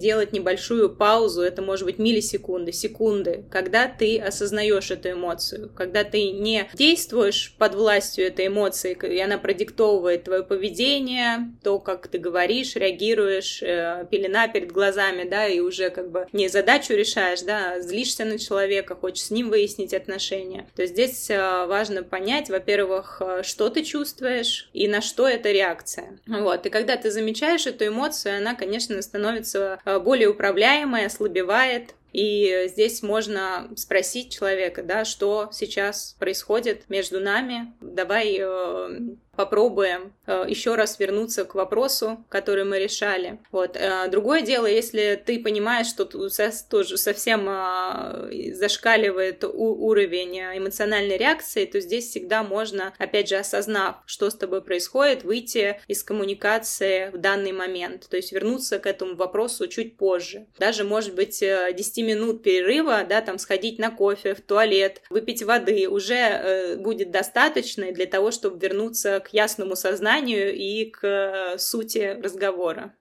делать 0.00 0.32
небольшую 0.32 0.90
паузу, 0.90 1.42
это 1.42 1.62
может 1.62 1.84
быть 1.84 1.98
миллисекунды, 1.98 2.72
секунды, 2.72 3.44
когда 3.50 3.86
ты 3.86 4.18
осознаешь 4.18 4.90
эту 4.90 5.12
эмоцию, 5.12 5.70
когда 5.76 6.02
ты 6.02 6.32
не 6.32 6.68
действуешь 6.74 7.54
под 7.58 7.74
властью 7.76 8.26
этой 8.26 8.48
эмоции, 8.48 8.98
и 9.00 9.18
она 9.20 9.38
продиктовывает 9.38 10.24
твое 10.24 10.42
поведение, 10.42 11.52
то, 11.62 11.78
как 11.78 12.08
ты 12.08 12.18
говоришь, 12.18 12.74
реагируешь, 12.74 13.62
э, 13.62 14.06
пелена 14.10 14.48
перед 14.48 14.72
глазами, 14.72 15.28
да, 15.28 15.46
и 15.46 15.60
уже 15.60 15.90
как 15.90 16.10
бы 16.10 16.26
не 16.32 16.48
задачу 16.48 16.94
решаешь, 16.94 17.42
да, 17.42 17.74
а 17.74 17.80
злишься 17.80 18.24
на 18.24 18.38
человека, 18.38 18.96
хочешь 18.96 19.26
с 19.26 19.30
ним 19.30 19.50
выяснить 19.50 19.94
отношения. 19.94 20.66
То 20.74 20.86
здесь 20.86 21.30
э, 21.30 21.66
важно 21.66 22.02
понять, 22.02 22.48
во-первых, 22.48 23.20
э, 23.20 23.42
что 23.42 23.68
ты 23.68 23.84
чувствуешь 23.84 24.70
и 24.72 24.88
на 24.88 25.02
что 25.02 25.28
это 25.28 25.52
реакция. 25.52 26.18
Вот, 26.26 26.64
и 26.66 26.70
когда 26.70 26.96
ты 26.96 27.10
замечаешь 27.10 27.66
эту 27.66 27.86
эмоцию, 27.86 28.38
она, 28.38 28.54
конечно, 28.54 29.00
становится 29.02 29.78
Э, 29.89 29.89
более 29.98 30.28
управляемая, 30.28 31.06
ослабевает, 31.06 31.94
и 32.12 32.66
здесь 32.66 33.02
можно 33.02 33.70
спросить 33.76 34.34
человека, 34.34 34.82
да, 34.82 35.04
что 35.04 35.48
сейчас 35.52 36.16
происходит 36.18 36.84
между 36.88 37.20
нами. 37.20 37.72
Давай 37.80 38.36
э, 38.40 39.00
попробуем 39.40 40.12
э, 40.26 40.44
еще 40.48 40.74
раз 40.74 40.98
вернуться 41.00 41.46
к 41.46 41.54
вопросу, 41.54 42.22
который 42.28 42.64
мы 42.64 42.78
решали. 42.78 43.38
Вот. 43.52 43.74
Э, 43.74 44.06
другое 44.08 44.42
дело, 44.42 44.66
если 44.66 45.22
ты 45.24 45.42
понимаешь, 45.42 45.86
что 45.86 46.04
тоже 46.04 46.98
совсем 46.98 47.48
э, 47.48 48.52
зашкаливает 48.52 49.44
уровень 49.44 50.40
эмоциональной 50.58 51.16
реакции, 51.16 51.64
то 51.64 51.80
здесь 51.80 52.10
всегда 52.10 52.42
можно, 52.42 52.92
опять 52.98 53.30
же, 53.30 53.36
осознав, 53.36 53.96
что 54.04 54.28
с 54.28 54.34
тобой 54.34 54.60
происходит, 54.60 55.24
выйти 55.24 55.80
из 55.88 56.04
коммуникации 56.04 57.08
в 57.10 57.16
данный 57.16 57.52
момент, 57.52 58.08
то 58.10 58.18
есть 58.18 58.32
вернуться 58.32 58.78
к 58.78 58.86
этому 58.86 59.16
вопросу 59.16 59.68
чуть 59.68 59.96
позже. 59.96 60.48
Даже, 60.58 60.84
может 60.84 61.14
быть, 61.14 61.40
10 61.40 61.96
минут 62.04 62.42
перерыва, 62.42 63.06
да, 63.08 63.22
там 63.22 63.38
сходить 63.38 63.78
на 63.78 63.90
кофе, 63.90 64.34
в 64.34 64.42
туалет, 64.42 65.00
выпить 65.08 65.42
воды 65.42 65.88
уже 65.88 66.76
будет 66.76 67.10
достаточно 67.10 67.90
для 67.90 68.04
того, 68.06 68.30
чтобы 68.30 68.58
вернуться 68.58 69.20
к 69.20 69.29
ясному 69.32 69.76
сознанию 69.76 70.54
и 70.54 70.86
к 70.90 71.04
э, 71.04 71.58
сути 71.58 72.18
разговора. 72.22 72.94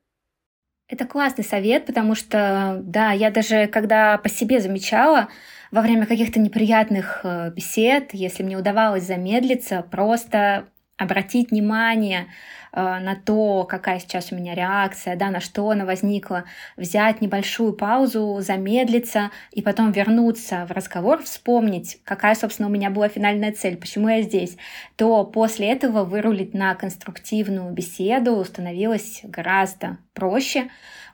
Это 0.87 1.05
классный 1.05 1.43
совет, 1.43 1.85
потому 1.85 2.15
что, 2.15 2.79
да, 2.83 3.11
я 3.11 3.29
даже 3.29 3.67
когда 3.67 4.17
по 4.17 4.27
себе 4.27 4.59
замечала, 4.59 5.29
во 5.71 5.81
время 5.81 6.07
каких-то 6.07 6.39
неприятных 6.39 7.21
э, 7.23 7.51
бесед, 7.51 8.13
если 8.13 8.41
мне 8.41 8.57
удавалось 8.57 9.03
замедлиться, 9.03 9.85
просто 9.91 10.67
обратить 10.99 11.51
внимание 11.51 12.27
Э, 12.71 12.99
на 12.99 13.15
то, 13.15 13.65
какая 13.65 13.99
сейчас 13.99 14.31
у 14.31 14.35
меня 14.35 14.53
реакция, 14.53 15.15
да, 15.15 15.29
на 15.29 15.39
что 15.39 15.69
она 15.69 15.85
возникла, 15.85 16.45
взять 16.77 17.21
небольшую 17.21 17.73
паузу, 17.73 18.37
замедлиться 18.41 19.31
и 19.51 19.61
потом 19.61 19.91
вернуться 19.91 20.65
в 20.67 20.71
разговор, 20.71 21.23
вспомнить, 21.23 21.99
какая, 22.03 22.35
собственно, 22.35 22.67
у 22.67 22.71
меня 22.71 22.89
была 22.89 23.09
финальная 23.09 23.51
цель, 23.51 23.77
почему 23.77 24.09
я 24.09 24.21
здесь, 24.21 24.57
то 24.95 25.23
после 25.23 25.71
этого 25.71 26.03
вырулить 26.03 26.53
на 26.53 26.75
конструктивную 26.75 27.71
беседу 27.73 28.43
становилось 28.43 29.21
гораздо 29.23 29.97
проще. 30.13 30.69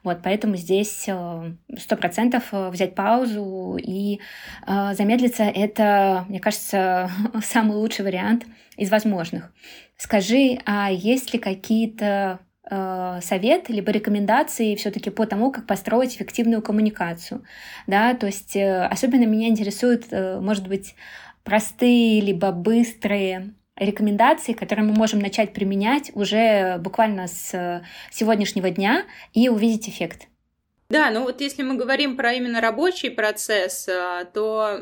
Вот, 0.05 0.19
поэтому 0.23 0.55
здесь 0.55 1.05
э, 1.07 1.53
сто 1.79 1.97
процентов 1.97 2.43
э, 2.51 2.69
взять 2.69 2.93
паузу 2.93 3.75
и 3.81 4.19
э, 4.67 4.93
замедлиться— 4.93 5.43
это, 5.55 6.25
мне 6.29 6.39
кажется, 6.39 7.09
самый 7.43 7.75
лучший 7.75 8.05
вариант 8.05 8.45
из 8.77 8.91
возможных. 8.91 9.51
Скажи, 9.97 10.59
а 10.67 10.91
есть 10.91 11.33
ли 11.33 11.39
какие-то 11.39 12.39
э, 12.69 13.19
советы 13.23 13.73
либо 13.73 13.91
рекомендации 13.91 14.75
все-таки 14.75 15.09
по 15.09 15.25
тому, 15.25 15.51
как 15.51 15.65
построить 15.65 16.15
эффективную 16.15 16.61
коммуникацию, 16.61 17.43
да, 17.87 18.13
то 18.13 18.27
есть 18.27 18.55
э, 18.55 18.85
особенно 18.85 19.25
меня 19.25 19.47
интересуют, 19.47 20.05
э, 20.11 20.39
может 20.39 20.67
быть, 20.67 20.95
простые 21.43 22.21
либо 22.21 22.51
быстрые 22.51 23.55
рекомендации, 23.77 24.53
которые 24.53 24.85
мы 24.85 24.93
можем 24.93 25.19
начать 25.19 25.53
применять 25.53 26.11
уже 26.15 26.77
буквально 26.79 27.27
с 27.27 27.83
сегодняшнего 28.11 28.69
дня 28.69 29.05
и 29.33 29.49
увидеть 29.49 29.89
эффект. 29.89 30.27
Да, 30.89 31.09
ну 31.09 31.23
вот 31.23 31.41
если 31.41 31.63
мы 31.63 31.75
говорим 31.75 32.15
про 32.15 32.33
именно 32.33 32.61
рабочий 32.61 33.09
процесс, 33.09 33.87
а, 33.89 34.25
то 34.25 34.79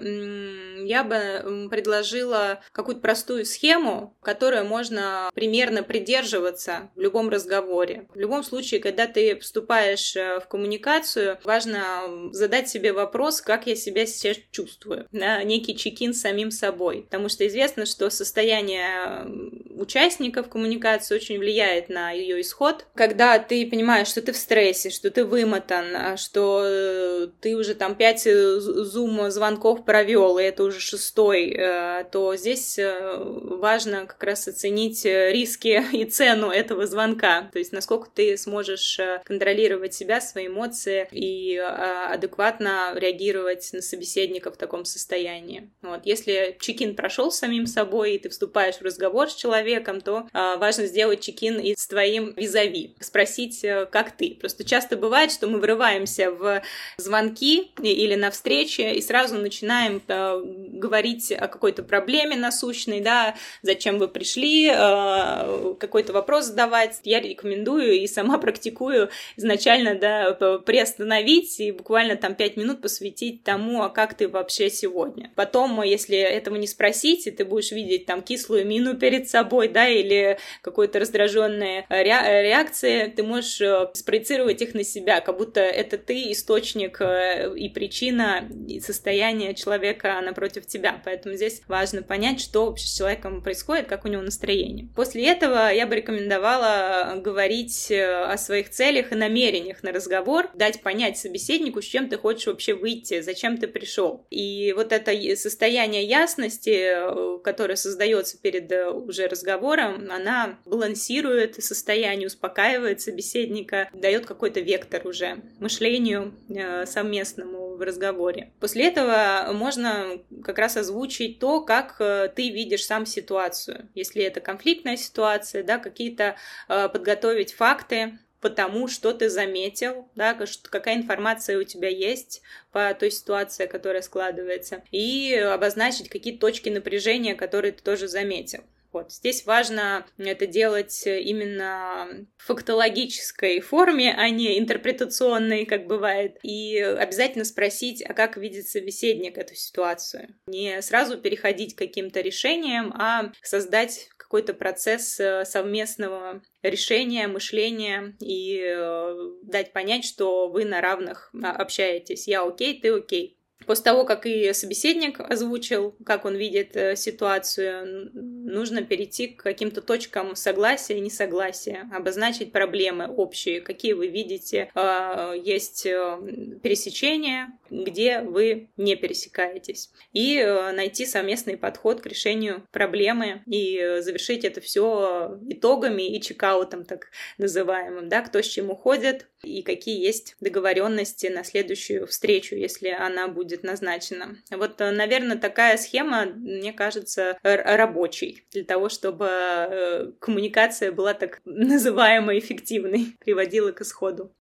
я 0.84 1.04
бы 1.04 1.70
предложила 1.70 2.62
какую-то 2.72 3.02
простую 3.02 3.46
схему, 3.46 4.16
которую 4.22 4.66
можно 4.66 5.30
примерно 5.34 5.84
придерживаться 5.84 6.92
в 6.96 7.00
любом 7.00 7.30
разговоре. 7.30 8.08
В 8.14 8.20
любом 8.20 8.44
случае, 8.44 8.82
когда 8.82 9.08
ты 9.08 9.38
вступаешь 9.40 10.16
э, 10.16 10.40
в 10.40 10.48
коммуникацию, 10.48 11.38
важно 11.44 12.30
задать 12.32 12.70
себе 12.70 12.92
вопрос, 12.92 13.42
как 13.42 13.68
я 13.68 13.76
себя 13.76 14.06
сейчас 14.06 14.38
чувствую. 14.52 15.08
Да, 15.12 15.42
некий 15.44 15.76
чекин 15.76 16.14
с 16.14 16.22
самим 16.22 16.52
собой. 16.52 17.04
Потому 17.04 17.30
что 17.30 17.48
известно, 17.48 17.86
что 17.86 18.10
состояние 18.10 19.26
участников 19.70 20.50
коммуникации 20.50 21.16
очень 21.16 21.40
влияет 21.40 21.90
на 21.90 22.12
ее 22.12 22.42
исход. 22.42 22.86
Когда 22.96 23.40
ты 23.40 23.66
понимаешь, 23.70 24.08
что 24.08 24.22
ты 24.22 24.32
в 24.34 24.38
стрессе, 24.38 24.90
что 24.90 25.10
ты 25.10 25.26
вымотан, 25.26 25.93
а, 25.96 26.18
что 26.18 26.64
э, 26.66 27.28
ты 27.42 27.56
уже 27.56 27.76
там 27.76 27.96
пять 27.96 28.26
э, 28.28 28.60
зум-звонков 28.60 29.86
провел, 29.86 30.38
и 30.38 30.44
это 30.44 30.64
уже 30.64 30.80
шестой, 30.80 31.52
э, 31.52 32.06
то 32.12 32.36
здесь 32.36 32.80
важно 32.80 34.06
как 34.06 34.24
раз 34.24 34.48
оценить 34.48 35.06
риски 35.06 35.84
и 35.96 36.06
цену 36.06 36.50
этого 36.50 36.86
звонка, 36.86 37.50
то 37.52 37.60
есть 37.60 37.72
насколько 37.72 38.10
ты 38.14 38.38
сможешь 38.38 39.00
контролировать 39.26 39.94
себя, 39.94 40.22
свои 40.22 40.48
эмоции 40.48 41.08
и 41.12 41.58
адекватно 41.58 42.94
реагировать 42.96 43.70
на 43.74 43.82
собеседника 43.82 44.52
в 44.52 44.58
таком 44.58 44.86
состоянии. 44.86 45.72
Вот. 45.82 46.02
Если 46.06 46.58
чекин 46.60 46.96
прошел 46.96 47.32
самим 47.32 47.68
собой, 47.68 48.16
и 48.16 48.20
ты 48.20 48.30
вступаешь 48.30 48.76
в 48.76 48.82
разговор 48.82 49.30
с 49.30 49.36
человеком, 49.36 50.02
то 50.02 50.28
важно 50.34 50.86
сделать 50.86 51.22
чекин 51.22 51.60
и 51.60 51.76
с 51.78 51.88
твоим 51.88 52.34
визави, 52.36 52.96
спросить, 53.00 53.66
как 53.92 54.16
ты. 54.16 54.38
Просто 54.40 54.64
часто 54.64 54.98
бывает, 54.98 55.32
что 55.32 55.48
мы 55.48 55.60
врываемся 55.60 55.83
ввязываемся 55.84 56.32
в 56.32 56.62
звонки 56.98 57.72
или 57.82 58.16
на 58.16 58.32
встречи 58.32 58.82
и 58.82 59.02
сразу 59.02 59.38
начинаем 59.38 60.02
э, 60.08 60.42
говорить 60.44 61.32
о 61.32 61.48
какой-то 61.48 61.84
проблеме 61.84 62.36
насущной, 62.36 63.02
да, 63.02 63.36
зачем 63.62 64.00
вы 64.00 64.08
пришли, 64.08 64.70
э, 64.70 65.76
какой-то 65.80 66.14
вопрос 66.14 66.46
задавать. 66.46 67.00
Я 67.04 67.20
рекомендую 67.20 67.94
и 67.94 68.08
сама 68.08 68.38
практикую 68.38 69.10
изначально, 69.36 69.96
да, 69.96 70.34
приостановить 70.60 71.60
и 71.60 71.72
буквально 71.72 72.16
там 72.16 72.36
пять 72.36 72.58
минут 72.58 72.82
посвятить 72.82 73.44
тому, 73.44 73.84
а 73.84 73.90
как 73.90 74.14
ты 74.16 74.28
вообще 74.28 74.70
сегодня. 74.70 75.32
Потом, 75.36 75.82
если 75.82 76.18
этого 76.18 76.56
не 76.56 76.68
спросить, 76.68 77.24
ты 77.36 77.46
будешь 77.46 77.72
видеть 77.72 78.06
там 78.06 78.22
кислую 78.22 78.66
мину 78.66 78.96
перед 78.96 79.30
собой, 79.30 79.68
да, 79.68 79.88
или 79.88 80.38
какой-то 80.62 81.00
раздраженные 81.00 81.86
реакции, 81.90 83.08
ты 83.16 83.24
можешь 83.24 83.62
э, 83.62 83.90
спроецировать 83.94 84.62
их 84.62 84.74
на 84.74 84.84
себя, 84.84 85.22
как 85.22 85.38
будто 85.38 85.73
это 85.74 85.98
ты 85.98 86.32
источник 86.32 87.02
э, 87.02 87.54
и 87.56 87.70
причина 87.70 88.48
и 88.68 88.80
состояния 88.80 89.54
человека 89.54 90.20
напротив 90.22 90.66
тебя. 90.66 91.02
Поэтому 91.04 91.36
здесь 91.36 91.62
важно 91.68 92.04
понять, 92.04 92.40
что 92.40 92.66
вообще 92.66 92.88
с 92.88 92.98
человеком 92.98 93.42
происходит, 93.42 93.88
как 93.88 94.06
у 94.06 94.08
него 94.08 94.22
настроение. 94.22 94.88
После 94.96 95.28
этого 95.28 95.72
я 95.72 95.88
бы 95.88 95.96
рекомендовала 95.96 97.20
говорить 97.22 97.92
э, 97.92 98.04
о 98.04 98.38
своих 98.38 98.70
целях 98.70 99.12
и 99.12 99.16
намерениях 99.16 99.84
на 99.84 99.92
разговор, 99.92 100.50
дать 100.54 100.82
понять 100.82 101.18
собеседнику, 101.18 101.82
с 101.82 101.86
чем 101.86 102.10
ты 102.10 102.18
хочешь 102.18 102.48
вообще 102.48 102.74
выйти, 102.74 103.22
зачем 103.22 103.58
ты 103.58 103.68
пришел. 103.68 104.26
И 104.30 104.74
вот 104.74 104.92
это 104.92 105.14
состояние 105.36 106.04
ясности, 106.04 106.70
э, 106.70 107.40
которое 107.44 107.76
создается 107.76 108.38
перед 108.38 108.72
уже 108.72 109.28
разговором, 109.28 110.10
она 110.12 110.60
балансирует 110.66 111.64
состояние, 111.64 112.28
успокаивает 112.28 113.02
собеседника, 113.02 113.90
дает 113.94 114.26
какой-то 114.26 114.60
вектор 114.60 115.06
уже 115.08 115.38
мышлению 115.64 116.34
э, 116.50 116.86
совместному 116.86 117.76
в 117.76 117.82
разговоре. 117.82 118.52
После 118.60 118.88
этого 118.88 119.50
можно 119.54 120.20
как 120.44 120.60
раз 120.60 120.78
озвучить 120.78 121.40
то, 121.40 121.62
как 121.62 121.96
э, 122.00 122.30
ты 122.36 122.50
видишь 122.50 122.86
сам 122.86 123.06
ситуацию. 123.06 123.90
Если 123.96 124.22
это 124.24 124.42
конфликтная 124.42 124.98
ситуация, 124.98 125.64
да, 125.64 125.80
какие-то 125.80 126.36
э, 126.68 126.90
подготовить 126.90 127.54
факты, 127.54 128.20
потому 128.42 128.90
что 128.90 129.14
ты 129.14 129.30
заметил, 129.30 130.10
да, 130.16 130.38
какая 130.70 130.98
информация 130.98 131.58
у 131.58 131.64
тебя 131.64 131.88
есть 131.88 132.42
по 132.74 132.94
той 132.94 133.10
ситуации, 133.10 133.66
которая 133.68 134.02
складывается, 134.02 134.84
и 134.92 135.34
обозначить 135.34 136.10
какие 136.10 136.38
точки 136.38 136.68
напряжения, 136.68 137.36
которые 137.36 137.72
ты 137.72 137.82
тоже 137.82 138.10
заметил. 138.10 138.66
Вот. 138.94 139.12
Здесь 139.12 139.46
важно 139.46 140.06
это 140.18 140.46
делать 140.46 141.04
именно 141.06 142.26
в 142.38 142.46
фактологической 142.46 143.60
форме, 143.60 144.14
а 144.16 144.30
не 144.30 144.60
интерпретационной, 144.60 145.66
как 145.66 145.88
бывает. 145.88 146.38
И 146.44 146.78
обязательно 146.78 147.44
спросить, 147.44 148.04
а 148.04 148.14
как 148.14 148.38
видит 148.38 148.68
собеседник 148.68 149.38
эту 149.38 149.56
ситуацию. 149.56 150.36
Не 150.48 150.82
сразу 150.82 151.18
переходить 151.18 151.76
к 151.76 151.80
каким-то 151.80 152.22
решениям, 152.22 152.94
а 152.94 153.32
создать 153.42 154.10
какой-то 154.34 154.56
процесс 154.56 155.20
э, 155.20 155.46
совместного 155.46 156.42
решения, 156.64 157.28
мышления 157.28 158.16
и 158.20 158.64
э, 158.66 159.16
дать 159.44 159.74
понять, 159.74 160.06
что 160.06 160.48
вы 160.48 160.66
на 160.66 160.82
равных 160.82 161.32
а, 161.44 161.52
общаетесь. 161.52 162.28
Я 162.28 162.44
окей, 162.44 162.82
ты 162.82 162.90
окей. 162.90 163.38
После 163.66 163.84
того, 163.84 164.06
как 164.06 164.26
и 164.26 164.54
собеседник 164.54 165.20
озвучил, 165.20 165.96
как 166.06 166.26
он 166.26 166.36
видит 166.36 166.76
э, 166.76 166.96
ситуацию, 166.96 168.10
нужно 168.14 168.84
перейти 168.84 169.28
к 169.28 169.44
каким-то 169.44 169.82
точкам 169.82 170.36
согласия 170.36 170.98
и 170.98 171.02
несогласия, 171.02 171.90
обозначить 171.94 172.52
проблемы 172.52 173.08
общие, 173.08 173.62
какие 173.62 173.94
вы 173.94 174.08
видите, 174.08 174.70
а, 174.76 175.34
есть 175.34 175.86
э, 175.86 176.60
пересечения, 176.62 177.58
где 177.70 178.22
вы 178.22 178.70
не 178.78 178.96
пересекаетесь, 178.96 179.92
и 180.12 180.38
э, 180.38 180.72
найти 180.72 181.06
совместный 181.06 181.58
подход 181.58 182.02
к 182.02 182.06
решению 182.06 182.68
проблемы 182.72 183.42
и 183.46 183.98
завершить 184.00 184.44
это 184.46 184.62
все 184.62 185.40
итогами 185.50 186.04
и 186.04 186.22
чекаутом, 186.22 186.86
так 186.86 187.08
называемым, 187.38 188.10
да, 188.10 188.22
кто 188.22 188.42
с 188.42 188.48
чем 188.48 188.70
уходит 188.70 189.28
и 189.44 189.62
какие 189.62 190.04
есть 190.04 190.36
договоренности 190.40 191.28
на 191.28 191.44
следующую 191.44 192.08
встречу, 192.08 192.56
если 192.56 192.90
она 192.90 193.28
будет 193.28 193.64
назначена. 193.64 194.38
Вот, 194.52 194.80
э, 194.82 194.92
наверное, 194.92 195.38
такая 195.38 195.78
схема, 195.78 196.26
мне 196.26 196.74
кажется, 196.74 197.38
рабочей 197.44 198.46
для 198.52 198.64
того, 198.64 198.90
чтобы 198.90 199.28
э, 199.30 200.12
коммуникация 200.20 200.92
была 200.92 201.14
так 201.14 201.42
называемой 201.46 202.40
эффективной, 202.40 203.16
приводила 203.20 203.72
к 203.72 203.82
исходу. 203.82 204.34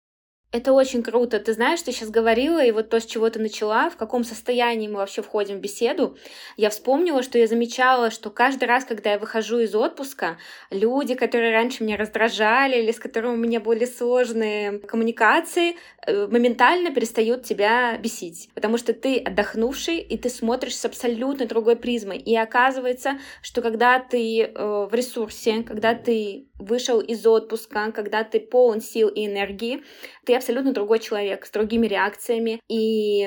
Это 0.53 0.74
очень 0.74 1.03
круто. 1.03 1.40
Ты 1.40 1.55
знаешь, 1.55 1.80
ты 1.80 1.92
сейчас 1.92 2.11
говорила, 2.11 2.62
и 2.62 2.72
вот 2.72 2.90
то, 2.90 3.00
с 3.00 3.07
чего 3.07 3.30
ты 3.30 3.38
начала, 3.38 3.88
в 3.88 3.96
каком 3.96 4.22
состоянии 4.22 4.86
мы 4.86 4.96
вообще 4.96 5.22
входим 5.22 5.57
в 5.57 5.61
беседу, 5.61 6.18
я 6.59 6.68
вспомнила, 6.68 7.22
что 7.22 7.38
я 7.38 7.46
замечала, 7.46 8.11
что 8.11 8.28
каждый 8.28 8.64
раз, 8.64 8.84
когда 8.84 9.12
я 9.12 9.18
выхожу 9.18 9.61
из 9.61 9.74
отпуска, 9.74 10.36
люди, 10.70 11.14
которые 11.14 11.53
раньше 11.53 11.82
меня 11.82 11.96
раздражали 11.96 12.82
или 12.82 12.92
с 12.92 12.98
которыми 12.98 13.32
у 13.32 13.36
меня 13.36 13.61
были 13.61 13.86
сложные 13.86 14.78
коммуникации, 14.80 15.76
э, 16.07 16.26
моментально 16.26 16.92
перестают 16.92 17.44
тебя 17.44 17.96
бесить. 17.96 18.50
Потому 18.55 18.76
что 18.76 18.92
ты 18.92 19.20
отдохнувший, 19.20 20.00
и 20.00 20.18
ты 20.18 20.28
смотришь 20.28 20.76
с 20.76 20.84
абсолютно 20.84 21.46
другой 21.46 21.76
призмой. 21.76 22.18
И 22.18 22.36
оказывается, 22.36 23.18
что 23.40 23.62
когда 23.62 23.98
ты 24.00 24.42
э, 24.42 24.86
в 24.90 24.92
ресурсе, 24.92 25.62
когда 25.62 25.94
ты 25.94 26.48
вышел 26.59 27.00
из 27.00 27.26
отпуска, 27.26 27.90
когда 27.92 28.22
ты 28.22 28.38
полон 28.38 28.80
сил 28.80 29.09
и 29.09 29.26
энергии, 29.26 29.82
ты 30.24 30.34
абсолютно 30.43 30.72
другой 30.72 30.99
человек 30.99 31.47
с 31.47 31.51
другими 31.51 31.86
реакциями. 31.86 32.61
И 32.68 33.20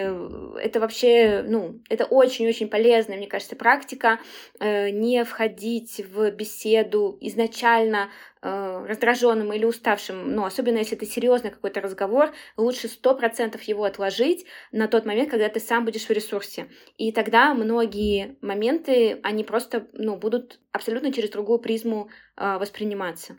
это 0.61 0.79
вообще, 0.81 1.43
ну, 1.47 1.81
это 1.89 2.03
очень-очень 2.05 2.67
полезная, 2.67 3.17
мне 3.17 3.27
кажется, 3.27 3.55
практика 3.55 4.19
э, 4.59 4.89
не 4.89 5.23
входить 5.23 6.03
в 6.09 6.29
беседу 6.31 7.17
изначально 7.21 8.09
э, 8.41 8.85
раздраженным 8.85 9.53
или 9.53 9.63
уставшим, 9.63 10.35
ну, 10.35 10.43
особенно 10.43 10.77
если 10.79 10.97
это 10.97 11.05
серьезный 11.05 11.51
какой-то 11.51 11.79
разговор, 11.79 12.33
лучше 12.57 12.89
сто 12.89 13.15
процентов 13.15 13.61
его 13.63 13.85
отложить 13.85 14.45
на 14.73 14.89
тот 14.89 15.05
момент, 15.05 15.29
когда 15.29 15.47
ты 15.47 15.61
сам 15.61 15.85
будешь 15.85 16.05
в 16.05 16.11
ресурсе. 16.11 16.67
И 16.97 17.13
тогда 17.13 17.53
многие 17.53 18.35
моменты, 18.41 19.19
они 19.23 19.45
просто, 19.45 19.87
ну, 19.93 20.17
будут 20.17 20.59
абсолютно 20.73 21.13
через 21.13 21.29
другую 21.29 21.59
призму 21.59 22.09
э, 22.35 22.57
восприниматься. 22.57 23.37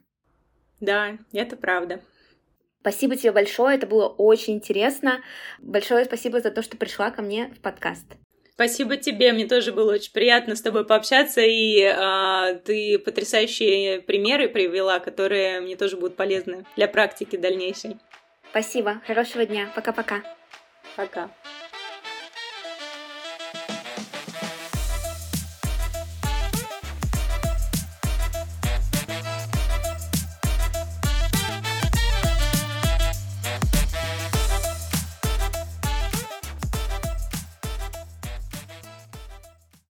Да, 0.81 1.19
это 1.33 1.57
правда. 1.57 2.01
Спасибо 2.87 3.17
тебе 3.17 3.33
большое, 3.33 3.79
это 3.79 3.89
было 3.89 4.07
очень 4.07 4.55
интересно. 4.55 5.21
Большое 5.59 6.05
спасибо 6.05 6.41
за 6.41 6.53
то, 6.53 6.63
что 6.63 6.77
пришла 6.77 7.11
ко 7.11 7.21
мне 7.21 7.49
в 7.49 7.59
подкаст. 7.59 8.05
Спасибо 8.53 8.97
тебе, 8.97 9.33
мне 9.33 9.49
тоже 9.49 9.73
было 9.73 9.95
очень 9.95 10.13
приятно 10.13 10.55
с 10.55 10.63
тобой 10.63 10.87
пообщаться, 10.87 11.41
и 11.41 11.83
а, 11.83 12.55
ты 12.55 13.01
потрясающие 13.01 14.01
примеры 14.03 14.49
привела, 14.49 15.01
которые 15.01 15.61
мне 15.63 15.75
тоже 15.75 15.97
будут 15.97 16.15
полезны 16.15 16.65
для 16.77 16.87
практики 16.87 17.35
дальнейшей. 17.35 17.97
Спасибо, 18.51 19.03
хорошего 19.05 19.45
дня, 19.45 19.69
пока-пока. 19.75 20.23
Пока. 20.95 21.23
-пока. 21.23 21.31
Пока. 21.35 21.66